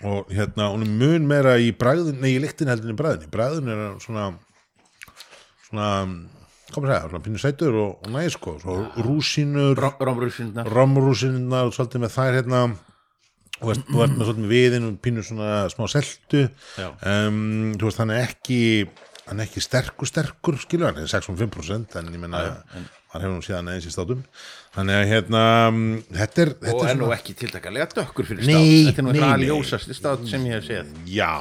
og 0.08 0.30
hérna 0.30 0.68
hún 0.72 0.84
er 0.86 0.90
mun 1.00 1.26
meira 1.26 1.56
í 1.58 1.72
bræðin 1.74 2.20
nei, 2.22 2.36
í 2.36 2.42
lyktin 2.42 2.70
heldur 2.70 2.90
en 2.90 2.94
í 2.94 2.98
bræðin 2.98 3.26
í 3.26 3.30
bræðin 3.32 3.70
er 3.72 3.80
svona 4.02 4.26
svona, 5.68 5.88
hvað 6.68 6.84
maður 6.84 6.92
segja, 6.92 7.08
svona 7.08 7.24
pínu 7.24 7.40
sætur 7.42 7.80
og, 7.80 7.90
og 8.04 8.12
næs 8.14 8.36
sko, 8.36 8.54
svo 8.62 8.76
rúsínur 9.06 9.78
rómrúsinnar 9.78 10.68
romrúsínurnar. 10.68 11.72
svolítið 11.74 12.04
með 12.04 12.14
þær 12.14 12.38
hérna. 12.38 12.62
Og 13.58 13.72
veist, 13.72 13.88
þú 13.88 14.02
ert 14.04 14.14
með 14.14 14.28
svolítið 14.28 14.44
með 14.44 14.52
viðin 14.54 14.86
og 14.86 14.98
pínu 15.02 15.24
svona 15.26 15.52
smá 15.72 15.88
seltu. 15.90 16.44
Um, 17.02 17.74
þú 17.80 17.88
veist, 17.88 18.02
hann 18.02 18.14
er 18.14 18.28
ekki 18.28 18.60
hann 19.28 19.42
er 19.42 19.48
ekki 19.48 19.60
sterkur 19.60 20.08
sterkur 20.08 20.56
skilur 20.60 20.88
hann 20.88 21.02
er 21.02 21.10
6,5% 21.10 21.98
en 22.00 22.06
ég 22.14 22.22
menna 22.22 22.44
hann 23.12 23.22
hefur 23.24 23.34
nú 23.34 23.44
síðan 23.44 23.70
eins 23.72 23.88
í 23.88 23.92
státum. 23.92 24.22
Þannig 24.76 24.98
að 24.98 25.06
hérna 25.12 25.42
þetta 26.20 26.44
er, 26.44 26.52
þetta 26.62 26.74
og 26.74 26.84
er 26.84 26.98
nú 26.98 27.06
svona 27.06 27.18
ekki 27.18 27.36
tiltakalega 27.42 27.88
dökkur 27.96 28.28
fyrir 28.28 28.48
Nei, 28.48 28.52
stát. 28.54 28.90
Þetta 28.90 29.02
er 29.02 29.06
nú 29.06 29.14
nei, 29.14 29.22
það 29.22 29.32
nei. 29.34 29.48
ljósasti 29.48 29.96
stát 29.96 30.26
sem 30.28 30.44
ég 30.48 30.58
hef 30.58 30.68
séð. 30.68 30.92
Já. 31.12 31.32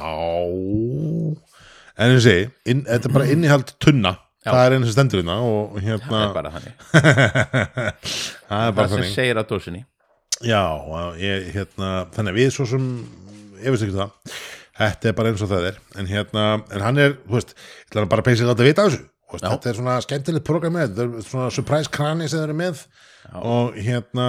En 1.98 2.14
ég 2.14 2.24
segi, 2.24 2.48
þetta 2.64 3.10
er 3.10 3.14
bara 3.18 3.28
innihald 3.34 3.76
tunna 3.82 4.14
Já. 4.48 4.52
Það 4.54 4.64
er 4.64 4.74
einu 4.76 4.88
sem 4.88 4.94
stendur 4.96 5.20
hérna 5.20 5.36
og 5.44 5.76
það 5.76 5.86
hérna 5.88 6.22
er 6.24 6.34
bara 6.38 6.52
þannig. 6.56 6.74
Það 8.48 8.64
er 8.64 8.72
bara 8.78 8.88
það 8.88 8.94
sem 8.94 9.02
þannig. 9.02 9.14
segir 9.14 9.38
á 9.40 9.44
dósinni. 9.52 9.82
Já, 10.48 10.62
og 10.64 11.18
ég, 11.20 11.48
hérna, 11.52 11.90
þannig 12.14 12.32
að 12.32 12.38
við 12.38 12.50
svo 12.54 12.66
sem 12.70 12.84
ég 13.60 13.74
veist 13.74 13.84
ekki 13.86 13.96
það. 13.98 14.34
Þetta 14.78 15.10
er 15.10 15.16
bara 15.18 15.32
eins 15.32 15.42
og 15.44 15.50
það 15.50 15.68
er. 15.72 15.78
En 15.98 16.08
hérna, 16.08 16.44
en 16.72 16.84
hann 16.86 17.00
er, 17.02 17.16
þú 17.26 17.34
veist 17.40 17.54
Ég 17.58 17.88
ætla 17.90 18.04
bara 18.12 18.22
að 18.22 18.28
peysa 18.30 18.46
láta 18.48 18.66
vita 18.68 18.84
af 18.86 18.92
þessu. 18.92 19.02
Þú 19.28 19.34
veist, 19.36 19.44
Já. 19.44 19.50
Þetta 19.50 19.68
er 19.72 19.78
svona 19.80 19.96
skemmtilegt 20.06 20.46
program 20.46 20.76
með 20.78 20.86
Þetta 20.94 21.06
er 21.18 21.26
svona 21.28 21.48
surprise 21.52 21.90
krani 21.92 22.28
sem 22.30 22.38
þeir 22.38 22.46
eru 22.48 22.58
með. 22.62 22.84
Og 23.42 23.76
hérna 23.76 24.28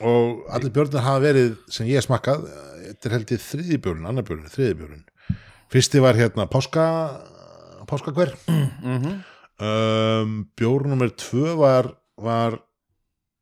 Og 0.00 0.46
allir 0.54 0.72
björnir 0.72 1.04
hafa 1.04 1.20
verið 1.26 1.50
sem 1.68 1.90
ég 1.90 2.06
smakkað 2.06 2.46
Þetta 2.86 3.10
er 3.10 3.16
held 3.18 3.34
ég 3.34 3.42
þriði 3.44 3.80
björn, 3.84 4.06
annar 4.08 4.24
björn, 4.24 4.46
þriði 4.48 4.78
björn 4.78 5.02
Fyrsti 5.70 6.00
var 6.00 6.16
hérna 6.16 6.46
páska 6.50 6.86
Páskakver 7.90 8.32
um, 9.60 10.34
Bjórn 10.58 10.92
nummer 10.94 11.12
tvö 11.20 11.54
var 11.60 11.92
var 12.20 12.58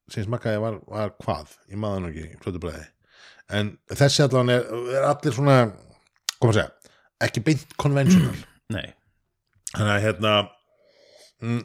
sem 0.09 0.25
smakkaði 0.25 0.61
var, 0.63 0.79
var 0.89 1.13
hvað? 1.21 1.51
Ég 1.69 1.81
maður 1.81 2.05
nú 2.05 2.13
ekki, 2.13 2.39
flötu 2.43 2.63
bræði 2.63 2.87
en 3.55 3.73
þessi 3.97 4.25
allan 4.25 4.53
er, 4.53 4.67
er 4.93 5.07
allir 5.09 5.35
svona 5.35 5.57
koma 6.39 6.53
að 6.53 6.59
segja, 6.59 6.95
ekki 7.25 7.45
beint 7.47 7.77
konvensjonal 7.81 8.37
nei, 8.77 8.87
þannig 9.73 9.95
að 9.95 10.05
hérna 10.05 10.35
mm, 11.45 11.63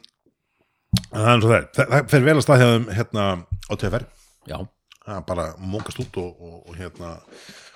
það 1.10 1.26
er 1.26 1.32
eins 1.34 1.48
og 1.48 1.52
það 1.52 1.68
það, 1.78 1.92
það 1.92 2.08
fer 2.14 2.26
vel 2.28 2.36
að 2.36 2.46
staðhjáðum 2.46 2.88
hérna 2.98 3.26
á 3.68 3.74
já, 4.44 4.58
það 5.04 5.18
er 5.18 5.26
bara 5.28 5.48
mókast 5.60 6.00
út 6.04 6.20
og, 6.22 6.40
og, 6.40 6.56
og 6.68 6.78
hérna 6.80 7.14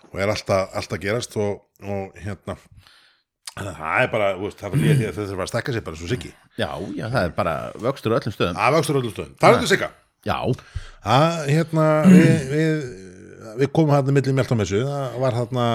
og 0.08 0.20
er 0.22 0.32
alltaf, 0.32 0.72
alltaf 0.76 1.02
gerast 1.02 1.36
og, 1.36 1.66
og 1.84 2.16
hérna 2.22 2.56
það 3.59 4.03
er 4.03 4.11
bara, 4.12 4.29
veist, 4.40 4.61
það 4.61 4.77
fyrir 4.77 4.99
því 4.99 5.09
að 5.09 5.16
þau 5.16 5.25
þurfa 5.25 5.44
að 5.44 5.51
stekka 5.53 5.75
sér 5.75 5.85
bara 5.87 5.99
svo 6.01 6.11
siggi. 6.11 6.31
Já, 6.59 6.71
já, 6.97 7.05
það 7.07 7.21
er 7.23 7.35
bara 7.37 7.55
vöxtur 7.87 8.14
á 8.14 8.16
öllum 8.18 8.35
stöðum. 8.35 8.61
Að 8.64 8.77
vöxtur 8.79 9.01
öllum 9.01 9.14
stöðum, 9.14 9.35
það 9.38 9.51
er 9.51 9.59
þetta 9.59 9.71
sigga. 9.73 9.90
Já, 10.27 10.38
að 11.09 11.37
hérna 11.53 11.87
við, 12.11 12.33
við, 12.53 12.87
við 13.62 13.73
komum 13.77 13.94
hérna 13.94 14.14
milli 14.16 14.35
mjöltamessu, 14.38 14.83
það 14.88 15.18
var 15.25 15.38
hérna 15.38 15.66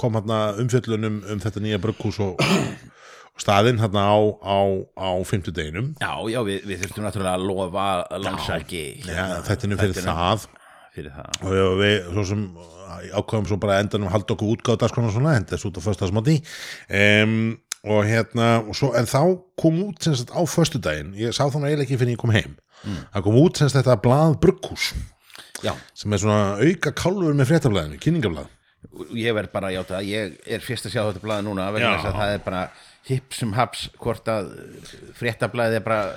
kom 0.00 0.18
hérna 0.18 0.40
umfjöllun 0.62 1.10
um, 1.10 1.20
þetta 1.44 1.64
nýja 1.64 1.80
brugghús 1.82 2.20
og, 2.24 2.40
og 2.40 3.44
staðinn 3.44 3.80
hérna 3.82 4.06
á, 4.08 4.18
á, 4.40 4.58
á 4.96 5.10
fimmtudeginum. 5.28 5.92
Já, 6.00 6.12
já 6.32 6.40
við, 6.48 6.64
við 6.70 6.84
þurftum 6.84 7.06
náttúrulega 7.06 7.36
að 7.36 7.46
lofa 7.50 7.88
landsæki 8.24 8.84
ja, 9.04 9.28
þetta 9.46 9.68
er 9.68 9.72
nú 9.72 9.80
fyrir 9.84 10.08
það. 10.08 10.48
fyrir 10.96 11.16
það. 11.18 11.40
Og 11.44 11.80
við 11.84 11.98
svo 12.10 12.28
sem 12.32 12.46
ákvæðum 13.16 13.48
svo 13.50 13.58
bara 13.62 13.80
endanum 13.82 14.10
að 14.10 14.16
halda 14.16 14.36
okkur 14.36 14.52
útgáð 14.54 14.80
dagskona 14.82 15.12
svona, 15.14 15.34
henda 15.38 15.56
þessu 15.56 15.70
út 15.70 15.80
á 15.80 15.86
föstasmátti 15.86 16.36
um, 17.00 17.34
og 17.86 18.02
hérna 18.08 18.50
og 18.60 18.76
svo, 18.76 18.92
en 18.98 19.08
þá 19.08 19.22
kom 19.60 19.80
út 19.86 20.04
sem 20.04 20.16
sagt 20.18 20.34
á 20.36 20.40
föstudaginn, 20.44 21.14
ég 21.18 21.32
sá 21.36 21.46
þannig 21.46 21.72
eiginlega 21.72 21.88
ekki 21.88 22.00
fyrir 22.00 22.16
ég 22.16 22.20
kom 22.20 22.34
heim. 22.34 22.58
Það 22.84 23.26
kom 23.26 23.40
út 23.40 23.60
sem 23.60 23.70
sagt 23.70 23.84
þetta 23.86 24.00
blað 24.04 24.38
brugghús 24.42 24.92
já, 25.64 25.74
sem 25.96 26.12
er 26.12 26.22
svona 26.22 26.56
auka 26.60 26.92
kálfur 26.96 27.36
með 27.36 27.52
fréttablaðinu, 27.52 28.00
kynningablað 28.00 28.48
ég 29.16 29.34
verð 29.36 29.52
bara 29.52 29.68
að 29.68 29.76
játa 29.76 29.96
það, 29.98 30.06
ég 30.08 30.36
er 30.56 30.64
fyrst 30.64 30.88
að 30.88 30.94
sjá 30.94 31.02
þetta 31.02 31.22
blaði 31.24 31.46
núna 31.46 31.68
vegna 31.74 31.96
þess 31.98 32.08
að 32.10 32.20
það 32.20 32.34
er 32.34 32.44
bara 32.46 32.62
hipp 33.10 33.36
sem 33.36 33.52
haps 33.56 33.82
hvort 34.00 34.30
að 34.32 34.48
fréttablaðið 35.18 35.80
er 35.80 35.84
bara 35.84 36.14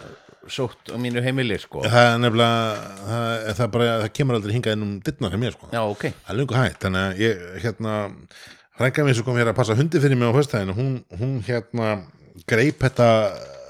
sótt 0.51 0.91
á 0.91 0.97
mínu 0.99 1.23
heimili 1.23 1.59
sko. 1.61 1.83
Það 1.85 2.09
er 2.09 2.19
nefnilega 2.23 2.81
það, 3.11 3.53
það, 3.59 3.71
bara, 3.75 3.93
það 4.03 4.11
kemur 4.19 4.39
aldrei 4.39 4.55
hingað 4.57 4.77
inn 4.77 4.87
um 4.87 4.97
dittnar 5.05 5.33
hjá 5.33 5.41
mér 5.43 5.55
sko. 5.55 5.69
Já, 5.71 5.81
ok, 5.83 6.09
það 6.09 6.33
er 6.33 6.39
lungu 6.41 6.59
hægt 6.59 6.83
þannig 6.87 7.07
að 7.07 7.23
ég 7.23 7.47
hérna 7.63 7.95
frænka 8.77 9.07
mér 9.07 9.17
sem 9.17 9.27
kom 9.27 9.39
hér 9.39 9.53
að 9.53 9.57
passa 9.61 9.77
hundi 9.77 10.01
fyrir 10.03 10.19
mig 10.19 10.33
á 10.33 10.37
föstæðinu 10.37 10.77
hún, 10.77 10.93
hún 11.19 11.33
hérna 11.45 11.95
greip 12.49 12.81
þetta 12.81 13.09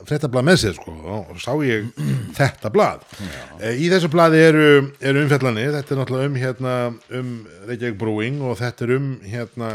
fréttablað 0.07 0.47
með 0.47 0.59
sér 0.63 0.75
sko, 0.77 0.93
og 1.13 1.39
sá 1.41 1.51
ég 1.63 1.87
þetta 2.39 2.71
blað. 2.73 3.05
E, 3.59 3.73
í 3.79 3.89
þessu 3.91 4.09
blaði 4.11 4.41
eru, 4.49 4.67
eru 5.03 5.23
umfjallanir 5.23 5.71
þetta 5.77 5.95
er 5.95 6.01
náttúrulega 6.01 6.31
um 6.31 6.41
hérna 6.41 6.75
um 7.19 7.31
Reykjavík 7.69 7.99
Brewing 8.01 8.43
og 8.43 8.59
þetta 8.59 8.87
er 8.87 8.95
um 8.97 9.09
hérna 9.23 9.71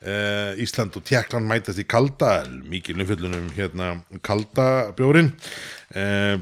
e, 0.00 0.14
Ísland 0.64 0.98
og 0.98 1.06
Tjekkland 1.06 1.50
mætast 1.50 1.82
í 1.82 1.86
kalda 1.88 2.44
mikið 2.70 3.02
umfjallunum 3.04 3.50
hérna 3.58 3.92
kalda 4.26 4.68
e, 5.94 6.38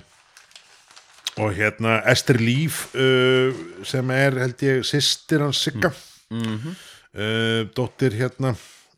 og 1.39 1.53
hérna 1.55 2.01
Ester 2.11 2.39
Líf 2.43 2.89
uh, 2.99 3.55
sem 3.87 4.11
er 4.11 4.41
held 4.43 4.63
ég 4.67 4.87
sýstir 4.87 5.45
hans 5.45 5.61
Sigga. 5.63 5.93
Uh, 6.33 7.69
dóttir 7.77 8.17
hérna 8.19 8.57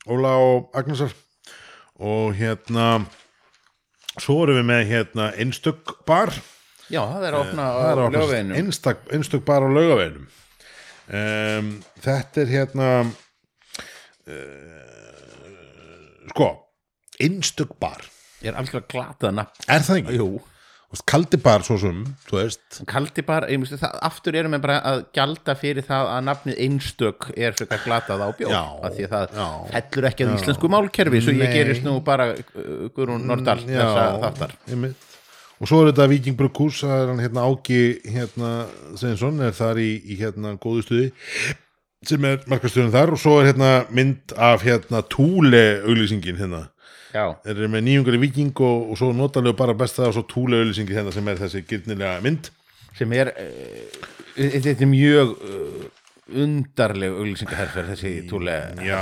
Óla 0.09 0.33
og 0.41 0.71
Agnesar. 0.75 1.13
Og 2.01 2.33
hérna 2.39 3.03
svo 4.17 4.39
erum 4.47 4.63
við 4.63 4.67
með 4.73 4.87
hérna 4.89 5.29
einstök 5.37 5.99
bar. 6.09 6.33
Já, 6.91 7.05
það 7.07 7.27
er 7.27 7.35
að 7.37 7.45
opna 7.45 7.65
á 7.71 7.75
Eh, 7.87 8.11
lögveginum 8.11 8.57
einstök, 9.15 9.45
bar 9.47 9.63
á 9.63 9.69
laugaveginum 9.71 10.27
um, 11.07 11.69
þetta 12.03 12.43
er 12.43 12.49
hérna 12.51 12.89
uh, 14.27 14.71
sko 16.33 16.49
einstök 17.23 17.77
bar 17.83 18.03
Ég 18.41 18.53
er 18.53 18.57
algjörlega 18.61 18.88
glatað 18.95 19.36
nafn 19.41 19.68
er 19.68 19.84
það 19.86 20.01
ekki? 20.03 20.16
Jú, 20.20 20.30
Þú 20.91 20.97
veist, 20.97 21.05
kaldi 21.07 21.38
bar 21.38 21.62
svo 21.62 21.76
sem, 21.78 21.99
þú 22.26 22.34
veist. 22.34 22.78
Kaldi 22.91 23.22
bara, 23.22 23.47
ég 23.47 23.61
myndi 23.62 23.76
það, 23.78 23.93
aftur 24.09 24.34
erum 24.41 24.57
við 24.57 24.62
bara 24.64 24.78
að 24.91 25.03
gjalda 25.14 25.55
fyrir 25.61 25.84
það 25.86 26.09
að 26.16 26.24
nafnið 26.26 26.57
einstök 26.64 27.28
er 27.36 27.55
frekar 27.55 27.84
glatað 27.84 28.24
á 28.26 28.28
bjór 28.41 28.51
Já, 28.51 28.62
af 28.88 28.97
því 28.97 29.05
að 29.07 29.12
það 29.12 29.36
já. 29.38 29.47
fellur 29.76 30.09
ekki 30.11 30.26
að 30.26 30.32
íslensku 30.34 30.70
málkerfi 30.74 31.20
svo 31.22 31.36
ég 31.38 31.55
gerist 31.55 31.86
nú 31.86 31.95
bara 32.03 32.26
uh, 32.34 32.91
Guðrún 32.97 33.22
Nordal 33.30 33.61
þessa 33.62 34.09
þáttar. 34.24 34.57
einmitt. 34.66 35.07
og 35.61 35.70
svo 35.70 35.78
er 35.84 35.93
þetta 35.93 36.09
Viking 36.11 36.41
Brukhús 36.43 36.82
það 36.82 36.97
er 37.05 37.12
hann 37.12 37.22
hérna 37.22 37.47
Áki 37.47 37.80
hérna, 38.16 38.51
Sveinsson 38.99 39.41
er 39.47 39.55
þar 39.61 39.78
í, 39.78 39.91
í 40.11 40.18
hérna 40.18 40.57
góðu 40.59 40.82
stuði 40.88 41.09
sem 42.11 42.24
er 42.24 42.43
markastöðun 42.51 42.91
þar. 42.97 43.14
Og 43.14 43.20
svo 43.20 43.38
er 43.38 43.53
hérna 43.53 43.70
mynd 43.95 44.34
af 44.34 44.66
hérna 44.66 45.05
Túle 45.07 45.84
auglýsingin 45.84 46.41
hérna 46.41 46.64
þeir 47.11 47.57
eru 47.57 47.71
með 47.73 47.87
nýjungar 47.89 48.19
í 48.19 48.23
Viking 48.25 48.65
og, 48.67 48.91
og 48.93 49.01
svo 49.01 49.13
notalegu 49.17 49.59
bara 49.59 49.77
besta 49.79 50.09
og 50.09 50.17
svo 50.17 50.25
Túle 50.31 50.61
auglýsingin 50.61 51.01
hérna 51.01 51.15
sem 51.15 51.31
er 51.31 51.41
þessi 51.41 51.65
gildnilega 51.69 52.21
mynd. 52.25 52.51
Sem 52.99 53.15
er 53.17 53.33
uh, 53.35 54.05
þetta 54.37 54.77
er 54.77 54.91
mjög 54.91 55.35
uh, 55.39 55.89
undarleg 56.31 57.17
auglýsingaherfer 57.19 57.89
þessi 57.91 58.13
túle 58.31 58.55
Já, 58.87 59.01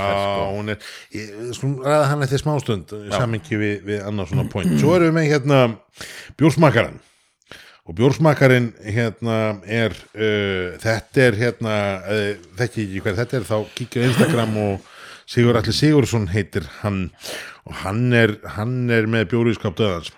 hún 0.49 0.73
er 0.73 0.79
ræða 1.13 2.07
hann 2.09 2.25
eftir 2.25 2.41
smástund 2.41 2.93
samingi 3.13 3.59
við, 3.59 3.75
við 3.85 4.01
annars 4.07 4.33
svona 4.33 4.47
point. 4.49 4.73
Svo 4.81 4.95
erum 4.97 5.11
við 5.11 5.17
með 5.19 5.29
hérna 5.33 5.61
bjórsmakaran 6.39 6.97
og 7.89 7.97
bjórsmakarin 7.97 8.71
hérna 8.85 9.37
er 9.65 9.95
uh, 10.13 10.77
þetta 10.81 11.25
er 11.25 11.39
hérna 11.39 11.75
uh, 12.05 12.31
þekki 12.59 12.85
ekki 12.85 13.03
hver 13.05 13.19
þetta 13.23 13.39
er 13.39 13.49
þá 13.49 13.57
kíkja 13.77 14.07
Instagram 14.09 14.57
og 14.65 14.95
Sigur 15.29 15.59
Alli 15.59 15.73
Sigursson 15.75 16.29
heitir 16.33 16.65
hann 16.81 17.09
og 17.69 17.75
hann 17.83 18.07
er, 18.17 18.39
hann 18.55 18.89
er 18.89 19.05
með 19.09 19.27
bjóriðskap 19.33 19.75
döðans. 19.77 20.09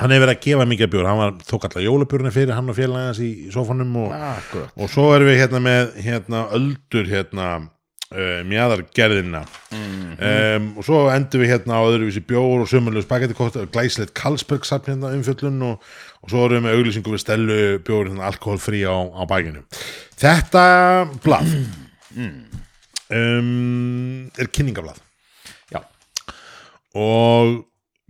Hann 0.00 0.10
hefur 0.10 0.24
verið 0.24 0.34
að 0.34 0.46
gefa 0.46 0.64
mikið 0.66 0.88
bjór. 0.94 1.06
Hann 1.06 1.20
var, 1.20 1.36
tók 1.46 1.66
alltaf 1.68 1.84
jólabjörni 1.84 2.32
fyrir 2.34 2.56
hann 2.56 2.72
og 2.72 2.78
félagans 2.78 3.20
í, 3.22 3.28
í 3.46 3.52
sofanum 3.54 3.92
og, 4.02 4.16
Akkurat. 4.16 4.72
og 4.74 4.90
svo 4.90 5.12
erum 5.14 5.30
við 5.30 5.38
hérna 5.44 5.60
með 5.62 5.92
hérna 6.02 6.40
öldur 6.56 7.10
hérna 7.12 7.46
uh, 7.60 8.40
mjæðargerðina 8.48 9.42
um, 9.76 10.66
og 10.80 10.86
svo 10.88 11.04
endur 11.12 11.44
við 11.44 11.52
hérna 11.52 11.78
á 11.78 11.82
öðruvísi 11.86 12.24
bjór 12.26 12.64
og 12.64 12.72
sömurlega 12.72 13.06
spagetti 13.06 13.36
kótt 13.38 13.60
glæsilegt 13.74 14.16
Karlsberg 14.18 14.66
safn 14.66 14.94
hérna 14.94 15.12
umfjöllun 15.14 15.62
og, 15.68 15.86
og 16.24 16.32
svo 16.32 16.48
erum 16.48 16.58
við 16.58 16.66
með 16.66 16.80
auglýsingu 16.80 17.14
við 17.14 17.22
stelu 17.22 17.60
bjór 17.86 18.10
hérna 18.10 18.26
alkoholfrí 18.32 18.82
á, 18.88 18.96
á 18.96 19.22
bækinu 19.30 19.62
þetta 20.24 20.66
blað 21.22 21.54
um, 23.12 24.30
er 24.40 24.48
kynningablað 24.52 25.00
Já, 25.72 25.82
og 26.98 27.62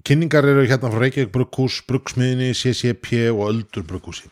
kynningar 0.07 0.47
eru 0.49 0.67
hérna 0.67 0.91
frá 0.91 1.03
Reykjavík 1.05 1.33
Brugghús, 1.35 1.81
Bruggsmiðinni, 1.87 2.53
CCP 2.59 3.29
og 3.31 3.45
Öldur 3.49 3.85
Brugghúsi. 3.87 4.31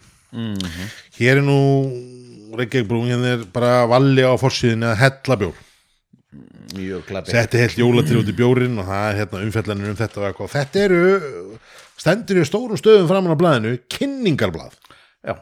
Hér 1.18 1.40
er 1.40 1.44
nú 1.46 1.58
Reykjavík 2.58 2.88
Brugghús 2.90 3.12
hérna 3.14 3.34
er 3.36 3.44
bara 3.54 3.84
valli 3.90 4.26
á 4.26 4.34
forsýðinni 4.40 4.88
að 4.90 5.02
hella 5.04 5.38
bjór. 5.44 5.66
Setti 7.26 7.58
heilt 7.58 7.78
jólatrið 7.78 8.22
út 8.22 8.30
í 8.30 8.36
bjórin 8.38 8.78
og 8.78 8.86
það 8.86 9.06
er 9.08 9.20
hérna 9.20 9.44
umfjallanir 9.46 9.92
um 9.92 9.98
þetta 9.98 10.20
og 10.20 10.26
eitthvað. 10.28 10.52
Þetta 10.54 10.82
eru 10.86 11.00
stendur 11.98 12.40
í 12.40 12.46
stórum 12.46 12.78
stöðum 12.78 13.10
framan 13.10 13.34
á 13.34 13.40
blaðinu 13.40 13.76
kynningarblað. 13.90 14.76
Já, 15.26 15.34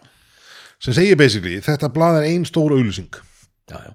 sem 0.83 0.97
segir 0.97 1.21
basically 1.21 1.61
þetta 1.65 1.93
blað 1.93 2.23
er 2.23 2.31
ein 2.33 2.49
stór 2.49 2.77
auglýsing. 2.77 3.13
Já, 3.69 3.81
já 3.85 3.93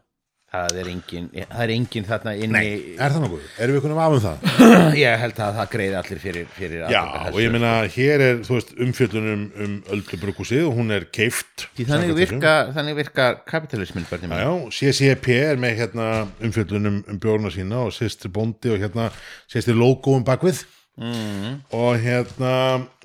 Það 0.53 0.75
er 0.77 0.89
engin, 0.91 1.27
það 1.33 1.61
er 1.63 1.71
engin 1.73 2.03
þarna 2.05 2.31
inni 2.37 2.59
er 2.93 3.13
það 3.15 3.23
nokkuð? 3.23 3.45
Erum 3.65 3.73
við 3.73 3.81
kunum 3.87 4.01
af 4.03 4.13
um 4.13 4.19
það? 4.21 4.43
Ég 5.01 5.21
held 5.23 5.39
að 5.41 5.55
það 5.57 5.69
greiði 5.71 5.95
allir 5.97 6.19
fyrir, 6.21 6.51
fyrir 6.53 6.83
Já, 6.93 6.99
og 7.31 7.39
ég 7.41 7.55
meina 7.55 7.71
hér 7.95 8.21
er 8.21 8.43
þú 8.45 8.59
veist, 8.59 8.75
umfjöllunum 8.85 9.47
um 9.65 9.71
Öldu 9.95 10.19
Brugghúsið 10.21 10.67
og 10.67 10.77
hún 10.77 10.93
er 10.93 11.07
keift 11.09 11.65
Því 11.73 11.87
þannig 11.89 12.13
virka, 12.19 12.53
þannig 12.75 12.99
virka 12.99 13.25
kapitalismin 13.49 14.05
barnið 14.11 14.35
Já, 14.43 14.51
CCP 14.77 15.31
er 15.39 15.63
með 15.63 15.73
hérna 15.81 16.11
umfjöllunum 16.45 17.01
um 17.01 17.23
bjórna 17.25 17.49
sína 17.55 17.87
og 17.87 17.97
sýstir 17.97 18.29
bóndi 18.37 18.75
og 18.75 18.77
hérna 18.83 19.09
sýstir 19.49 19.79
logoum 19.79 20.21
bakvið 20.27 20.61
mm. 21.01 21.57
og 21.73 21.97
hérna 22.05 22.53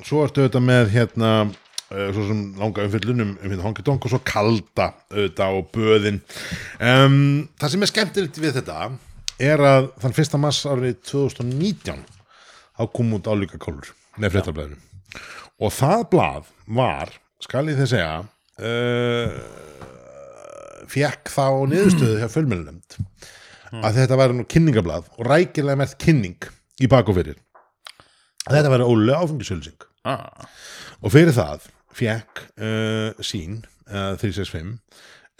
svo 0.03 0.27
ertu 0.27 0.45
auðvitað 0.45 0.69
með 0.69 0.93
hérna 0.99 1.33
svo 1.89 2.25
sem 2.29 2.41
langa 2.61 2.85
umfjöllunum 2.85 3.31
um 3.39 3.53
hérna 3.53 3.65
honky 3.65 3.85
tonk 3.87 4.05
og 4.05 4.13
svo 4.13 4.21
kalda 4.27 4.91
auðvitað 5.09 5.59
og 5.61 5.71
böðin. 5.73 6.19
Um, 6.81 7.49
það 7.61 7.73
sem 7.75 7.87
er 7.87 7.93
skemmtilegt 7.93 8.41
við 8.43 8.59
þetta 8.59 8.91
er 9.49 9.63
að 9.65 9.89
þann 10.03 10.17
fyrsta 10.19 10.41
mass 10.43 10.67
árið 10.69 10.99
2019 11.09 12.03
þá 12.79 12.83
kom 12.95 13.17
út 13.17 13.31
álíka 13.31 13.61
kólur 13.63 13.89
með 14.21 14.37
fréttablaðinu. 14.37 14.79
Og 15.65 15.73
það 15.75 16.05
blað 16.13 16.53
var, 16.77 17.15
skal 17.43 17.65
ég 17.71 17.81
þið 17.81 17.91
segja 17.95 18.13
uh, 18.21 19.41
fekk 20.93 21.33
þá 21.33 21.47
niðurstöðu 21.73 22.21
hjá 22.21 22.29
fjölmjölunemnd 22.37 23.01
að 23.79 23.99
þetta 24.01 24.17
væri 24.17 24.37
nú 24.37 24.47
kynningablað 24.49 25.09
og 25.17 25.27
rækilega 25.29 25.77
mert 25.81 25.99
kynning 26.01 26.49
í 26.81 26.89
bak 26.91 27.09
og 27.11 27.19
fyrir. 27.19 27.41
Að 28.49 28.61
þetta 28.61 28.73
væri 28.73 28.87
ólega 28.89 29.25
áfengisölsing 29.25 29.89
Ah, 30.09 30.47
og 31.03 31.13
fyrir 31.13 31.35
það 31.37 31.67
fekk 31.97 32.43
uh, 32.61 33.25
sín 33.25 33.63
uh, 33.89 34.15
365 34.21 34.79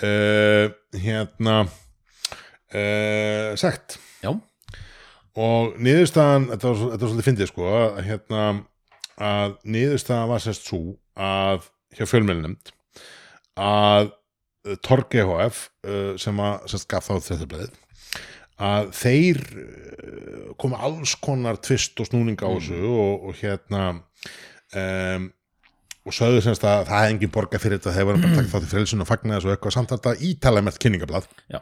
uh, 0.03 0.71
hérna 0.99 1.61
sagt 3.57 3.95
já, 4.21 4.29
og 5.41 5.79
niðurstaðan 5.81 6.51
þetta 6.51 6.69
var, 6.69 6.81
þetta 6.83 6.99
var 7.01 7.13
svolítið 7.13 7.29
fyndið 7.31 7.49
sko 7.49 7.69
að, 7.73 8.01
hérna, 8.05 8.43
að 9.25 9.55
niðurstaðan 9.65 10.29
var 10.35 10.45
sérst 10.45 10.69
svo 10.69 10.83
að 11.17 11.71
hjá 11.97 12.05
fjölmjölunemnd 12.11 12.73
að 13.57 14.13
Torg 14.85 15.17
EHF 15.17 15.63
uh, 15.89 16.13
sem 16.21 16.45
að 16.45 16.69
sérst 16.75 16.91
gaf 16.93 17.09
þá 17.09 17.31
þetta 17.31 17.49
bleið 17.55 17.79
að 18.59 18.89
þeir 18.99 19.43
komu 20.59 20.79
alls 20.83 21.15
konar 21.23 21.61
tvist 21.63 22.01
og 22.03 22.09
snúning 22.11 22.39
á 22.43 22.49
þessu 22.51 22.81
og, 22.91 23.29
og 23.31 23.37
hérna 23.39 23.83
um, 24.75 25.29
og 26.09 26.17
sögðu 26.17 26.43
semst 26.45 26.65
að 26.67 26.89
það 26.89 27.03
hefði 27.03 27.15
engin 27.15 27.33
borga 27.35 27.61
fyrir 27.63 27.81
þetta 27.81 27.95
þeir 27.97 28.09
voru 28.09 28.23
bara 28.25 28.39
taka 28.39 28.53
þátt 28.55 28.67
í 28.67 28.71
frelsun 28.73 29.05
og 29.05 29.09
fagna 29.11 29.37
þessu 29.37 29.51
og 29.51 29.55
eitthvað. 29.55 29.75
Samt 29.77 29.95
þetta 29.95 30.15
ítalega 30.29 30.67
mert 30.67 30.81
kynningablað 30.83 31.29
já, 31.53 31.61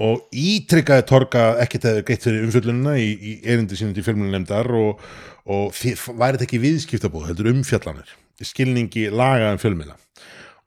og 0.00 0.40
ítrykkaði 0.44 1.06
Torga 1.10 1.44
ekkert 1.64 1.88
hefði 1.90 2.06
greitt 2.08 2.26
fyrir 2.28 2.46
umfjöllunina 2.48 2.96
í, 3.00 3.08
í 3.10 3.32
erindi 3.44 3.78
sínum 3.78 3.94
til 3.96 4.06
fjölmjölunemdar 4.06 4.70
og, 4.80 5.04
og 5.50 5.72
væri 5.76 6.38
þetta 6.38 6.46
ekki 6.48 6.62
viðskiptabóð, 6.64 7.30
heldur 7.30 7.52
umfjallanir 7.52 8.14
í 8.40 8.48
skilningi 8.48 9.08
lagaðan 9.12 9.60
fjölmjöla 9.60 9.98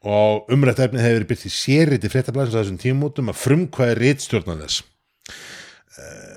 og 0.04 0.50
umrætt 0.52 0.82
efni 0.84 1.00
hefur 1.00 1.22
verið 1.22 1.30
byrkt 1.30 1.48
í 1.48 1.54
sérriti 1.56 2.12
fréttablaðins 2.12 2.58
á 2.58 2.60
þessum 2.60 2.82
tímútum 2.82 3.32
að 3.32 3.40
frumkvæði 3.40 4.00
rítstjórnan 4.02 4.66
þess 4.66 4.84
Eh, 5.94 6.33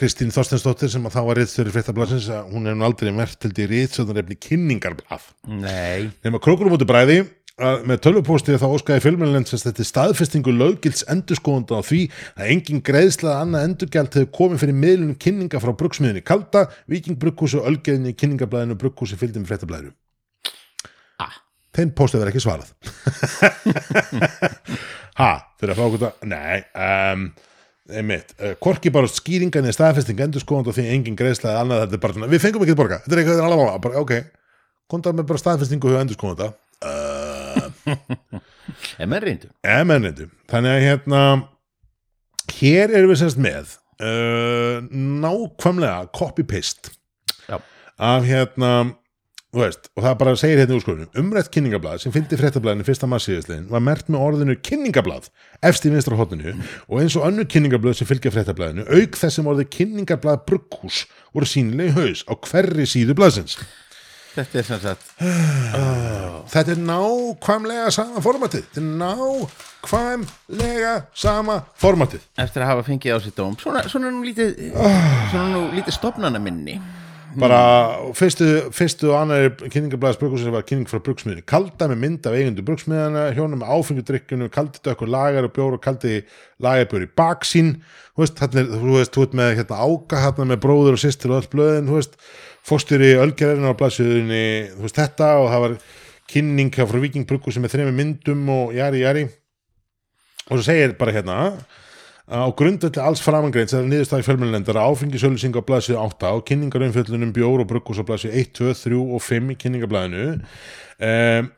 Kristín 0.00 0.32
Þorstensdóttir 0.32 0.88
sem 0.88 1.04
að 1.04 1.12
þá 1.12 1.20
var 1.26 1.36
rítstjóri 1.36 1.72
fréttablaðins 1.74 2.28
hún 2.48 2.70
er 2.70 2.76
nú 2.78 2.86
aldrei 2.86 3.10
mert 3.12 3.36
til 3.42 3.50
því 3.52 3.66
rítstjórnar 3.68 4.22
efni 4.22 4.36
kynningarblað 4.40 5.26
nei. 5.60 6.08
Nema 6.24 6.40
krókunum 6.40 6.72
út 6.78 6.84
í 6.84 6.88
bræði 6.88 7.18
að 7.60 7.82
með 7.90 8.00
tölvupósti 8.06 8.56
þá 8.56 8.64
óskaði 8.70 9.04
fjölmjölinn 9.04 9.44
sem 9.48 9.60
þetta 9.60 9.84
staðfestingu 9.84 10.54
löggilds 10.56 11.04
endurskóðanda 11.12 11.76
á 11.76 11.84
því 11.84 12.00
að 12.32 12.52
engin 12.54 12.80
greiðslað 12.86 13.42
annað 13.42 13.66
endurgjald 13.68 14.16
hefur 14.16 14.32
komið 14.38 14.62
fyrir 14.64 14.78
miðlunum 14.86 15.18
kynninga 15.20 15.60
frá 15.60 15.72
brugsmiðinni 15.82 16.24
Kalda, 16.24 16.64
Viking 16.88 17.20
Brugghúsi 17.20 17.60
og 17.60 17.68
Ölgeðinni 17.68 18.16
kyningablaðinu 18.16 18.78
Brugghúsi 18.80 19.20
fylgdum 19.20 19.44
fréttablaðinu. 19.50 19.92
Ah. 21.20 21.36
Þeim 21.76 21.92
póstið 21.92 22.24
verið 22.24 22.32
ekki 22.32 22.46
svarað. 22.48 22.72
Ha, 25.20 25.30
þeir 25.60 25.72
að 25.72 25.76
fá 25.76 25.82
okkur 25.84 26.00
það 26.00 26.28
Nei, 26.30 26.60
um, 26.80 27.24
einmitt. 27.96 28.34
Uh, 28.38 28.54
Korki 28.62 28.92
bara 28.94 29.10
skýringan 29.10 29.68
í 29.68 29.74
staðfesting 29.74 30.20
endurskóðanda 30.26 30.74
því 30.76 30.86
engin 30.94 31.18
greiðslað 31.18 31.60
annað 31.62 31.84
þetta 31.84 31.98
er 31.98 32.02
bara 32.04 32.16
svona 32.16 32.30
Við 32.32 32.44
fengum 32.44 32.64
ekki 32.66 32.74
að 32.76 32.80
borga, 32.82 33.00
þetta 33.04 33.16
er 33.16 33.22
eitthvað 33.22 33.44
alveg 33.46 33.62
mála 33.62 33.82
bara, 33.86 34.02
Ok, 34.04 34.12
kontar 34.90 35.16
með 35.16 35.30
bara 35.30 35.42
staðfestingu 35.42 35.92
hjá 35.94 36.02
endurskóðanda 36.04 36.52
en 38.98 39.08
menn 39.10 39.22
reyndu. 39.24 39.50
Emennindi. 39.66 40.28
Þannig 40.50 40.76
að 40.76 40.84
hérna 40.86 41.22
hér 42.60 42.94
erum 42.96 43.12
við 43.12 43.20
semst 43.22 43.40
með 43.40 43.74
uh, 44.02 44.80
nákvæmlega 44.90 46.08
copy-paste 46.16 46.94
af 48.00 48.24
hérna 48.24 48.72
veist, 49.58 49.88
og 49.98 50.04
það 50.04 50.16
bara 50.20 50.32
segir 50.38 50.60
hérna 50.60 50.76
í 50.76 50.78
úrskurðunum 50.78 51.20
umrætt 51.24 51.50
kynningablað 51.54 52.04
sem 52.04 52.12
fylgdi 52.14 52.38
fréttablaðinu 52.38 52.86
fyrsta 52.86 53.08
massíðislegin 53.10 53.66
var 53.72 53.82
mert 53.82 54.06
með 54.12 54.22
orðinu 54.28 54.54
kynningablað 54.62 55.26
efst 55.66 55.86
í 55.88 55.90
vinstra 55.90 56.18
hotninu 56.20 56.54
og 56.86 57.00
eins 57.02 57.16
og 57.18 57.26
önnur 57.26 57.48
kynningablað 57.50 57.98
sem 57.98 58.10
fylgja 58.10 58.30
fréttablaðinu 58.34 58.86
auk 58.86 59.18
þessum 59.18 59.50
orði 59.50 59.66
kynningablað 59.74 60.44
brugghús 60.46 61.02
voru 61.34 61.50
sínileg 61.50 61.90
í 61.90 61.96
haus 61.98 62.22
á 62.30 62.32
hverri 62.38 62.86
síðu 62.86 63.18
blaðsins. 63.18 63.58
Þetta 64.30 64.60
er 64.60 64.66
sem 64.68 64.78
sagt 64.84 65.02
Þetta 66.50 66.76
er 66.76 66.80
nákvæmlega 66.86 67.90
sama 67.90 68.22
formatið. 68.22 68.68
Þetta 68.70 68.80
er 68.84 68.88
nákvæmlega 69.02 70.94
sama 71.18 71.58
formatið. 71.82 72.22
Eftir 72.38 72.62
að 72.62 72.70
hafa 72.70 72.86
fengið 72.86 73.18
á 73.18 73.22
sér 73.24 73.34
dóm. 73.34 73.58
Svona, 73.58 73.82
svona 73.90 74.14
nú 74.14 74.22
lítið 74.22 74.70
svona 74.70 75.48
nú 75.50 75.64
lítið 75.74 75.98
stopnana 75.98 76.38
minni 76.42 76.78
bara 77.38 77.60
fyrstu, 78.18 78.46
fyrstu 78.74 79.12
og 79.12 79.20
annari 79.20 79.52
kynningablaðis 79.60 80.18
brugsmiðin 80.18 80.56
var 80.56 80.66
kynning 80.66 80.90
frá 80.90 80.98
brugsmiðinu 81.06 81.44
kalda 81.46 81.86
með 81.92 82.02
mynd 82.02 82.26
af 82.26 82.36
eigundu 82.38 82.64
brugsmiðina 82.66 83.24
hjónum 83.36 83.62
með 83.62 83.72
áfengudrykkjunu, 83.76 84.50
kaldi 84.50 84.82
dökkur 84.86 85.12
lagar 85.14 85.46
og 85.46 85.54
bjór 85.54 85.78
og 85.78 85.84
kaldi 85.84 86.20
lagarbjór 86.64 87.06
í 87.06 87.10
baksín 87.20 87.72
þú 88.16 88.24
veist, 88.24 88.42
þú 88.42 88.94
veist, 88.96 89.14
þú 89.14 89.24
veist 89.24 89.38
með 89.38 89.54
hérna, 89.60 89.80
áka 89.86 90.24
hérna 90.26 90.48
með 90.50 90.62
bróður 90.66 90.98
og 90.98 91.04
systir 91.04 91.30
og 91.34 91.42
öll 91.42 91.50
blöðin 91.54 91.90
þú 91.90 91.98
veist, 92.00 92.18
fórstýri 92.66 93.14
ölgerðinu 93.22 93.72
á 93.72 93.78
blaðsjöðunni, 93.78 94.46
þú 94.76 94.86
veist, 94.86 94.98
þetta 94.98 95.34
og 95.40 95.50
það 95.52 95.66
var 95.66 95.76
kynning 96.30 96.70
hjá 96.74 96.86
frá 96.86 97.00
Viking 97.02 97.26
Bruggu 97.28 97.52
sem 97.54 97.64
er 97.66 97.72
þremi 97.72 97.94
myndum 97.96 98.48
og 98.52 98.74
jari 98.76 99.02
jari. 99.02 99.26
Og 100.50 100.58
svo 100.58 100.64
segir 100.66 100.96
bara 100.98 101.14
hérna 101.14 101.38
á 102.28 102.46
grundvelli 102.56 103.00
alls 103.02 103.22
framangreins 103.24 103.72
er 103.74 103.86
niðurstæði 103.88 104.26
fjölmjölendar 104.26 104.80
áfengisölusing 104.82 105.56
á 105.56 105.62
blaðsið 105.66 105.98
8 106.02 106.34
og 106.36 106.44
kynningarumfjöllunum 106.50 107.32
bjór 107.34 107.64
og 107.64 107.70
bruggus 107.70 108.02
á 108.02 108.04
blaðsið 108.06 108.36
1, 108.42 108.52
2, 108.60 108.74
3 108.84 109.00
og 109.00 109.24
5 109.24 109.50
í 109.54 109.58
kynningablaðinu 109.64 110.26
um, 110.36 111.50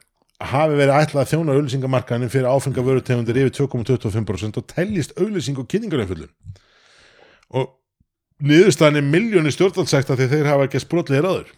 hafi 0.53 0.79
verið 0.79 0.97
ætlað 0.97 1.23
að 1.23 1.31
þjóna 1.33 1.57
auðlýsingamarkaðinu 1.57 2.31
fyrir 2.33 2.51
áfengavörutegundir 2.51 3.43
yfir 3.45 3.55
2,25% 3.61 4.59
og 4.59 4.67
teljist 4.71 5.15
auðlýsing 5.19 5.61
og 5.61 5.69
kynningarumfjöllun. 5.71 6.33
Og 7.59 7.69
niðurstæðan 8.43 8.99
er 8.99 9.07
miljóni 9.07 9.53
stjórnvaldsekta 9.55 10.17
því 10.19 10.29
þeir 10.33 10.51
hafa 10.51 10.67
ekki 10.67 10.83
sprotlegir 10.83 11.29
áður. 11.29 11.53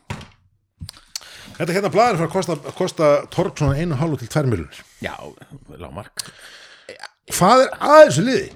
Þetta 1.55 1.77
hérna 1.77 1.91
blaður 1.95 2.19
fyrir 2.19 2.29
að 2.29 2.35
kosta, 2.35 2.75
kosta 2.77 3.11
torg 3.33 3.57
svona 3.59 3.79
1,5 3.79 4.21
til 4.21 4.31
2 4.35 4.49
miljónir 4.51 4.81
já, 5.05 5.15
lágmark. 5.79 6.25
Hvað 7.31 7.65
er 7.65 7.77
aðeins 7.79 8.21
liði 8.21 8.49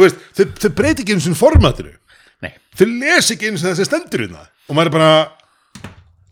veist, 0.00 0.22
þau, 0.36 0.46
þau 0.62 0.70
breyti 0.76 1.04
ekki 1.04 1.16
eins 1.16 1.28
og 1.30 1.38
formatinu. 1.38 1.92
Nei, 2.44 2.54
þau 2.78 2.86
les 2.88 3.30
ekki 3.34 3.50
eins 3.50 3.64
og 3.64 3.72
þessi 3.72 3.88
stendur 3.88 4.24
hérna. 4.24 4.46
Og 4.70 4.76
maður 4.78 4.90
er 4.90 4.96
bara 4.96 5.12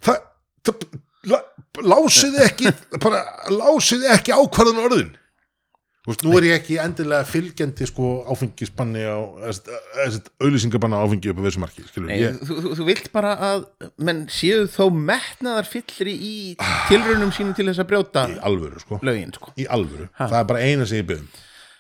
það, 0.05 0.19
það 0.69 0.75
la, 1.33 1.43
lásiði 1.95 2.45
ekki 2.47 2.75
bara 3.03 3.23
lásiði 3.53 4.13
ekki 4.15 4.37
ákvarðan 4.37 4.85
orðin 4.87 5.13
veist, 6.09 6.25
nú 6.27 6.35
er 6.39 6.47
ég 6.49 6.59
ekki 6.59 6.79
endilega 6.83 7.27
fylgjandi 7.29 7.89
sko 7.89 8.13
áfengisbanni 8.33 9.05
á 9.07 9.19
auðlýsingabanna 10.43 11.03
áfengi 11.05 11.33
upp 11.33 11.43
á 11.43 11.47
þessu 11.49 12.05
nei 12.07 12.21
ég, 12.21 12.39
þú, 12.43 12.61
þú, 12.65 12.77
þú 12.81 12.87
vilt 12.89 13.11
bara 13.15 13.35
að 13.51 13.67
menn 14.09 14.25
séu 14.33 14.69
þó 14.73 14.89
metnaðar 14.95 15.69
fyllri 15.69 16.15
í 16.15 16.37
tilraunum 16.91 17.35
sínum 17.35 17.57
til 17.59 17.69
þess 17.71 17.85
að 17.85 17.91
brjóta 17.93 18.29
í 18.33 18.39
alvöru 18.49 18.81
sko. 18.83 19.03
lögin 19.07 19.35
sko. 19.37 19.53
Í 19.59 19.69
alvöru, 19.69 20.09
það 20.19 20.41
er 20.41 20.49
bara 20.53 20.65
eina 20.65 20.89
sem 20.89 21.03
ég 21.03 21.13
byrðum 21.13 21.29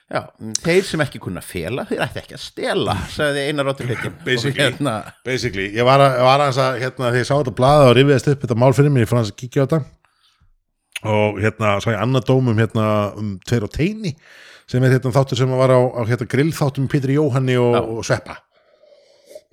Já, 0.08 0.22
þeir 0.64 0.86
sem 0.88 1.02
ekki 1.04 1.18
kunna 1.20 1.42
fela, 1.44 1.82
þeir 1.84 2.00
ætti 2.06 2.20
ekki 2.22 2.36
að 2.38 2.40
stela, 2.40 2.94
sagði 3.12 3.42
Einar 3.50 3.68
Heitin. 3.74 4.14
Basically. 4.24 4.56
Hérna, 4.56 4.94
basically, 5.26 5.66
ég 5.76 5.84
var, 5.84 6.00
að, 6.00 6.22
var 6.24 6.44
að 6.46 6.60
hérna, 6.80 7.10
þegar 7.10 7.18
ég 7.20 7.28
sá 7.28 7.34
þetta 7.34 7.52
blaða 7.58 7.90
og 7.90 7.92
rifiðast 7.98 8.30
upp 8.32 8.46
þetta 8.46 8.56
mál 8.62 8.70
fyrir 8.72 8.94
mig, 8.94 9.04
ég 9.04 9.10
fann 9.10 9.20
að 9.20 9.34
kíkja 9.36 9.60
á 9.60 9.64
þetta 9.66 9.82
og 11.06 11.38
hérna 11.42 11.78
sá 11.82 11.92
ég 11.92 12.02
annað 12.02 12.28
dóm 12.32 12.50
um 12.50 12.58
hérna 12.58 12.86
um 13.18 13.38
tveir 13.46 13.66
og 13.66 13.72
teini 13.74 14.14
sem 14.68 14.84
er 14.84 14.96
hérna 14.96 15.14
þáttur 15.14 15.40
sem 15.40 15.54
var 15.54 15.72
á, 15.72 15.80
á 15.80 16.00
hérna 16.08 16.28
grillþáttum 16.28 16.88
Pétur 16.90 17.14
Jóhanni 17.14 17.56
og, 17.60 17.76
og 17.78 18.04
Sveppa. 18.04 18.40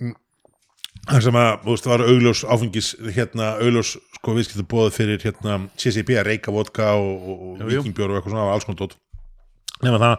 Mm. 0.02 0.16
þar 1.08 1.24
sem 1.24 1.40
að, 1.40 1.50
þú 1.64 1.72
veist, 1.72 1.86
það 1.86 1.94
var 1.94 2.06
augljós 2.10 2.44
áfengis, 2.44 2.92
hérna, 3.16 3.54
augljós 3.64 3.96
sko 4.18 4.36
viðskiptu 4.36 4.68
bóð 4.74 4.92
fyrir 4.96 5.22
hérna 5.24 5.62
CCB 5.80 6.20
að 6.20 6.30
reyka 6.32 6.52
vodka 6.52 6.94
og, 7.00 7.16
og, 7.16 7.44
og 7.54 7.66
vikingbjór 7.70 8.12
og 8.12 8.20
eitthvað 8.20 8.36
svona, 8.36 8.52
alls 8.52 8.68
konar 8.68 8.82
dót. 8.82 8.98
Nema 9.84 10.00
það 10.00 10.14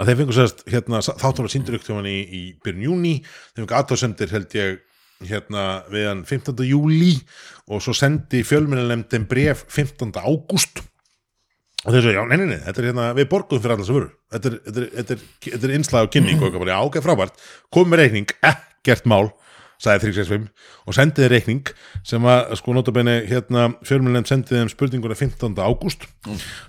að 0.00 0.08
þeir 0.08 0.20
fengur 0.20 0.38
sérst 0.38 0.64
hérna, 0.70 1.02
þáttur 1.02 1.46
var 1.46 1.52
síndur 1.52 1.76
ykkur 1.78 2.06
í, 2.08 2.18
í 2.22 2.42
byrjun 2.64 2.86
júni 2.88 3.16
þeir 3.26 3.62
fengur 3.62 3.78
aðtáðsendir 3.80 4.34
held 4.34 4.56
ég 4.58 4.78
hérna 5.26 5.64
við 5.92 6.06
hann 6.08 6.22
15. 6.28 6.62
júli 6.68 7.16
og 7.70 7.82
svo 7.84 7.94
sendi 7.96 8.42
fjölmennilegndin 8.46 9.28
bref 9.30 9.66
15. 9.68 10.14
ágúst 10.16 10.80
og 11.80 11.94
þeir 11.94 12.04
svo, 12.04 12.14
já, 12.14 12.22
nei, 12.28 12.36
nei, 12.40 12.48
nei, 12.52 12.62
þetta 12.64 12.82
er 12.82 12.88
hérna 12.90 13.10
við 13.16 13.28
borguðum 13.32 13.62
fyrir 13.64 13.76
allar 13.76 13.88
sem 13.88 13.96
vörur 13.96 14.10
þetta 14.32 14.50
er, 14.50 14.56
þetta 14.64 14.80
er, 14.80 14.88
þetta 14.96 15.14
er, 15.16 15.22
þetta 15.46 15.68
er 15.68 15.76
innslag 15.76 16.08
og 16.08 16.14
kynning 16.16 16.40
og 16.40 16.48
eitthvað 16.50 16.72
já, 16.72 16.80
ok, 16.88 16.98
frábært 17.04 17.46
komum 17.72 17.94
með 17.94 18.04
reikning, 18.04 18.34
ekkert 18.50 19.08
mál 19.08 19.30
sagði 19.80 20.10
365 20.10 20.48
og 20.84 20.96
sendiði 20.96 21.28
reikning 21.32 21.70
sem 22.06 22.26
að 22.28 22.54
sko 22.60 22.74
notabenni 22.76 23.16
hérna 23.30 23.70
fjölmjölnefnd 23.88 24.28
sendiði 24.28 24.60
þeim 24.60 24.72
spurninguna 24.74 25.16
15. 25.16 25.56
ágúst 25.56 26.04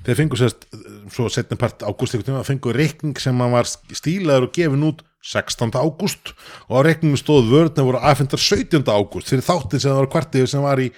þeir 0.06 0.20
fengu 0.22 0.40
sérst 0.40 0.68
svo 1.12 1.28
setni 1.32 1.60
part 1.60 1.84
ágúst 1.84 2.16
einhvern 2.16 2.32
veginn 2.32 2.44
að 2.44 2.52
fengu 2.54 2.76
reikning 2.76 3.20
sem 3.20 3.44
var 3.52 3.68
stílaður 3.68 4.48
og 4.48 4.56
gefin 4.56 4.88
út 4.88 5.04
16. 5.22 5.78
ágúst 5.78 6.34
og 6.68 6.82
á 6.82 6.86
reikningum 6.88 7.20
stóð 7.20 7.52
vörðna 7.52 7.86
voru 7.86 8.02
aðfendar 8.02 8.42
17. 8.42 8.84
ágúst 8.90 9.30
fyrir 9.32 9.46
þáttir 9.46 9.84
sem 9.84 9.92
það 9.92 10.02
var 10.02 10.12
kvartið 10.16 10.50
sem 10.50 10.66
var 10.66 10.82
í 10.82 10.90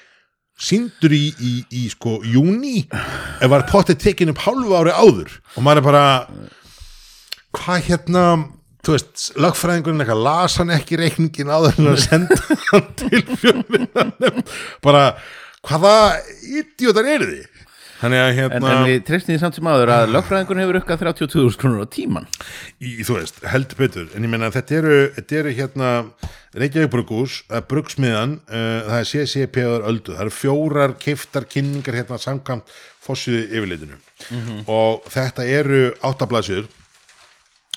síndur 0.64 1.14
í, 1.16 1.24
í, 1.42 1.54
í 1.74 1.86
sko 1.92 2.20
júni 2.30 2.84
ef 2.94 3.50
var 3.52 3.66
pottið 3.70 4.02
tekin 4.06 4.32
upp 4.34 4.44
hálfu 4.46 4.76
ári 4.78 4.94
áður 4.94 5.32
og 5.58 5.64
maður 5.66 5.82
er 5.82 5.88
bara 5.88 6.06
hvað 7.58 7.88
hérna 7.90 8.26
þú 8.84 8.96
veist, 8.98 9.24
lögfræðingurinn 9.40 10.04
eitthvað 10.04 10.24
las 10.26 10.58
hann 10.60 10.74
ekki 10.76 11.00
reikningin 11.00 11.52
áður 11.52 11.80
en 11.80 11.92
að 11.94 12.02
senda 12.04 12.40
hann 12.70 12.88
til 13.00 13.24
fjölmiðanum 13.42 14.42
bara, 14.84 15.04
hvaða 15.64 15.96
idiotar 16.44 17.08
eru 17.16 17.30
þið? 17.32 17.50
Að 18.02 18.16
en, 18.18 18.38
hérna 18.40 18.72
en 18.74 18.88
við 18.88 19.04
treystum 19.08 19.34
því 19.34 19.40
samt 19.42 19.58
sem 19.60 19.70
áður 19.70 19.92
að 19.94 20.14
lögfræðingun 20.16 20.62
hefur 20.64 20.80
ukkað 20.82 21.04
32.000 21.06 21.60
krónur 21.62 21.86
á 21.86 21.88
tíman. 21.94 22.30
í, 22.82 22.96
þú 23.06 23.20
veist, 23.20 23.44
heldur 23.48 23.80
betur. 23.80 24.08
En 24.16 24.26
ég 24.26 24.34
meina 24.34 24.50
að 24.50 24.58
þetta 24.58 24.80
eru, 24.82 24.98
þetta 25.20 25.38
eru 25.40 25.54
hérna 25.60 25.92
Reykjavík 26.54 26.92
Bruggús, 26.94 27.40
uh, 27.50 27.62
Bruggsmiðan 27.70 28.40
uh, 28.46 28.90
það 28.90 28.98
er 29.00 29.10
CCP-ður 29.12 29.88
öldu. 29.90 30.18
Það 30.18 30.26
eru 30.26 30.36
fjórar 30.40 30.98
kiftar 31.02 31.48
kynningar 31.50 32.02
hérna 32.02 32.20
samkvæmt 32.22 32.76
fossiðu 33.04 33.46
yfirleitinu 33.50 34.00
og 34.72 35.04
þetta 35.12 35.46
eru 35.52 35.82
áttablasjur 36.08 36.70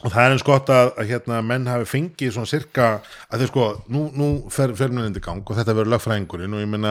og 0.04 0.12
það 0.12 0.26
er 0.26 0.32
eins 0.34 0.42
gott 0.44 0.68
að, 0.70 0.90
að 1.00 1.08
hérna 1.08 1.38
menn 1.46 1.64
hafi 1.70 1.86
fengið 1.88 2.32
svona 2.34 2.50
sirka 2.50 2.88
að 3.32 3.40
þeir 3.42 3.48
sko, 3.48 3.66
nú, 3.94 4.02
nú 4.12 4.26
fer 4.52 4.74
fjölmjölindi 4.76 5.22
gang 5.24 5.40
og 5.40 5.56
þetta 5.56 5.72
verður 5.78 5.92
lögfræðingurinn 5.94 6.56
og 6.58 6.60
ég 6.60 6.68
meina 6.74 6.90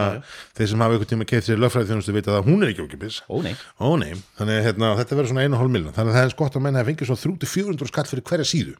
þeir 0.57 0.71
sem 0.71 0.81
hafa 0.81 0.95
einhvern 0.97 1.11
tíma 1.11 1.27
keitt 1.29 1.45
sér 1.45 1.61
lögfræði 1.61 1.91
þjónustu 1.91 2.15
vita 2.15 2.33
að 2.39 2.49
hún 2.49 2.65
er 2.65 2.71
ekki 2.73 2.87
ókipis 2.87 3.19
Ó 3.29 3.37
nei. 3.45 3.53
Ó 3.77 3.93
nei, 4.01 4.15
þannig 4.39 4.57
að 4.57 4.65
hérna, 4.71 4.89
þetta 5.03 5.19
verður 5.19 5.31
svona 5.35 5.45
1,5 5.45 5.69
miljón 5.75 5.93
þannig 5.93 6.09
að 6.11 6.17
það 6.17 6.23
er 6.23 6.31
eins 6.31 6.39
gott 6.41 6.57
að 6.57 6.65
menn 6.65 6.79
hafi 6.81 6.89
fengið 6.95 7.11
svona 7.11 7.23
300-400 7.27 7.91
skatt 7.93 8.09
fyrir 8.09 8.25
hverja 8.31 8.49
síðu 8.55 8.73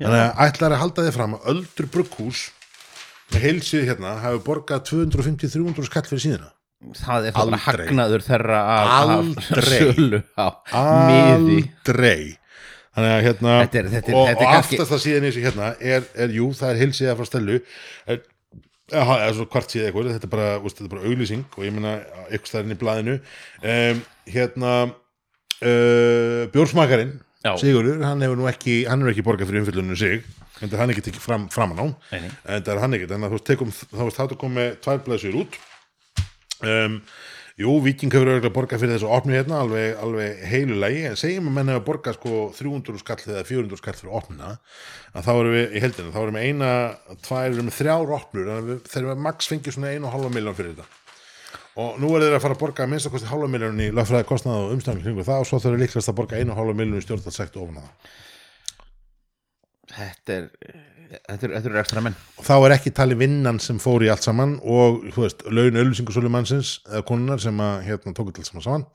þannig 0.00 0.22
að 0.24 0.40
ætlar 0.48 0.76
að 0.76 0.82
halda 0.86 1.04
þið 1.10 1.14
fram 1.20 1.36
að 1.36 1.52
öldur 1.52 1.90
brugghús 1.98 2.40
með 3.30 3.44
heilsíðu 3.44 3.84
hérna 3.92 4.16
hafi 4.24 4.40
borgað 4.48 4.88
250-300 4.88 5.90
skatt 5.92 6.08
fyrir 6.10 6.24
síðuna 6.24 6.50
Það 6.96 7.26
er 7.28 7.34
það 7.36 7.42
Aldrei. 7.44 7.60
hagnaður 7.84 8.22
þeirra 8.24 8.58
af 8.72 8.92
Aldrei. 9.12 9.80
sölu 9.84 10.20
á 10.40 10.48
miði. 11.04 11.58
aldrei 11.60 12.22
þannig 12.96 13.12
að 13.16 13.22
hérna 13.28 13.54
Þetta 13.62 13.78
er- 13.80 13.88
þetta 13.94 14.10
er- 14.10 14.18
og, 14.18 14.26
þetta 14.28 14.42
er 14.42 14.46
og 14.48 14.54
kannski- 14.56 14.78
aftast 14.80 14.96
að 14.96 15.02
síðan 15.06 15.26
eins 15.28 15.38
og 15.40 15.46
hérna 15.46 15.68
er, 15.80 16.06
er 16.24 16.28
jú, 16.34 16.48
það 16.58 16.70
er 16.74 16.80
heilsíða 16.84 17.16
frá 17.20 17.26
stelu 17.30 17.60
er 18.10 18.20
Já, 18.90 19.04
það 19.06 19.20
er 19.22 19.34
svo 19.36 19.44
hvart 19.46 19.70
síða 19.70 19.86
eitthvað, 19.86 20.08
þetta 20.16 20.26
er 20.26 20.30
bara, 20.32 20.46
er 20.58 20.88
bara 20.90 21.04
auglýsing 21.06 21.44
og 21.54 21.62
ég 21.62 21.70
meina 21.76 21.92
eitthvað 22.26 22.48
stærinn 22.50 22.74
í 22.74 22.78
blaðinu. 22.80 23.12
Um, 23.62 24.00
hérna 24.26 24.72
uh, 25.62 26.48
Bjórsmakarinn 26.50 27.12
Já. 27.40 27.54
Sigurður, 27.56 28.02
hann 28.04 28.20
hefur 28.20 28.36
nú 28.36 28.48
ekki 28.50 28.74
hann 28.90 29.00
hefur 29.00 29.14
ekki 29.14 29.22
borgað 29.24 29.48
fyrir 29.48 29.62
umfyllunum 29.62 29.96
sig 29.96 30.18
en 30.60 30.68
það 30.68 30.74
er 30.74 30.80
hann 30.82 30.90
ekki 30.92 31.04
tekið 31.06 31.22
fram, 31.24 31.46
framan 31.54 31.78
á. 31.80 31.86
En 32.18 32.64
það 32.66 32.72
er 32.74 32.80
hann 32.82 32.96
ekki, 32.98 33.06
þannig 33.08 33.30
að 33.30 33.32
þú 33.32 33.38
veist 33.38 33.86
þá 33.94 34.02
veist 34.02 34.18
þá 34.20 34.34
komið 34.42 34.58
með 34.58 34.74
tvær 34.84 34.98
blæðsir 35.06 35.38
út. 35.40 35.56
Um, 36.60 36.98
Jú, 37.60 37.74
Viking 37.84 38.14
hefur 38.14 38.30
auðvitað 38.30 38.54
borgað 38.56 38.80
fyrir 38.80 38.94
þessu 38.94 39.08
opni 39.12 39.34
hérna 39.36 39.58
alveg, 39.60 39.90
alveg 40.00 40.44
heilu 40.48 40.78
lægi, 40.80 41.02
en 41.10 41.18
segjum 41.20 41.50
að 41.50 41.56
menn 41.58 41.72
hefur 41.74 41.82
borgað 41.90 42.16
sko 42.16 42.36
300 42.56 43.00
skall 43.02 43.18
eða 43.26 43.42
400 43.44 43.80
skall 43.82 43.96
fyrir 43.98 44.14
opnina, 44.16 44.52
að 45.12 45.26
þá 45.26 45.30
erum 45.34 45.56
við 45.58 45.74
í 45.76 45.82
heldinu, 45.84 46.12
þá 46.14 46.20
erum 46.22 46.38
við 46.38 46.46
eina, 46.46 46.70
tvær, 47.26 47.50
við 47.50 47.58
erum 47.58 47.68
með 47.68 47.76
þrjár 47.76 48.14
opnur, 48.16 48.48
þannig 48.48 48.62
að 48.62 48.70
við, 48.70 48.80
þegar 48.94 49.10
við 49.10 49.22
max 49.26 49.50
fengið 49.52 49.76
svona 49.76 49.92
einu 49.92 50.08
og 50.08 50.16
halva 50.16 50.32
miljón 50.38 50.56
fyrir 50.56 50.78
þetta. 50.78 50.96
Og 51.80 52.00
nú 52.00 52.14
er 52.16 52.24
þeir 52.24 52.38
að 52.38 52.44
fara 52.46 52.56
að 52.56 52.62
borga 52.64 52.86
að 52.86 52.90
minnst 52.94 53.10
að 53.10 53.14
kosti 53.14 53.28
halva 53.30 53.50
miljón 53.52 53.84
í 53.84 53.90
lagfræði 53.94 54.28
kostnað 54.30 54.64
og 54.64 54.72
umstæðan 54.74 55.04
kringu 55.04 55.26
það 55.28 55.44
og 55.44 55.50
svo 55.50 55.60
þau 55.60 55.68
eru 55.70 55.82
líklegast 55.84 56.10
að 56.10 56.18
borga 56.18 56.40
einu 56.40 56.54
og 56.54 56.60
halva 56.60 56.74
miljón 56.80 56.98
í 56.98 57.04
stjórnaldsekt 57.04 57.60
ofan 57.60 57.82
það. 57.82 58.16
Þetta 59.90 60.38
er 60.38 60.48
þetta 61.10 61.46
er, 61.46 61.54
þetta 61.56 61.70
er 61.70 61.78
ekstra 61.80 62.02
menn 62.04 62.16
og 62.38 62.46
þá 62.46 62.52
er 62.56 62.74
ekki 62.76 62.92
tali 62.94 63.16
vinnan 63.18 63.58
sem 63.62 63.80
fór 63.82 64.04
í 64.06 64.10
allt 64.12 64.26
saman 64.26 64.56
og 64.62 65.02
veist, 65.16 65.42
laun 65.50 65.80
öllusingu 65.82 66.30
mannsins 66.30 66.76
eða 66.88 67.02
konunar 67.08 67.42
sem 67.42 67.64
að 67.64 67.82
hérna 67.88 68.14
tóku 68.16 68.34
til 68.36 68.46
saman 68.46 68.66
saman. 68.66 68.86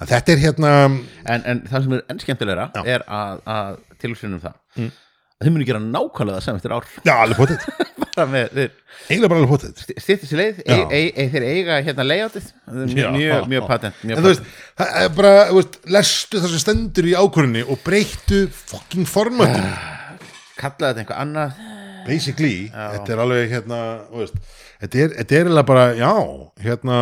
Að 0.00 0.12
þetta 0.16 0.34
er 0.34 0.42
hérna 0.42 0.74
en, 0.88 1.46
en 1.46 1.62
það 1.68 1.86
sem 1.86 1.96
er 1.96 2.04
enn 2.10 2.22
skemmtilegra 2.22 2.68
Já. 2.74 2.82
er 2.96 3.06
að, 3.06 3.42
að 3.54 3.80
tilhugsunum 4.02 4.42
það. 4.42 4.58
Mm. 4.76 4.90
að 5.38 5.46
þau 5.46 5.54
munu 5.54 5.68
gera 5.68 5.82
nákvæmlega 5.84 6.38
það 6.38 6.46
sem 6.46 6.60
eftir 6.60 6.74
ár. 6.76 6.90
Já, 7.06 7.14
alveg 7.14 7.40
potið, 7.42 7.64
eiginlega 9.08 9.30
bara 9.32 9.40
alveg 9.40 9.54
potið 9.54 10.02
stýtti 10.02 10.28
sér 10.28 10.42
leið, 10.42 10.60
e, 10.66 10.76
e, 10.82 11.00
e, 11.14 11.28
þeir 11.32 11.48
eiga 11.48 11.78
hérna 11.86 12.06
Já. 12.92 13.08
mjög, 13.14 13.48
mjög, 13.50 13.70
patent 13.70 14.04
mjög 14.04 14.18
en 14.18 14.26
þú 14.26 14.32
veist, 14.32 14.52
bara, 15.16 15.32
veist, 15.54 15.80
lestu 15.98 16.42
það 16.42 16.54
sem 16.54 16.62
stendur 16.66 17.08
í 17.08 17.16
ákvörðinni 17.16 17.64
og 17.66 17.82
breyttu 17.86 18.44
fucking 18.52 19.08
formatinu 19.08 19.72
kallaði 20.62 20.88
þetta 20.88 21.04
einhvað 21.04 21.22
annað. 21.26 21.60
Basically, 22.06 22.54
þetta 22.72 23.14
er 23.14 23.20
alveg 23.22 23.52
hérna, 23.52 23.82
veist, 24.10 24.38
þetta 24.82 25.04
er, 25.04 25.12
eiginlega 25.22 25.68
bara, 25.68 25.84
já, 25.94 26.10
hérna 26.64 26.96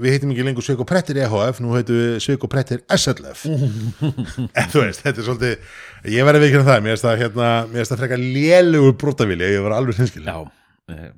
við 0.00 0.14
heitum 0.14 0.30
ekki 0.32 0.46
lengur 0.46 0.64
Sveik 0.64 0.80
og 0.80 0.88
Prettir 0.88 1.18
EHF 1.20 1.60
nú 1.60 1.74
heitum 1.74 1.98
við 1.98 2.14
Sveik 2.24 2.46
og 2.46 2.52
Prettir 2.52 2.80
SLF 2.96 3.42
en 4.58 4.70
þú 4.72 4.84
veist, 4.84 5.02
þetta 5.02 5.20
er 5.20 5.26
svolítið 5.26 6.14
ég 6.14 6.28
verði 6.28 6.42
vikinn 6.46 6.62
um 6.62 6.70
það, 6.70 6.80
mér 6.86 6.96
finnst 6.96 7.06
það 7.08 7.20
hérna 7.24 7.50
mér 7.66 7.82
finnst 7.82 7.92
það 7.92 8.02
frekar 8.04 8.24
lélugur 8.38 8.96
brotavilja 9.02 9.52
ég 9.52 9.66
var 9.66 9.76
alveg 9.76 10.00
hinskil, 10.00 10.24
já, 10.24 10.38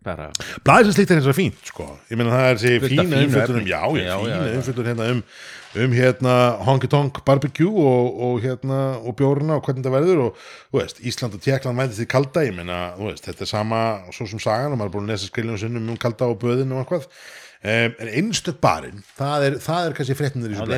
bara 0.04 0.28
blæðið 0.66 0.88
sem 0.88 0.96
slíkt 0.96 1.14
er 1.14 1.20
eins 1.20 1.28
og 1.30 1.36
fínt 1.36 1.66
sko, 1.70 1.88
ég 2.10 2.20
meina 2.20 2.32
það 2.34 2.46
er 2.48 2.60
þessi 2.62 2.92
fína 2.92 3.20
umfjöldunum, 3.26 3.66
já, 3.70 3.82
já, 3.98 4.06
Já, 4.06 4.14
fína 4.22 4.54
umfjöldun 4.58 4.90
hérna 4.90 5.08
um, 5.12 5.22
um 5.84 5.96
hérna 5.96 6.36
honky 6.68 6.90
tonk 6.92 7.22
barbecue 7.28 7.70
og, 7.70 8.22
og 8.28 8.40
hérna 8.44 8.80
og 9.00 9.16
bjórna 9.18 9.58
og 9.58 9.66
hvernig 9.68 9.86
það 9.86 9.96
verður 9.98 10.24
og 10.26 10.42
þú 10.44 10.80
veist, 10.80 11.04
Ísland 11.12 11.38
og 11.38 11.44
Tjekkland 11.44 11.78
mændist 11.78 12.04
í 12.04 12.08
kalda 12.10 12.46
ég 12.46 12.56
meina, 12.56 12.80
þú 12.98 13.10
veist, 13.10 13.28
þetta 13.28 13.46
er 13.46 13.52
sama 13.52 13.84
svo 14.12 14.28
sem 14.30 14.42
sagan 14.42 14.74
og 14.74 14.80
maður 14.80 14.92
er 14.92 14.96
búin 14.98 15.08
að 15.08 15.14
lesa 15.16 15.30
skriljum 15.30 15.60
sinnum 15.60 15.92
um 15.94 16.00
kalda 16.00 16.30
og 16.32 16.40
böðin 16.42 16.74
og 16.76 16.84
eitthvað 16.84 17.08
um, 17.62 17.96
en 18.04 18.10
einstök 18.20 18.58
barinn, 18.62 19.02
það 19.18 19.46
er, 19.48 19.58
það 19.62 19.88
er 19.88 19.96
kannski 19.98 20.16
fréttinir 20.18 20.54
í 20.54 20.58
þessu 20.58 20.68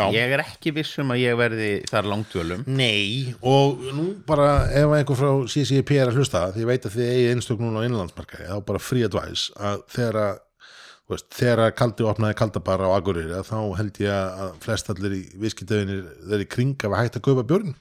Já. 0.00 0.04
ég 0.16 0.36
er 0.36 0.44
ekki 0.44 0.74
viss 0.76 1.00
um 1.02 1.14
að 1.14 1.22
ég 1.24 1.40
verði 1.40 1.70
þar 1.90 2.10
langdvölum. 2.14 2.66
Nei, 2.70 3.34
og 3.40 3.82
nú 3.96 4.06
bara 4.28 4.50
ef 4.70 4.94
einhver 4.98 5.20
frá 5.20 5.32
CCP 5.54 5.96
er 5.98 6.12
að 6.12 6.20
hlusta 6.20 6.46
því 6.54 6.64
ég 6.64 6.70
veit 6.70 6.86
að 6.86 6.96
þið 6.98 7.10
eigi 7.14 7.34
einstök 7.34 7.64
núna 7.64 7.82
á 7.82 7.86
innlandsmarkaði 7.88 8.52
þá 8.52 8.62
bara 8.70 8.86
free 8.90 9.08
advice 9.08 9.50
að 9.58 9.84
þú 11.10 11.16
veist, 11.16 11.26
þegar 11.34 11.60
að 11.64 11.72
kaldi 11.80 12.04
opnaði 12.06 12.36
kaldabar 12.38 12.82
á 12.86 12.88
Akureyri 12.94 13.34
að 13.34 13.48
þá 13.48 13.56
held 13.80 13.96
ég 13.98 14.12
að 14.14 14.50
flest 14.62 14.90
allir 14.92 15.16
í 15.16 15.22
viskidöfinir 15.42 16.04
þeir 16.30 16.44
í 16.44 16.48
kring 16.54 16.84
að 16.86 16.94
hægt 17.00 17.18
að 17.18 17.24
kaupa 17.26 17.46
björn 17.50 17.72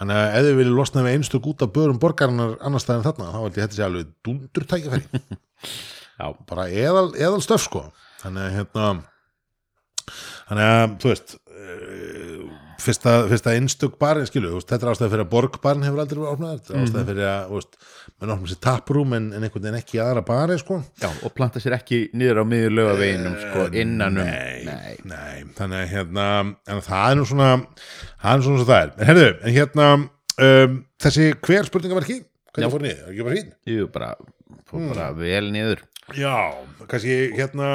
þannig 0.00 0.20
að 0.22 0.36
ef 0.38 0.46
þið 0.46 0.56
viljið 0.62 0.78
losna 0.78 1.04
við 1.04 1.16
einstök 1.18 1.48
út 1.52 1.64
af 1.66 1.74
björn 1.76 2.00
borgarinnar 2.00 2.54
annars 2.64 2.86
staðar 2.86 3.02
en 3.02 3.08
þarna 3.10 3.28
þá 3.34 3.40
held 3.42 3.60
ég 3.60 3.66
já, 6.22 6.28
bara 6.48 6.68
eðal, 6.70 7.08
eðal 7.18 7.42
stöf 7.44 7.66
sko. 7.66 7.86
Þannig 8.22 8.46
að 8.46 8.58
hérna 8.60 8.90
þannig 10.48 10.68
að 10.68 10.94
þú 11.02 11.10
veist 11.10 11.34
uh, 11.38 12.42
fyrsta, 12.82 13.12
fyrsta 13.30 13.54
einstök 13.56 13.96
barinn 14.00 14.26
skilu, 14.28 14.52
veist, 14.56 14.68
þetta 14.70 14.86
er 14.86 14.92
ástæði 14.92 15.12
fyrir 15.12 15.24
að 15.24 15.30
borgbarinn 15.32 15.86
hefur 15.86 16.02
aldrei 16.02 16.18
verið 16.18 16.32
opnað, 16.32 16.56
þetta 16.58 16.74
er 16.74 16.86
ástæði 16.86 17.04
fyrir 17.10 17.28
að 17.30 17.52
menn 18.22 18.34
opnum 18.34 18.50
sér 18.50 18.60
taprúm 18.66 19.14
en, 19.18 19.28
en 19.32 19.46
einhvern 19.46 19.66
veginn 19.66 19.78
ekki 19.78 20.00
aðra 20.02 20.24
bari 20.26 20.58
sko. 20.60 20.80
Já, 21.02 21.08
og 21.10 21.36
planta 21.36 21.62
sér 21.62 21.76
ekki 21.78 22.00
niður 22.18 22.42
á 22.42 22.44
miður 22.52 22.76
lögaveginum 22.78 23.38
sko, 23.44 23.68
innan 23.82 24.18
um 24.22 24.32
nei, 24.32 24.98
nei, 25.06 25.46
þannig 25.58 25.84
að 25.84 25.94
hérna 25.94 26.26
en 26.42 26.82
það 26.88 27.06
er 27.06 27.20
nú 27.20 27.28
svona 27.30 27.52
það 27.62 28.28
er 28.32 28.42
nú 28.42 28.48
svona 28.48 28.64
svo 28.64 28.68
það 28.72 28.82
er, 28.82 28.92
en 28.98 29.10
herðu, 29.12 29.30
en 29.38 29.56
hérna 29.58 29.88
um, 30.02 30.76
þessi 31.06 31.30
hver 31.38 31.70
spurningaverki 31.70 32.18
Já. 32.18 32.26
hvernig 32.58 32.74
fór 32.74 32.86
niður, 32.88 33.48
Jú, 33.70 33.88
bara, 33.94 34.12
fór 34.68 34.90
bara 34.90 35.10
vel 35.16 35.46
niður 35.54 35.86
Já, 36.18 36.36
kannski 36.90 37.18
hérna 37.36 37.68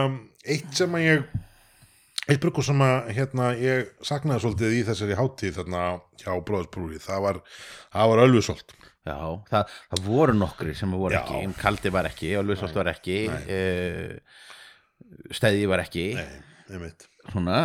eitt 0.47 0.73
sem 0.75 0.97
að 0.97 1.05
ég 1.05 1.27
eitt 2.27 2.41
bruku 2.43 2.63
sem 2.65 2.81
að 2.83 3.11
hérna 3.15 3.53
ég 3.55 3.93
saknaði 4.05 4.43
svolítið 4.43 4.75
í 4.75 4.83
þessari 4.89 5.17
hátíð 5.17 5.61
þarna 5.61 5.85
hjá 6.19 6.33
Bróðsbrúri, 6.47 6.99
það 7.03 7.23
var 7.23 7.41
það 7.95 8.11
var 8.13 8.23
ölfusolt 8.25 8.75
Já, 9.07 9.19
það, 9.47 9.75
það 9.93 10.03
voru 10.09 10.35
nokkri 10.35 10.73
sem 10.75 10.91
voru 10.91 11.15
Já. 11.15 11.21
ekki 11.21 11.55
Kaldi 11.61 11.91
var 11.95 12.09
ekki, 12.09 12.33
Ölvisolt 12.41 12.75
var 12.75 12.89
ekki 12.91 13.17
uh, 13.31 14.17
Stæði 15.31 15.67
var 15.69 15.79
ekki. 15.85 16.09
Nei, 16.17 16.41
einmitt. 16.73 17.05
Svona 17.31 17.61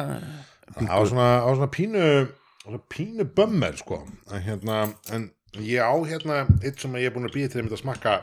Það 0.76 0.92
var 0.92 1.08
svona, 1.10 1.28
á 1.42 1.48
svona 1.50 1.70
pínu 1.74 2.04
svona 2.62 2.78
pínu 2.92 3.26
bömmer 3.34 3.74
sko. 3.80 3.98
En, 4.30 4.44
hérna, 4.44 4.76
en 5.12 5.26
ég 5.58 5.82
á 5.82 5.92
hérna 6.06 6.44
eitt 6.62 6.78
sem 6.80 6.94
ég 7.00 7.10
er 7.10 7.16
búin 7.16 7.26
að 7.26 7.34
býða 7.34 7.52
til 7.52 7.60
að 7.60 7.66
mynda 7.66 7.78
að 7.80 7.82
smakka 7.82 8.14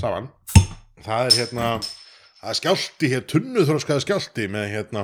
saman 0.00 0.30
það 1.06 1.22
er 1.28 1.34
hérna 1.40 1.66
það 1.82 2.50
er 2.52 2.58
skjálti 2.60 3.06
hér, 3.12 3.22
tunnu 3.32 3.60
þróskaði 3.68 4.00
skjálti 4.06 4.44
með 4.52 4.66
hérna 4.76 5.02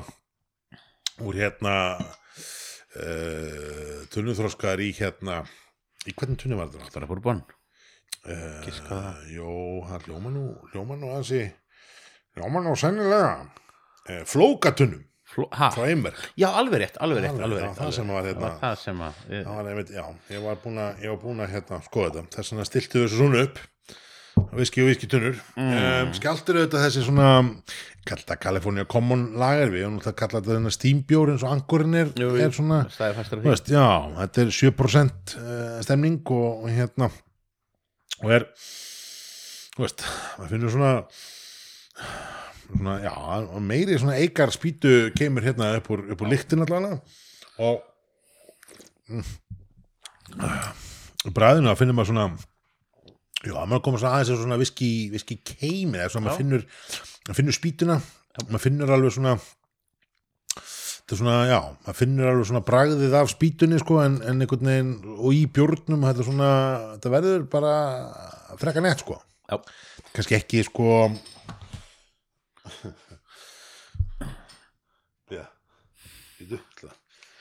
úr 1.26 1.34
hérna 1.38 1.74
uh, 1.98 3.98
tunnu 4.12 4.32
þróskaðar 4.38 4.80
í 4.84 4.86
hérna 4.98 5.36
í 6.08 6.10
hvernig 6.14 6.38
tunnu 6.40 6.56
var 6.60 6.68
þetta? 6.74 6.92
Bara 6.98 7.10
búrbon 7.14 7.40
Uh, 8.28 8.58
Giska 8.64 8.88
það. 8.90 9.18
Jó, 9.30 9.50
það 9.88 10.02
hljóma 10.08 10.30
nú 10.34 10.40
hljóma 10.72 10.94
nú 10.98 11.06
aðeins 11.14 11.30
í 11.38 11.42
hljóma 12.36 12.58
nú 12.64 12.72
sennilega. 12.76 13.28
Uh, 14.10 14.22
flókatunnum. 14.28 15.04
Ha, 15.54 15.68
frá 15.72 15.84
Einberg. 15.86 16.18
Já, 16.40 16.48
alveg 16.58 16.78
rétt, 16.82 16.96
alveg 17.04 17.22
rétt, 17.24 17.38
Alveg, 17.46 17.60
rétt 17.62 17.78
það 17.78 17.90
sem 17.94 18.08
var 18.12 18.22
rétt. 18.26 18.34
hérna- 18.34 18.50
Það 18.50 18.52
var 18.58 18.58
það 18.64 18.76
sem 18.82 18.98
að 19.06 19.14
ég, 19.30 19.40
Það 19.46 19.54
var 19.60 19.66
einmitt, 19.70 19.90
já, 19.94 20.04
ég 20.34 20.40
var 20.44 20.56
búin 20.64 20.78
að, 20.82 20.90
var 21.08 21.18
að 21.46 21.52
hérna, 21.54 21.76
skoða 21.86 22.10
þetta, 22.18 22.34
þess 22.36 22.50
vegna 22.52 22.64
stiltu 22.68 22.96
þessu 23.04 23.16
svona 23.22 23.38
upp 23.46 23.56
viski 24.56 24.82
og 24.82 24.90
viski 24.90 25.08
tunnur 25.10 25.36
mm. 25.56 25.72
um, 25.76 26.12
skjáltur 26.16 26.60
auðvitað 26.60 26.84
þessi 26.86 27.04
svona 27.06 27.30
kallta 28.08 28.38
California 28.40 28.86
Common 28.88 29.26
lager 29.38 29.72
við, 29.72 29.84
og 29.88 29.94
nú 29.94 30.02
það 30.04 30.16
kalla 30.22 30.40
þetta 30.40 30.54
þennan 30.54 30.74
steambjór 30.74 31.32
eins 31.34 31.44
og 31.44 31.52
angurinn 31.52 31.98
er, 31.98 32.12
Jú, 32.16 32.30
jú. 32.32 32.42
er 32.46 32.54
svona, 32.56 32.80
veist, 33.44 33.68
já 33.72 33.84
þetta 34.16 34.44
er 34.44 34.54
7% 34.56 35.36
eh, 35.42 35.78
stemning 35.84 36.20
og, 36.34 36.64
og 36.64 36.72
hérna 36.72 37.10
og 38.22 38.34
er, 38.38 38.48
veist 39.78 40.06
maður 40.38 40.52
finnur 40.54 40.74
svona 40.74 40.94
svona, 42.68 42.98
já, 43.04 43.14
meiri 43.64 43.98
svona 44.00 44.18
eikar 44.22 44.52
spýtu 44.54 45.10
kemur 45.18 45.44
hérna 45.44 45.74
upp 45.78 45.92
úr, 45.92 46.06
úr 46.16 46.30
lyktin 46.32 46.64
allavega 46.64 47.00
og 47.58 47.82
mm, 49.10 49.24
bræðinu 51.34 51.72
að 51.72 51.82
finnur 51.82 51.98
maður 51.98 52.14
svona 52.14 52.30
já, 53.44 53.54
maður 53.54 53.84
komur 53.86 54.02
svona 54.02 54.16
aðeins 54.16 54.32
eins 54.32 54.40
og 54.40 54.44
svona 54.46 54.58
viski, 54.60 54.90
viski 55.12 55.38
keimi, 55.46 55.98
eða 56.00 56.10
svona 56.14 56.28
maður 56.28 56.40
finnur 56.42 56.66
maður 57.28 57.38
finnur 57.38 57.56
spýtuna, 57.58 57.96
maður 58.48 58.64
finnur 58.64 58.94
alveg 58.96 59.14
svona 59.14 59.36
þetta 59.38 61.14
er 61.14 61.20
svona, 61.22 61.36
já, 61.48 61.60
maður 61.86 61.98
finnur 62.00 62.30
alveg 62.32 62.50
svona 62.50 62.64
bragðið 62.68 63.16
af 63.20 63.32
spýtunni 63.32 63.78
sko, 63.80 64.00
en, 64.04 64.18
en 64.26 64.44
einhvern 64.44 64.70
veginn, 64.72 64.94
og 65.16 65.30
í 65.36 65.44
bjórnum 65.58 66.06
þetta 66.08 66.24
er 66.24 66.30
svona, 66.32 66.52
þetta 66.96 67.14
verður 67.14 67.48
bara 67.54 67.74
frekka 68.60 68.84
nett 68.84 69.04
sko. 69.04 69.20
Já, 69.48 69.56
kannski 70.12 70.36
ekki 70.36 70.64
sko 70.66 70.88
já. 75.32 75.44
Ídu, 76.42 76.58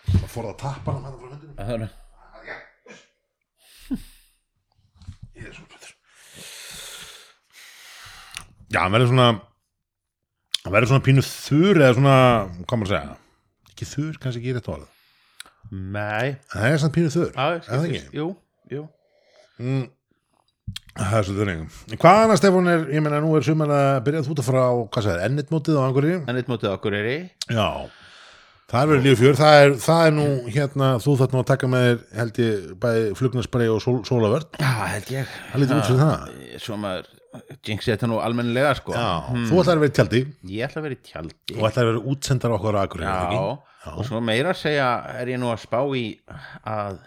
það 0.07 0.29
fór 0.31 0.51
að 0.53 0.59
tappa 0.61 0.95
hann 0.95 1.03
frá 1.17 1.31
hundinu 1.33 1.53
það 1.57 1.73
er 1.75 1.89
ég 5.37 5.45
er 5.49 5.53
svo 5.53 5.65
betur 5.69 5.93
já, 8.73 8.79
hann 8.83 8.95
verður 8.95 9.11
svona 9.13 9.27
hann 10.63 10.75
verður 10.75 10.91
svona 10.93 11.05
pínu 11.07 11.25
þur 11.25 11.81
eða 11.81 11.97
svona, 11.97 12.15
hvað 12.63 12.81
maður 12.81 12.87
að 12.87 12.95
segja? 12.95 13.17
Ekki 13.71 13.89
þur, 13.91 14.15
kannski 14.23 14.41
ekki 14.41 14.55
rétt 14.57 14.71
orð. 14.73 14.87
Nei. 15.71 16.37
Það 16.53 16.65
er 16.71 16.81
svona 16.81 16.95
pínu 16.95 17.13
þur 17.13 17.29
er 17.29 17.61
það 17.67 17.85
ekki? 17.89 18.01
Jú, 18.15 18.27
jú. 18.71 18.87
Mm. 19.59 19.85
Það 20.97 21.13
er 21.17 21.25
svolítið 21.27 21.47
reyngum 21.47 21.97
Hvað 22.01 22.19
annars 22.23 22.41
Stefán 22.41 22.69
er, 22.71 22.83
ég 22.93 23.03
meina 23.05 23.19
nú 23.21 23.35
er 23.37 23.45
sumar 23.45 23.71
að 23.73 23.87
byrja 24.07 24.23
út 24.25 24.41
að 24.41 24.47
fara 24.47 24.65
á, 24.65 24.73
hvað 24.93 25.05
sagði, 25.05 25.27
ennit 25.27 25.53
mótið 25.53 25.77
á 25.77 25.81
einhverju 25.85 26.17
en 26.23 26.39
eitt 26.39 26.49
mótið 26.51 26.73
okkur 26.73 26.97
er 26.97 27.09
í 27.09 27.17
Já. 27.53 27.67
Það 28.67 28.79
er 28.81 28.89
verið 28.91 29.05
líf 29.07 29.21
fjör, 29.21 29.37
það 29.39 29.57
er, 29.61 29.75
það 29.85 30.01
er 30.07 30.15
nú 30.17 30.25
hérna, 30.51 30.89
þú 31.03 31.13
þarf 31.21 31.35
nú 31.35 31.39
að 31.39 31.49
taka 31.51 31.69
með 31.71 31.85
þér 31.87 32.01
held 32.19 32.41
ég 32.43 32.65
bæði 32.81 33.05
flugnarsprei 33.21 33.67
og 33.71 33.79
sól, 33.83 33.95
sólavörn 34.09 34.59
Já, 34.59 34.71
held 34.95 35.13
ég. 35.13 35.37
Það 35.53 35.63
lítur 35.63 35.79
út 35.79 35.87
fyrir 35.87 36.01
það. 36.01 36.41
Svo 36.65 36.79
maður 36.81 37.07
jinxi 37.67 37.91
þetta 37.93 38.07
nú 38.09 38.17
almennilega 38.23 38.73
sko. 38.79 38.93
Já, 38.95 39.07
þú 39.49 39.59
ætlar 39.61 39.77
að 39.77 39.83
vera 39.83 39.91
í 39.91 39.95
tjaldi. 39.99 40.21
Ég 40.53 40.67
ætla 40.69 40.79
að 40.81 40.87
vera 40.87 40.97
í 40.97 41.01
tjaldi. 41.09 41.57
Og 41.57 41.67
ætlar 41.69 41.83
að 41.85 41.91
vera 41.91 42.03
útsendar 42.13 42.55
okkur 42.57 42.77
á 42.77 42.81
akkur 42.85 43.03
Já, 43.07 43.17
og 43.93 44.03
svo 44.07 44.19
meira 44.23 44.51
að 44.55 44.59
segja 44.63 44.87
er 45.21 45.29
ég 45.31 45.39
nú 45.39 45.51
að 45.53 45.61
spá 45.63 45.79
í 45.95 46.05
að 46.67 46.97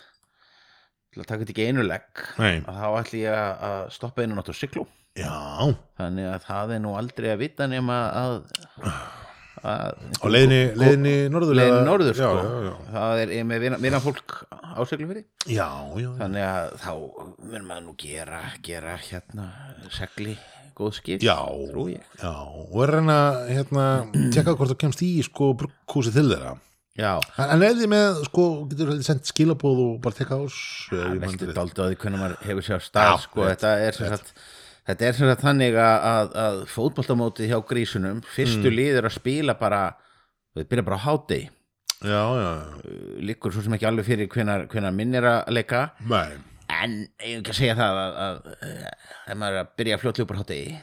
til 1.10 1.20
að 1.20 1.26
taka 1.26 1.40
þetta 1.42 1.52
ekki 1.56 1.66
einu 1.68 1.82
legg 1.84 2.20
Nei, 2.38 2.60
að 2.62 2.76
þá 2.80 2.86
ætla 3.00 3.18
ég 3.20 3.34
að- 3.34 3.64
að 3.70 3.80
stoppa 3.96 4.22
einu 4.22 4.36
nátt 4.38 4.48
á 4.48 4.54
syklu 4.54 4.84
já, 5.18 5.34
þannig 5.98 6.28
að 6.30 6.44
það 6.46 6.74
er 6.76 6.80
nú 6.84 6.92
aldrei 6.96 7.28
að 7.34 7.40
vita 7.42 7.66
nema 7.66 7.96
að 8.14 8.36
á 9.64 10.26
leiðinni, 10.30 11.14
norður 11.32 11.60
eða- 11.60 12.14
sko. 12.16 12.76
það 12.94 13.22
er 13.24 13.32
með 13.44 13.66
vina 13.82 14.00
fólk 14.00 14.36
á 14.50 14.80
Siglufirði. 14.88 15.24
Já, 15.46 15.68
já, 15.96 16.00
já. 16.00 16.10
þannig 16.20 16.46
að 16.46 16.72
þá 16.80 16.92
mun 17.50 17.66
maður 17.68 17.84
nú 17.88 17.94
gera 18.00 18.40
gera 18.62 18.96
hérna 18.96 19.50
segli 19.90 20.36
góð 20.80 20.94
skip 20.96 21.20
Já, 21.20 21.36
já, 21.36 22.32
og 22.32 22.82
er 22.82 22.88
að 22.88 22.94
reyna 22.96 23.18
hérna, 23.50 23.86
tjekka 24.32 24.54
hvort 24.56 24.72
þú 24.72 24.78
kemst 24.80 25.02
í 25.04 25.10
sko 25.26 25.52
brugghúsi 25.60 26.12
til 26.14 26.28
þeirra. 26.30 26.54
Já, 27.00 27.20
En 27.38 27.60
þið 27.62 27.86
með, 27.88 28.24
sko, 28.26 28.44
getur 28.68 28.90
þú 28.90 29.04
sendt 29.06 29.28
skilabóð 29.30 29.78
og 29.84 29.92
bara 30.04 30.16
tekka 30.18 30.36
ás 30.42 30.56
það 30.90 31.20
veldur 31.22 31.52
dálítið 31.56 31.80
á 31.80 31.86
því 31.90 31.98
hvernig 32.02 32.20
maður 32.24 32.40
hefur 32.48 32.66
sér 32.66 32.80
á 32.80 32.82
stað 32.84 33.12
sko, 33.26 33.44
þetta 33.46 33.70
er 33.86 33.96
sem 33.96 34.08
sagt 34.10 34.32
Þetta 34.90 35.06
er 35.06 35.16
sem 35.16 35.30
sagt 35.30 35.44
þannig 35.46 35.76
að, 35.78 35.96
að, 36.10 36.36
að 36.44 36.60
fótboltamótið 36.74 37.50
hjá 37.52 37.58
grísunum, 37.68 38.20
fyrstu 38.26 38.70
Mm. 38.70 38.76
liður 38.76 39.06
að 39.10 39.16
spila 39.16 39.54
bara, 39.60 39.80
við 40.58 40.68
byrja 40.70 40.86
bara 40.88 40.98
á 40.98 41.14
já, 42.00 42.22
já, 42.40 42.52
líkur 43.20 43.52
svo 43.52 43.62
sem 43.64 43.74
ekki 43.76 43.88
alveg 43.88 44.06
fyrir 44.08 44.30
hvenar, 44.32 44.66
hvenar 44.72 44.94
minn 44.96 45.14
er 45.14 45.26
að 45.28 45.50
leika, 45.52 45.82
nei, 46.08 46.38
en 46.72 46.94
ég 47.20 47.34
hef 47.36 47.42
ekki 47.42 47.52
að 47.52 47.58
segja 47.58 47.76
það 47.76 48.00
að, 48.00 48.14
að, 48.24 48.38
að 48.46 49.34
ef 49.34 49.36
maður 49.42 49.58
er 49.58 49.60
að 49.64 49.74
byrja 49.80 49.98
fljótlega 50.00 50.24
upp 50.26 50.32
á 50.32 50.40
hátegi, 50.40 50.78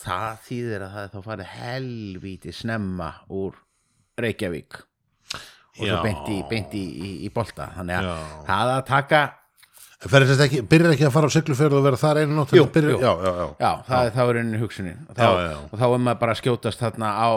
það 0.00 0.38
þýðir 0.46 0.84
að 0.86 0.94
það 0.94 1.10
þá 1.16 1.18
farið 1.26 1.50
helvíti 1.56 2.54
snemma 2.54 3.10
úr 3.28 3.58
Reykjavík. 4.20 4.78
Og 5.80 5.86
svo 5.86 5.96
Já. 5.96 6.02
beint 6.04 6.28
í, 6.28 6.38
beint 6.50 6.72
í, 6.76 6.82
í, 6.84 7.10
í 7.24 7.28
bolta, 7.32 7.70
þannig 7.76 8.00
að 8.00 8.24
það 8.48 8.72
að 8.74 8.80
taka 8.90 9.20
Þess 10.00 10.40
ekki, 10.46 10.62
byrjar 10.64 10.94
ekki 10.94 11.04
að 11.04 11.12
fara 11.12 11.28
á 11.28 11.32
sigluferð 11.34 11.76
og 11.76 11.82
vera 11.84 11.98
þar 12.00 12.22
einu 12.22 12.36
nótt 12.38 12.54
Jú, 12.56 12.62
byrjar, 12.72 12.94
jú. 12.94 13.00
Já, 13.04 13.10
já, 13.20 13.32
já, 13.36 13.48
Já, 13.60 13.72
það 13.90 14.06
er 14.06 14.14
þá 14.14 14.22
rauninni 14.30 14.60
hugsunin 14.62 15.02
og 15.04 15.18
þá, 15.18 15.20
Já, 15.20 15.28
já, 15.36 15.50
já. 15.50 15.58
og 15.66 15.82
þá 15.82 15.84
er 15.90 16.00
maður 16.06 16.20
bara 16.22 16.32
að 16.36 16.40
skjótast 16.40 16.80
þarna 16.80 17.10
á 17.20 17.30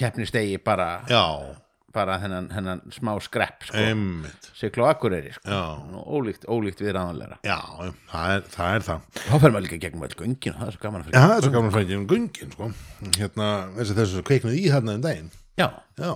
keppnistegi 0.00 0.58
bara, 0.66 0.88
já, 1.06 1.22
bara 1.96 2.16
þennan, 2.20 2.48
þennan 2.52 2.80
smá 2.92 3.12
skrepp 3.24 3.68
sko. 3.68 3.84
Sigl 4.58 4.82
og 4.82 4.90
Akureyri 4.90 5.30
sko. 5.36 5.46
Já, 5.46 5.62
ólíkt, 6.10 6.44
ólíkt 6.50 6.82
við 6.82 6.92
ráðanlega 6.98 7.38
já, 7.46 7.56
já, 7.56 7.92
það 8.10 8.34
er 8.34 8.42
það, 8.56 8.74
er 8.80 8.86
það. 8.88 9.06
þá 9.22 9.34
fer 9.44 9.54
maður 9.54 9.64
líka 9.68 9.78
gegnum 9.86 10.06
öll 10.08 10.16
göngin 10.18 10.56
og 10.56 10.60
það 10.64 10.66
er 10.72 10.76
svo 10.76 10.82
gaman 10.88 11.04
að 11.04 11.06
Já, 11.06 11.10
fyrir 11.12 11.22
það 11.30 11.36
er 11.38 11.46
svo 11.46 11.52
gaman 11.54 11.70
að 11.70 11.76
frækja 11.78 12.00
um 12.02 12.08
gungin, 12.10 12.56
sko 12.56 12.70
Hérna, 13.20 13.48
þessi 13.78 13.96
þessu 14.02 14.24
kveiknuð 14.26 14.58
í 14.58 14.64
hérna 14.74 14.98
um 14.98 15.06
daginn 15.06 15.30
Já, 15.56 15.68
Já, 16.02 16.12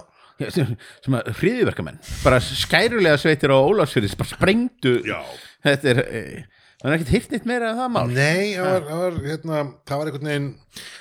sem 1.04 1.16
að 1.20 1.30
hriðiverkamenn 1.38 1.98
bara 2.24 2.38
skærulega 2.44 3.18
sveitir 3.20 3.52
á 3.52 3.58
Ólafsfyrðis 3.60 4.16
bara 4.20 4.30
sprengdu 4.34 4.94
Já. 5.06 5.18
Þetta 5.66 5.92
er, 5.92 6.02
eh, 6.06 6.64
maður 6.80 6.92
er 6.92 6.98
ekkert 6.98 7.14
hýrt 7.16 7.34
neitt 7.34 7.48
meira 7.50 7.70
en 7.70 7.80
það 7.80 7.92
mál. 7.96 8.06
Nei, 8.14 8.56
það 8.56 8.70
var, 8.70 8.88
það 8.88 9.04
var, 9.04 9.20
hérna, 9.26 9.62
það 9.90 10.02
var 10.02 10.10
einhvern 10.10 10.30
veginn 10.30 10.50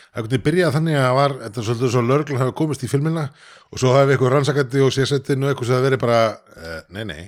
einhvern 0.09 0.31
veginn 0.33 0.47
byrjað 0.47 0.77
þannig 0.77 0.97
að 0.99 1.05
það 1.07 1.19
var 1.19 1.35
þetta 1.43 1.61
er 1.61 1.67
svolítið 1.69 1.93
svo 1.93 2.05
lörglan 2.05 2.41
hafa 2.43 2.57
komist 2.61 2.85
í 2.85 2.89
filmina 2.91 3.27
og 3.69 3.81
svo 3.81 3.93
hafi 3.93 4.15
eitthvað 4.15 4.33
rannsakandi 4.35 4.81
og 4.85 4.95
sérsettinu 4.95 5.51
eitthvað 5.51 5.69
sem 5.69 5.77
það 5.77 5.87
verið 5.89 6.03
bara, 6.07 6.23
uh, 6.57 6.81
nei, 6.95 7.05
nei 7.05 7.21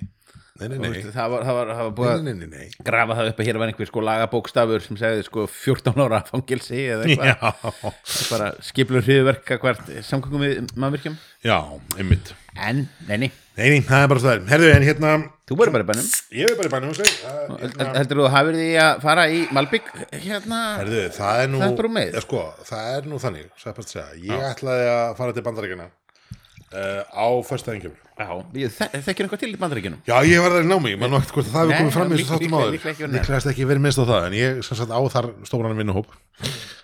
nei, 0.62 0.78
nei, 0.78 0.78
nei, 0.82 0.92
veist, 0.94 1.14
það 1.16 1.34
var, 1.34 1.46
það 1.46 1.58
var, 1.58 1.72
það 1.72 1.88
var 1.88 1.94
búið 1.98 2.12
að 2.12 2.24
nei, 2.26 2.34
nei, 2.34 2.48
nei, 2.50 2.66
nei. 2.66 2.86
grafa 2.86 3.18
það 3.18 3.30
upp 3.32 3.40
að 3.42 3.48
hér 3.50 3.60
var 3.62 3.72
einhver 3.72 3.90
sko 3.90 4.04
lagabókstafur 4.06 4.86
sem 4.86 5.00
segði 5.00 5.26
sko 5.26 5.46
14 5.50 6.04
ára 6.06 6.20
fangilsi 6.28 6.82
eða 6.96 7.08
eitthvað. 7.08 8.60
Skiplu 8.68 9.02
hriðverka 9.02 9.58
hvert 9.62 9.94
samkvæmum 10.06 10.46
við 10.46 10.76
mannvirkjum. 10.76 11.18
Já, 11.48 11.58
einmitt. 11.98 12.34
En, 12.54 12.86
neini, 13.10 13.32
Nei, 13.58 13.68
nei, 13.68 13.82
það 13.84 14.04
er 14.06 14.10
bara 14.12 14.22
það 14.24 14.44
Herðu, 14.52 14.68
en 14.72 14.86
hérna, 14.88 15.10
þú 15.50 15.56
verður 15.60 15.74
bara 15.76 15.84
í 15.84 15.90
bænum. 15.92 16.06
Ég 16.40 16.52
er 16.52 16.58
bara 16.60 16.70
í 16.70 16.74
bænum 16.76 16.94
Hel- 16.96 17.58
hérna, 17.62 17.88
heldur 18.00 18.22
þú 18.22 18.28
að 18.28 18.36
hafið 18.38 18.60
því 18.62 18.68
að 18.86 19.02
fara 19.04 19.26
í 19.28 19.42
Malbygg 19.58 19.90
hérna 20.26 20.60
Herðu, 20.80 21.02
það 21.18 21.42
er 21.44 21.50
nú 21.52 21.60
Það 21.60 21.68
er 21.72 21.80
bara 21.82 21.92
með. 21.98 22.20
sko, 22.24 22.44
það 22.72 22.92
er 22.96 23.10
nú 23.12 23.20
þannig, 23.26 23.50
svo 23.60 23.74
að 23.74 23.90
segja. 23.92 24.06
Ég 24.32 24.46
ætlaði 24.54 24.88
að 24.96 25.18
fara 25.20 25.36
til 25.36 25.44
bandaríkjana 25.50 25.90
uh, 26.72 27.04
á 27.12 27.28
föstudaginn 27.44 27.84
kemur. 27.84 28.00
Já, 28.22 28.32
ég 28.62 28.74
þe 28.76 28.88
þekkir 29.02 29.26
eitthvað 29.28 29.42
til 29.42 29.52
í 29.52 29.60
bandaríkjunum? 29.60 30.02
Já, 30.08 30.16
ég 30.30 30.44
var 30.44 30.54
þar 30.56 30.66
í 30.66 30.70
námi, 30.70 30.92
mann 31.02 31.16
vakt 31.18 31.32
hvort 31.36 31.50
það 31.52 31.72
hefur 31.72 31.80
komið 31.82 31.96
fram 31.96 32.12
í 32.12 32.20
þessu 32.20 32.32
þáttum 32.32 32.56
áður. 32.60 32.78
Líklegast 33.16 33.50
ekki 33.52 33.68
verið 33.68 33.84
minnst 33.88 34.02
á 34.02 34.06
það 34.06 34.28
en 34.28 34.36
ég 34.38 34.62
sem 34.68 34.80
sagt 34.80 34.94
á 34.94 35.00
þar 35.16 35.30
stóran 35.50 35.80
vinnuhóp. 35.80 36.12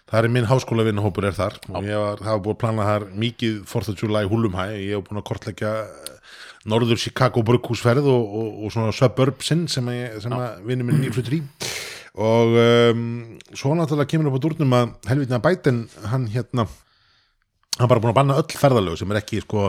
Það 0.08 0.24
er 0.24 0.32
minn 0.34 0.48
háskóla 0.50 0.86
vinnuhópur 0.88 1.28
er 1.30 1.36
þar 1.36 1.58
og 1.68 1.86
ég 1.88 2.00
var, 2.00 2.22
það 2.24 2.32
var 2.34 2.44
búið 2.46 2.56
að 2.56 2.62
plana 2.64 2.88
þar 2.88 3.06
mikið 3.24 3.58
4th 3.68 3.92
of 3.94 4.02
July 4.02 4.24
húlumhæ. 4.32 4.66
Ég 4.80 4.96
hef 4.96 5.04
búin 5.10 5.20
að 5.22 5.28
kortleggja 5.30 5.72
eh, 5.84 6.17
norður 6.68 7.00
Chicago 7.02 7.44
brugghúsferð 7.48 8.10
og, 8.12 8.34
og, 8.40 8.50
og 8.66 8.74
svona 8.74 8.96
suburbsinn 8.96 9.68
sem, 9.72 9.88
ég, 9.96 10.18
sem 10.24 10.34
að 10.36 10.66
vinnu 10.68 10.88
minn 10.88 11.00
nýflutur 11.04 11.38
í. 11.40 11.42
Og 12.18 12.58
um, 12.58 13.08
svo 13.54 13.76
náttúrulega 13.78 14.10
kemur 14.10 14.32
upp 14.32 14.42
á 14.42 14.44
dúrnum 14.48 14.76
að 14.76 14.94
helvitina 15.12 15.42
Biden 15.44 15.84
hann 16.10 16.28
hérna 16.34 16.66
hann 17.78 17.90
bara 17.92 18.02
búin 18.02 18.12
að 18.14 18.18
banna 18.18 18.38
öll 18.42 18.58
ferðalög 18.58 18.98
sem 19.00 19.12
er 19.14 19.20
ekki 19.22 19.44
sko 19.44 19.68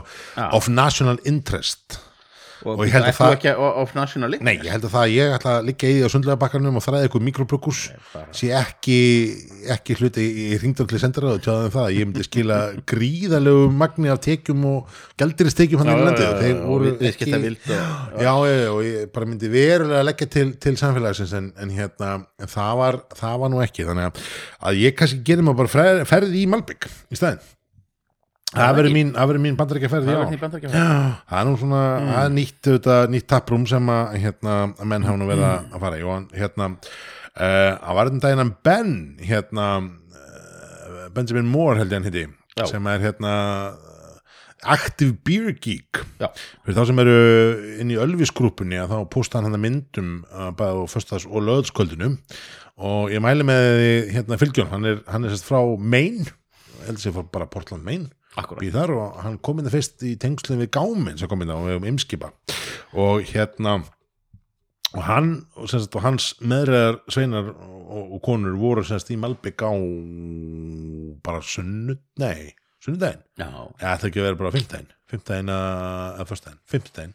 of 0.48 0.68
national 0.72 1.20
interest 1.28 1.98
og, 2.64 2.78
Og 2.78 2.84
ég 2.86 2.92
held 2.94 3.04
að 3.08 3.16
það- 3.18 3.34
ekki 3.36 3.52
of 3.82 3.94
national 3.94 4.34
Nei, 4.40 4.56
ég 4.58 4.70
held 4.72 4.84
að 4.88 4.94
það 4.94 5.04
að 5.04 5.12
ég 5.14 5.34
ætla 5.38 5.52
að 5.58 5.66
liggja 5.68 5.88
í 5.88 5.94
því 5.98 6.04
á 6.04 6.08
sundlega 6.14 6.38
bakkarnum 6.42 6.78
og 6.80 6.84
þræða 6.84 7.02
eitthvað 7.08 7.24
mikrobrukus 7.28 7.80
sé 8.34 8.50
ekki, 8.58 8.98
ekki 9.74 9.96
hluti 10.00 10.24
í 10.26 10.58
ringdöfli 10.62 10.98
sendara 11.02 11.34
og 11.36 11.42
tjáðum 11.44 11.72
það 11.74 11.84
að 11.88 11.96
ég 11.98 12.08
myndi 12.08 12.26
skila 12.26 12.58
gríðalegu 12.92 13.68
magni 13.72 14.08
af 14.12 14.20
tekjum 14.24 14.64
og 14.72 14.88
gældiristekjum 15.20 15.84
hann 15.84 15.92
í 15.92 16.06
landið. 16.08 16.32
þeir 16.42 16.62
voru 16.66 16.92
og, 18.14 18.22
Já, 18.22 18.32
og 18.72 18.80
ég 18.86 19.12
bara 19.12 19.26
myndi 19.26 19.50
verulega 19.52 20.02
leggja 20.08 20.30
til, 20.30 20.48
til 20.60 20.74
samfélagsins 20.80 21.32
en, 21.38 21.52
en 21.58 21.70
hérna, 21.70 22.10
en 22.40 22.50
það 22.50 22.72
var, 22.82 23.00
það 23.18 23.38
var 23.44 23.54
nú 23.54 23.62
ekki. 23.64 23.86
Þannig 23.88 24.08
að, 24.10 24.82
ég 24.82 24.96
kannski 24.98 25.22
gerir 25.26 25.46
maður 25.46 25.62
bara 25.62 25.74
fer, 25.76 26.04
ferð 26.08 26.34
í 26.38 26.46
Malbygg 26.50 26.88
í 27.12 27.18
staðinn 27.20 27.40
Það 28.48 28.78
verður 28.78 28.94
mín, 28.94 29.10
mín 29.44 29.56
bandarækja 29.58 29.90
ferð 29.92 30.08
í 30.08 30.14
það 30.40 31.40
er 31.40 31.44
nú 31.44 31.56
svona 31.60 31.82
er 32.22 32.30
nýtt, 32.32 32.70
nýtt 33.12 33.26
taprúm 33.28 33.66
sem 33.68 33.90
að, 33.92 34.14
hérna, 34.22 34.54
menn 34.88 35.04
hafa 35.04 35.20
nú 35.20 35.28
verið 35.28 35.48
að 35.50 35.82
fara 35.82 35.98
í. 35.98 36.06
Og 36.08 36.32
hérna 36.32 36.70
uh, 36.72 37.74
að 37.76 37.98
var 37.98 38.10
þetta 38.10 38.22
daginn 38.24 38.44
að 38.46 38.54
Ben 38.64 38.94
hérna 39.20 39.66
uh, 39.84 41.04
Benjamin 41.12 41.52
Moore 41.52 41.82
held 41.82 41.92
ég 41.92 42.00
hann 42.00 42.08
hitti 42.08 42.24
sem 42.72 42.88
er 42.90 43.04
hérna 43.04 43.34
Active 44.64 45.12
Beer 45.28 45.52
Geek. 45.52 46.00
Já. 46.18 46.32
fyrir 46.64 46.80
þá 46.80 46.88
sem 46.88 47.04
eru 47.04 47.18
inn 47.84 47.92
í 47.92 48.00
Ölvisgrúpunni 48.00 48.80
að 48.80 48.96
þá 48.96 48.98
posta 49.12 49.38
hann 49.38 49.52
hann 49.52 49.62
myndum 49.62 50.14
uh, 50.32 50.48
bæði 50.56 50.88
á 50.88 50.92
föstaðs 50.96 51.28
og 51.28 51.44
löðskvöldinu 51.46 52.14
og 52.88 53.12
ég 53.12 53.22
mæli 53.22 53.44
með 53.44 53.82
hérna 54.14 54.38
fylgjón, 54.40 54.72
hann 54.72 54.88
er, 54.88 55.02
hann 55.10 55.26
er 55.26 55.34
sérst 55.34 55.46
frá 55.50 55.60
Maine. 55.76 56.30
Heldur 56.86 57.02
sér 57.02 57.26
bara 57.28 57.50
Portland, 57.50 57.84
Maine 57.84 58.08
Akkúrat. 58.38 58.62
býð 58.62 58.78
þar 58.78 58.94
og 58.96 59.20
hann 59.24 59.38
kom 59.42 59.60
inn 59.60 59.68
það 59.68 59.76
fyrst 59.78 60.04
í 60.06 60.14
tengslinn 60.20 60.62
við 60.62 60.72
gáminn 60.78 61.18
sem 61.20 61.30
kom 61.30 61.42
inn 61.44 61.54
á 61.54 61.58
um 61.58 61.88
ymskipa 61.90 62.32
og 62.98 63.24
hérna 63.32 63.80
og 64.96 65.02
hann 65.04 65.32
og, 65.56 65.66
sagt, 65.68 65.96
og 65.98 66.04
hans 66.04 66.30
meðræðar 66.40 67.02
sveinar 67.12 67.50
og, 67.52 68.14
og 68.16 68.22
konur 68.24 68.56
voru 68.60 68.84
semst 68.86 69.10
í 69.12 69.18
Malbygg 69.20 69.64
á 69.64 69.72
bara 71.24 71.42
sunnud, 71.44 72.00
nei 72.20 72.54
sunnudaginn, 72.84 73.24
já, 73.36 73.48
ja, 73.50 73.96
það 73.98 74.08
ekki 74.08 74.20
að 74.22 74.28
vera 74.28 74.40
bara 74.40 74.54
fimmtaginn, 74.54 74.90
fimmtaginn 75.10 75.52
að 75.52 76.24
fyrstaginn, 76.30 76.60
fimmtaginn 76.70 77.14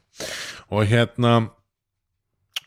og 0.69 0.89
hérna 0.91 1.33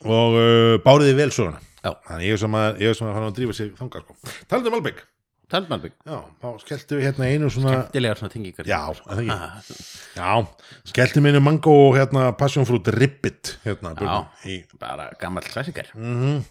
og 0.07 0.39
uh, 0.41 0.77
báriði 0.85 1.17
vel 1.19 1.31
söguna? 1.35 1.61
Já. 1.85 1.93
þannig 2.09 2.27
ég 2.27 2.35
er 2.35 2.41
sem 2.43 2.57
að, 2.59 2.81
ég 2.83 2.97
sem 2.99 3.07
að 3.07 3.19
fara 3.19 3.29
að 3.31 3.37
drífa 3.37 3.57
sig 3.57 3.69
þangað 3.79 4.07
sko. 4.07 4.17
talandi 4.51 4.71
um 4.73 4.77
Malbygg, 4.79 5.05
tald 5.53 5.69
Malbygg 5.71 5.95
já, 6.07 6.17
þá 6.43 6.49
skelltu 6.65 6.99
við 6.99 7.07
hérna 7.07 7.29
einu 7.31 7.51
svona 7.55 7.77
dilegar 7.95 8.19
svona 8.21 8.33
tingingar 8.35 8.67
Já, 8.69 8.81
það 9.05 9.23
ekki? 9.23 9.37
Ah, 9.37 9.71
Já, 10.17 10.31
skellti 10.91 11.23
minni 11.25 11.43
mango 11.45 11.75
og 11.87 11.97
hérna 12.01 12.29
passionfruit 12.39 12.91
ribbit 12.97 13.57
hérna 13.67 13.95
björnum, 13.99 14.29
í, 14.51 14.61
bara 14.83 15.11
gammal 15.21 15.47
klassiker 15.47 15.93
mm 15.95 16.43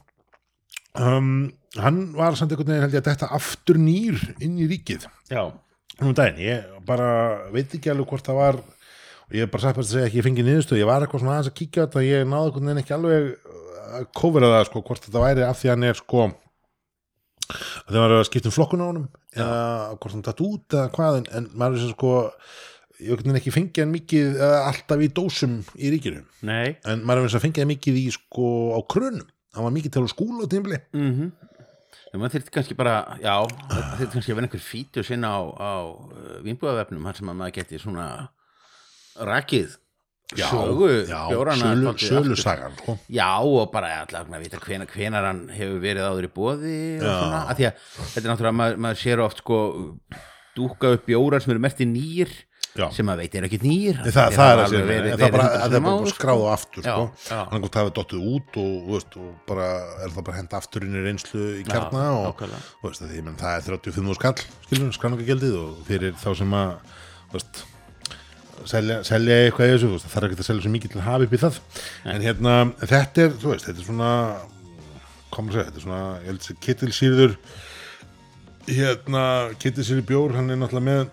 um, 0.95 1.51
hann 1.75 1.99
var 2.15 2.37
samt 2.39 2.53
einhvern 2.53 2.71
veginn 2.71 2.85
held 2.85 2.95
ég 2.95 3.03
að 3.03 3.09
þetta 3.11 3.31
aftur 3.35 3.79
nýr 3.81 4.21
inn 4.39 4.55
í 4.63 4.67
ríkið. 4.69 5.07
Já, 5.27 5.41
um 5.99 6.13
daginn, 6.15 6.39
ég 6.45 6.69
bara 6.87 7.09
veit 7.51 7.73
ekki 7.75 7.91
alveg 7.91 8.07
hvort 8.13 8.27
það 8.29 8.39
var 8.39 8.61
og 9.25 9.35
ég 9.35 9.43
er 9.43 9.51
bara 9.51 9.73
bara 9.73 9.83
að 9.83 9.91
segja 9.91 10.07
ekki 10.07 10.21
ég 10.21 10.27
fengi 10.27 10.45
niðurstöð, 10.45 10.79
ég 10.79 10.89
var 10.89 11.03
eitthvað 11.03 11.23
svona 11.23 11.35
aðeins 11.35 11.51
að 11.51 11.57
kíkja 11.59 11.85
þetta 11.87 12.05
ég 12.05 12.25
náði 12.29 12.47
einhvern 12.47 12.69
veginn 12.69 12.83
ekki 12.83 12.95
alveg 12.95 13.29
að 13.95 14.07
kófera 14.21 14.51
það 14.53 14.65
sko, 14.69 14.83
hvort 14.87 15.07
þetta 15.07 15.23
væri 15.25 15.45
af 15.45 15.59
því 15.59 15.71
hann 15.73 15.87
er 15.89 15.99
sko 15.99 16.25
þegar 17.87 18.01
maður 18.01 18.15
er 18.15 18.21
að 18.21 18.29
skipta 18.29 18.51
um 18.51 18.55
flokkun 18.55 18.83
á 18.83 18.89
honum 18.89 19.07
eða 19.35 19.59
hvort 19.95 20.15
hann 20.15 20.25
datt 20.25 20.45
út 20.45 20.77
eða 20.77 20.93
hvað 20.95 21.19
en, 21.19 21.27
en 21.37 21.49
maður 21.53 21.77
er 21.77 21.83
sem 21.85 21.93
sko 21.95 22.13
ég 23.03 23.23
hef 23.25 23.39
ekki 23.41 23.55
fengið 23.55 23.83
hann 23.83 23.95
mikið 23.95 24.43
alltaf 24.45 25.01
í 25.03 25.09
dósum 25.11 25.57
í 25.75 25.91
ríkinu. 25.91 26.21
Nei. 26.47 26.77
En 26.87 27.03
maður 27.07 27.27
er 27.27 27.35
sem 27.35 27.43
fengið 27.43 27.65
hann 27.65 27.73
mikið 27.73 27.99
í 27.99 28.05
sko 28.15 28.51
á 28.75 28.79
krönum. 28.87 29.27
Hann 29.55 29.67
var 29.67 29.75
mikið 29.75 29.95
til 29.95 30.05
á 30.07 30.09
skúla 30.11 30.47
á 30.47 30.51
tímli 30.51 30.79
mm 30.95 31.33
En 32.15 32.21
maður 32.21 32.37
þyrfti 32.37 32.51
kannski 32.55 32.75
bara, 32.79 33.17
já, 33.19 33.33
það 33.43 33.97
þyrfti 33.99 34.13
kannski 34.15 34.31
að 34.31 34.37
vera 34.37 34.47
einhver 34.47 34.61
fítu 34.63 35.01
sinna 35.03 35.31
á, 35.35 35.41
á 35.59 35.73
vinnbúðavefnum 36.45 37.07
þar 37.09 37.17
sem 37.19 37.31
að 37.31 37.39
maður 37.41 37.55
geti 37.57 37.79
svona 37.81 38.05
rakið 39.27 39.75
sögu 40.33 40.89
bjórana 41.05 41.69
sölu, 41.69 41.93
sölu 42.01 42.35
sagan 42.39 42.73
sko. 42.79 42.97
Já, 43.13 43.29
og 43.45 43.69
bara 43.73 43.91
allar 44.01 44.25
að 44.25 44.41
vita 44.47 44.57
hvenar, 44.63 44.89
hvenar 44.89 45.27
hann 45.29 45.43
hefur 45.53 45.77
verið 45.83 46.07
áður 46.09 46.27
í 46.27 46.31
og 46.35 46.65
Já. 46.65 47.13
svona, 47.19 47.43
að 47.45 47.59
því 47.59 47.67
að 47.69 47.85
þetta 47.99 48.23
er 48.23 48.31
náttúrulega, 48.31 48.57
maður, 48.61 48.81
maður 48.85 49.01
sér 49.03 49.21
oft 49.25 49.43
sko 49.43 49.59
dúka 50.55 50.95
upp 50.95 51.05
bjórar 51.05 51.43
sem 51.43 51.53
eru 51.53 51.61
merti 51.61 51.85
nýr 51.85 52.31
Já. 52.75 52.89
sem 52.91 53.07
maður 53.07 53.21
veit 53.23 53.35
er 53.37 53.45
ekki 53.47 53.59
nýr 53.63 53.99
það, 54.01 54.15
það, 54.15 54.33
það 54.35 54.49
er 54.49 54.61
að 54.63 54.73
segja 54.73 54.81
en 54.81 54.89
það 54.89 54.95
er 54.95 54.95
bara, 54.95 54.95
verið 54.95 55.13
það 55.13 55.21
er 55.21 55.29
hundruð 55.29 55.85
bara 55.85 55.93
áður, 55.95 56.11
skráð 56.15 56.41
á 56.43 56.47
aftur 56.55 56.81
Já, 56.83 56.95
sko. 56.95 57.05
já. 57.29 57.37
hann 57.51 57.63
gott 57.63 57.77
hafið 57.79 57.93
dottið 57.99 58.25
út 58.33 58.57
og, 58.63 58.73
veist, 58.89 59.15
og 59.21 59.29
bara 59.47 59.69
er 60.01 60.15
það 60.15 60.25
bara 60.27 60.39
henda 60.41 60.59
aftur 60.59 60.87
inn 60.87 60.97
í 60.97 61.05
reynslu 61.05 61.45
í 61.61 61.63
kjarna 61.69 62.01
Já, 62.03 62.17
og 62.17 62.41
þú 62.41 62.89
veist, 62.89 63.05
að 63.05 63.13
því, 63.13 63.21
menn, 63.29 63.37
það 63.39 63.55
er 63.55 63.69
35 63.69 64.19
skall 64.19 64.33
skilur, 64.65 64.91
skráningagjaldið 64.97 65.55
og 65.61 65.79
fyrir 65.87 66.19
þá 66.19 66.27
sem 66.41 66.57
að 66.59 66.75
veist, 67.37 67.63
selja, 68.69 68.99
selja 69.07 69.37
eitthvað 69.43 69.69
í 69.69 69.73
þessu, 69.75 69.91
veist, 69.93 70.07
það 70.07 70.15
þarf 70.15 70.27
ekki 70.29 70.41
að 70.41 70.49
selja 70.49 70.65
svo 70.65 70.73
mikið 70.73 70.93
til 70.93 71.01
að 71.01 71.07
hafa 71.09 71.27
upp 71.27 71.35
í 71.35 71.41
það. 71.41 71.59
En 72.13 72.25
hérna, 72.25 72.53
þetta 72.81 73.25
er, 73.25 73.35
þú 73.41 73.51
veist, 73.51 73.67
þetta 73.67 73.83
er 73.83 73.87
svona 73.89 74.11
kom 75.35 75.49
að 75.49 75.57
segja, 75.57 75.67
þetta 75.67 75.81
er 75.81 75.85
svona 75.85 76.01
ég 76.15 76.29
held 76.29 76.47
að 76.47 76.63
kittilsýrður 76.65 77.35
hérna, 78.69 79.25
kittilsýrður 79.61 80.07
bjór 80.09 80.35
hann 80.37 80.53
er 80.53 80.59
náttúrulega 80.61 80.87
með 80.87 81.03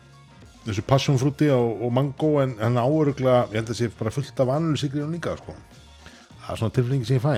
þessu 0.62 0.84
passionfrúti 0.86 1.50
og, 1.52 1.82
og 1.82 1.92
mango 1.94 2.36
en 2.42 2.54
hann 2.62 2.78
áurugla, 2.78 3.42
ég 3.50 3.60
held 3.60 3.74
að 3.74 3.80
sé 3.80 3.90
bara 3.98 4.14
fullt 4.14 4.44
af 4.44 4.54
annulu 4.54 4.78
sigri 4.80 5.02
og 5.02 5.10
líka 5.12 5.34
sko. 5.40 5.56
það 6.44 6.54
er 6.54 6.62
svona 6.62 6.76
tilfengi 6.78 7.08
sem 7.08 7.18
ég 7.18 7.24
fæ. 7.24 7.34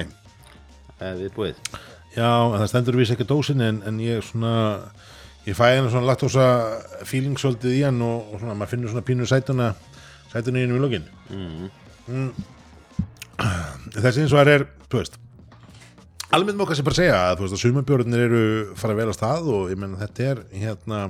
Eh, 1.00 1.14
við 1.18 1.32
búið 1.34 1.56
já, 2.14 2.28
en 2.28 2.60
það 2.60 2.68
stendur 2.70 2.98
við 2.98 3.14
ekki 3.14 3.26
dósin 3.28 3.64
en, 3.64 3.80
en 3.88 3.98
ég 4.02 4.22
svona 4.24 4.52
ég 5.44 5.56
fæ 5.56 5.66
hennar 5.72 5.90
svona 5.92 6.08
laktósa 6.08 6.44
feeling 7.08 7.40
svolítið 7.40 7.78
í 7.78 7.82
hann 7.86 8.00
og, 8.04 8.30
og 8.32 8.42
svona, 8.42 8.54
maður 8.58 8.74
finnur 8.74 8.92
svona 8.92 9.06
pínu 9.08 9.28
sætuna 9.28 9.72
sætuna 10.34 10.60
í 10.60 10.68
í 10.68 10.80
lokin. 10.82 11.06
Mm. 11.30 12.32
þessi 13.94 14.24
eins 14.24 14.34
og 14.34 14.40
það 14.42 14.52
er 14.58 14.66
þú 14.90 15.00
veist 15.00 15.16
almennt 16.34 16.58
má 16.58 16.66
kannski 16.66 16.84
bara 16.86 16.98
segja 16.98 17.16
að 17.30 17.38
þú 17.38 17.46
veist 17.46 17.56
að 17.56 17.62
sumabjörnir 17.62 18.24
eru 18.26 18.44
fara 18.78 18.98
vel 18.98 19.08
að 19.08 19.16
stað 19.16 19.50
og 19.54 19.72
ég 19.72 19.80
menna 19.80 20.00
þetta 20.02 20.30
er 20.32 20.44
hérna 20.52 21.00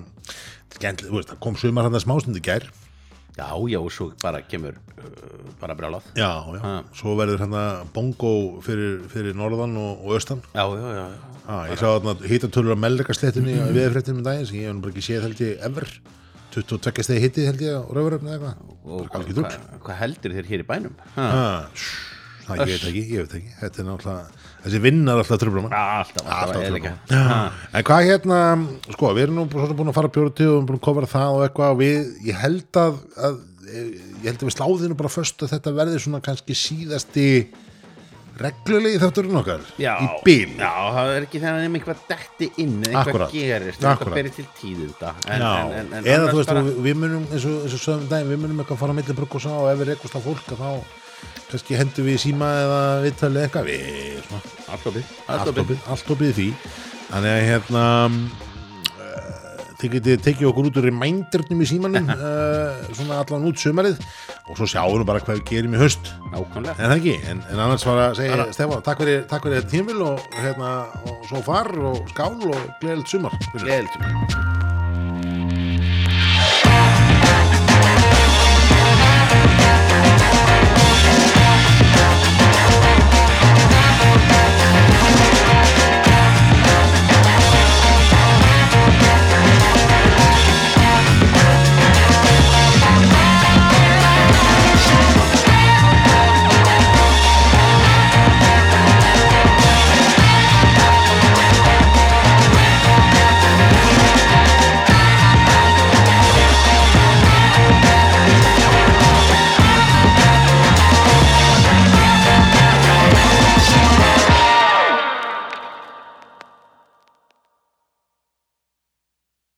þú 0.78 1.18
veist, 1.18 1.36
kom 1.40 1.56
sumar 1.56 1.86
hann 1.86 1.96
að 1.96 2.04
smástundi 2.04 2.42
gær. 2.44 2.66
Já, 3.34 3.50
já, 3.66 3.80
og 3.80 3.90
svo 3.90 4.12
bara 4.22 4.44
kemur 4.46 4.76
uh, 4.78 5.54
bara 5.58 5.74
brjálað. 5.74 6.04
Já, 6.14 6.30
já, 6.54 6.60
Ha. 6.62 6.74
svo 6.94 7.16
verður 7.18 7.40
hérna 7.42 7.62
bongo 7.94 8.60
fyrir, 8.62 9.00
fyrir 9.10 9.34
norðan 9.34 9.74
og, 9.76 10.04
og 10.06 10.14
austan. 10.14 10.42
Já, 10.54 10.62
já, 10.70 10.90
já, 10.94 11.06
ah, 11.48 11.64
ég 11.66 11.80
sá 11.80 11.88
þarna 11.88 12.14
hýtatölur 12.30 12.78
á 12.78 12.84
mellikasléttinni 12.84 13.56
mm. 13.56 13.72
við 13.74 13.88
fréttum 13.96 14.20
í 14.22 14.26
daginn 14.26 14.46
sem 14.46 14.60
ég 14.60 14.70
hef 14.70 14.78
bara 14.84 14.94
ekki 14.94 15.06
séð 15.08 15.26
held 15.26 15.42
ég 15.42 15.66
ever 15.66 15.90
22 16.54 17.06
stegi 17.06 17.22
hitti 17.24 17.46
held 17.48 17.62
ég 17.64 17.76
á 17.76 17.82
rauðuröfni 17.84 18.34
eða 18.34 18.54
eitthvað 18.54 19.30
hvað 19.34 19.84
hva 19.84 19.96
heldur 20.00 20.34
þér 20.36 20.50
hér 20.50 20.64
í 20.64 20.66
bænum? 20.68 20.98
Ha? 21.16 21.28
Ah, 21.28 21.86
það 22.44 22.60
ég 22.60 22.72
veit 22.74 22.88
ekki, 22.90 23.04
ég 23.14 23.24
veit 23.24 23.36
ekki 23.38 23.54
þetta 23.60 23.80
er 23.82 23.88
náttúrulega, 23.88 24.42
þessi 24.64 24.80
vinnar 24.84 25.22
alltaf 25.22 25.40
tröflum 25.40 25.68
Alltaf, 25.70 26.28
alltaf, 26.28 26.60
Alltaf. 26.68 27.14
Ha. 27.14 27.40
En 27.72 27.86
hvað 27.88 28.08
hérna, 28.10 28.38
sko, 28.94 29.10
við 29.16 29.26
erum 29.26 29.40
nú 29.40 29.46
búin 29.50 29.90
að 29.90 29.96
fara 29.96 30.12
bjóru 30.12 30.34
til 30.36 30.50
og 30.50 30.52
við 30.52 30.58
erum 30.58 30.68
búin 30.70 30.80
að 30.80 30.86
kofra 30.88 31.10
það 31.14 31.38
og 31.38 31.44
eitthvað 31.48 31.74
og 31.74 31.80
við, 31.80 32.12
ég 32.28 32.40
held 32.44 32.80
að, 32.84 32.98
að 33.16 33.40
ég 33.74 34.28
held 34.28 34.42
að 34.42 34.48
við 34.48 34.56
sláðinu 34.58 34.98
bara 34.98 35.12
föst 35.12 35.44
að 35.44 35.54
þetta 35.54 35.74
verði 35.80 36.02
svona 36.04 36.20
kannski 36.24 36.56
síðasti 36.58 37.28
reglulegi 38.40 38.98
þátturinn 39.02 39.38
okkar 39.40 39.62
Já, 39.78 39.92
í 40.02 40.08
bíl 40.26 40.56
Já, 40.58 40.72
það 40.96 41.12
er 41.12 41.26
ekki 41.28 41.40
þegar 41.44 41.60
nefnir 41.62 41.80
eitthvað 41.80 42.02
detti 42.10 42.48
inn 42.64 42.74
eða 42.82 43.04
eitthvað 43.04 43.34
gerist, 43.34 43.78
eða 43.78 43.92
Akkúrat. 43.92 43.94
eitthvað 43.94 44.18
berið 44.18 44.34
til 44.38 44.46
tíðu 44.58 44.88
þetta 44.90 45.12
en, 45.28 45.44
en, 45.44 45.94
en, 46.00 46.08
eða 46.16 46.28
þú 46.32 46.40
veist, 46.40 46.50
bara, 46.50 46.64
við 46.88 46.98
munum 47.04 47.28
eins 47.30 47.46
og, 47.46 47.60
eins 47.68 47.76
og 47.78 47.82
sögum 47.84 48.08
daginn, 48.10 48.32
við 48.34 48.42
munum 48.44 48.64
eitthvað 48.64 48.80
fara 48.82 48.96
að 48.96 49.00
milli 49.00 49.18
brugg 49.20 49.38
og 49.38 49.44
sá 49.44 49.50
og 49.54 49.70
ef 49.70 49.80
við 49.82 49.90
rekust 49.92 50.18
á 50.18 50.20
fólk 50.24 50.52
að 50.56 50.64
þá 50.64 50.70
kannski 51.50 51.78
hendum 51.78 52.08
við 52.08 52.18
síma 52.24 52.48
eða 52.64 52.80
viðtalið 53.04 53.44
eitthvað. 53.44 53.68
Við 53.70 54.32
Allt 54.74 54.88
opið. 54.90 55.12
Allt 55.86 56.10
opið. 56.14 56.32
því. 56.38 56.48
Þannig 57.12 57.30
að 57.30 57.44
hérna 57.50 57.84
þið 59.80 59.94
getið 59.98 60.24
tekið 60.28 60.50
okkur 60.50 60.68
út 60.70 60.80
úr 60.80 60.88
remindernum 60.88 61.62
í 61.64 61.68
símanum 61.68 62.10
uh, 62.14 62.84
svona 62.96 63.20
allan 63.22 63.48
út 63.50 63.60
sumarið 63.60 64.00
og 64.48 64.58
svo 64.58 64.68
sjáum 64.70 64.98
við 65.00 65.08
bara 65.10 65.24
hvað 65.24 65.40
við 65.40 65.46
gerum 65.52 65.76
í 65.76 65.82
höst 65.82 66.12
Nákvæmlega. 66.34 66.74
En 66.78 66.90
það 66.90 66.96
ekki, 66.98 67.14
en, 67.30 67.42
en 67.52 67.62
annars 67.66 67.86
var 67.86 68.02
að 68.08 68.18
segja 68.20 68.48
Stefán, 68.56 68.84
takk 68.86 69.04
fyrir, 69.04 69.24
takk 69.30 69.48
fyrir 69.48 69.70
tímil 69.70 70.02
og, 70.06 70.28
hérna, 70.40 70.74
og 71.06 71.24
svo 71.30 71.44
far 71.46 71.70
og 71.78 72.04
skál 72.14 72.36
og 72.50 72.60
gleðilegt 72.82 73.14
sumar. 73.14 73.38
Gleðilegt 73.54 74.63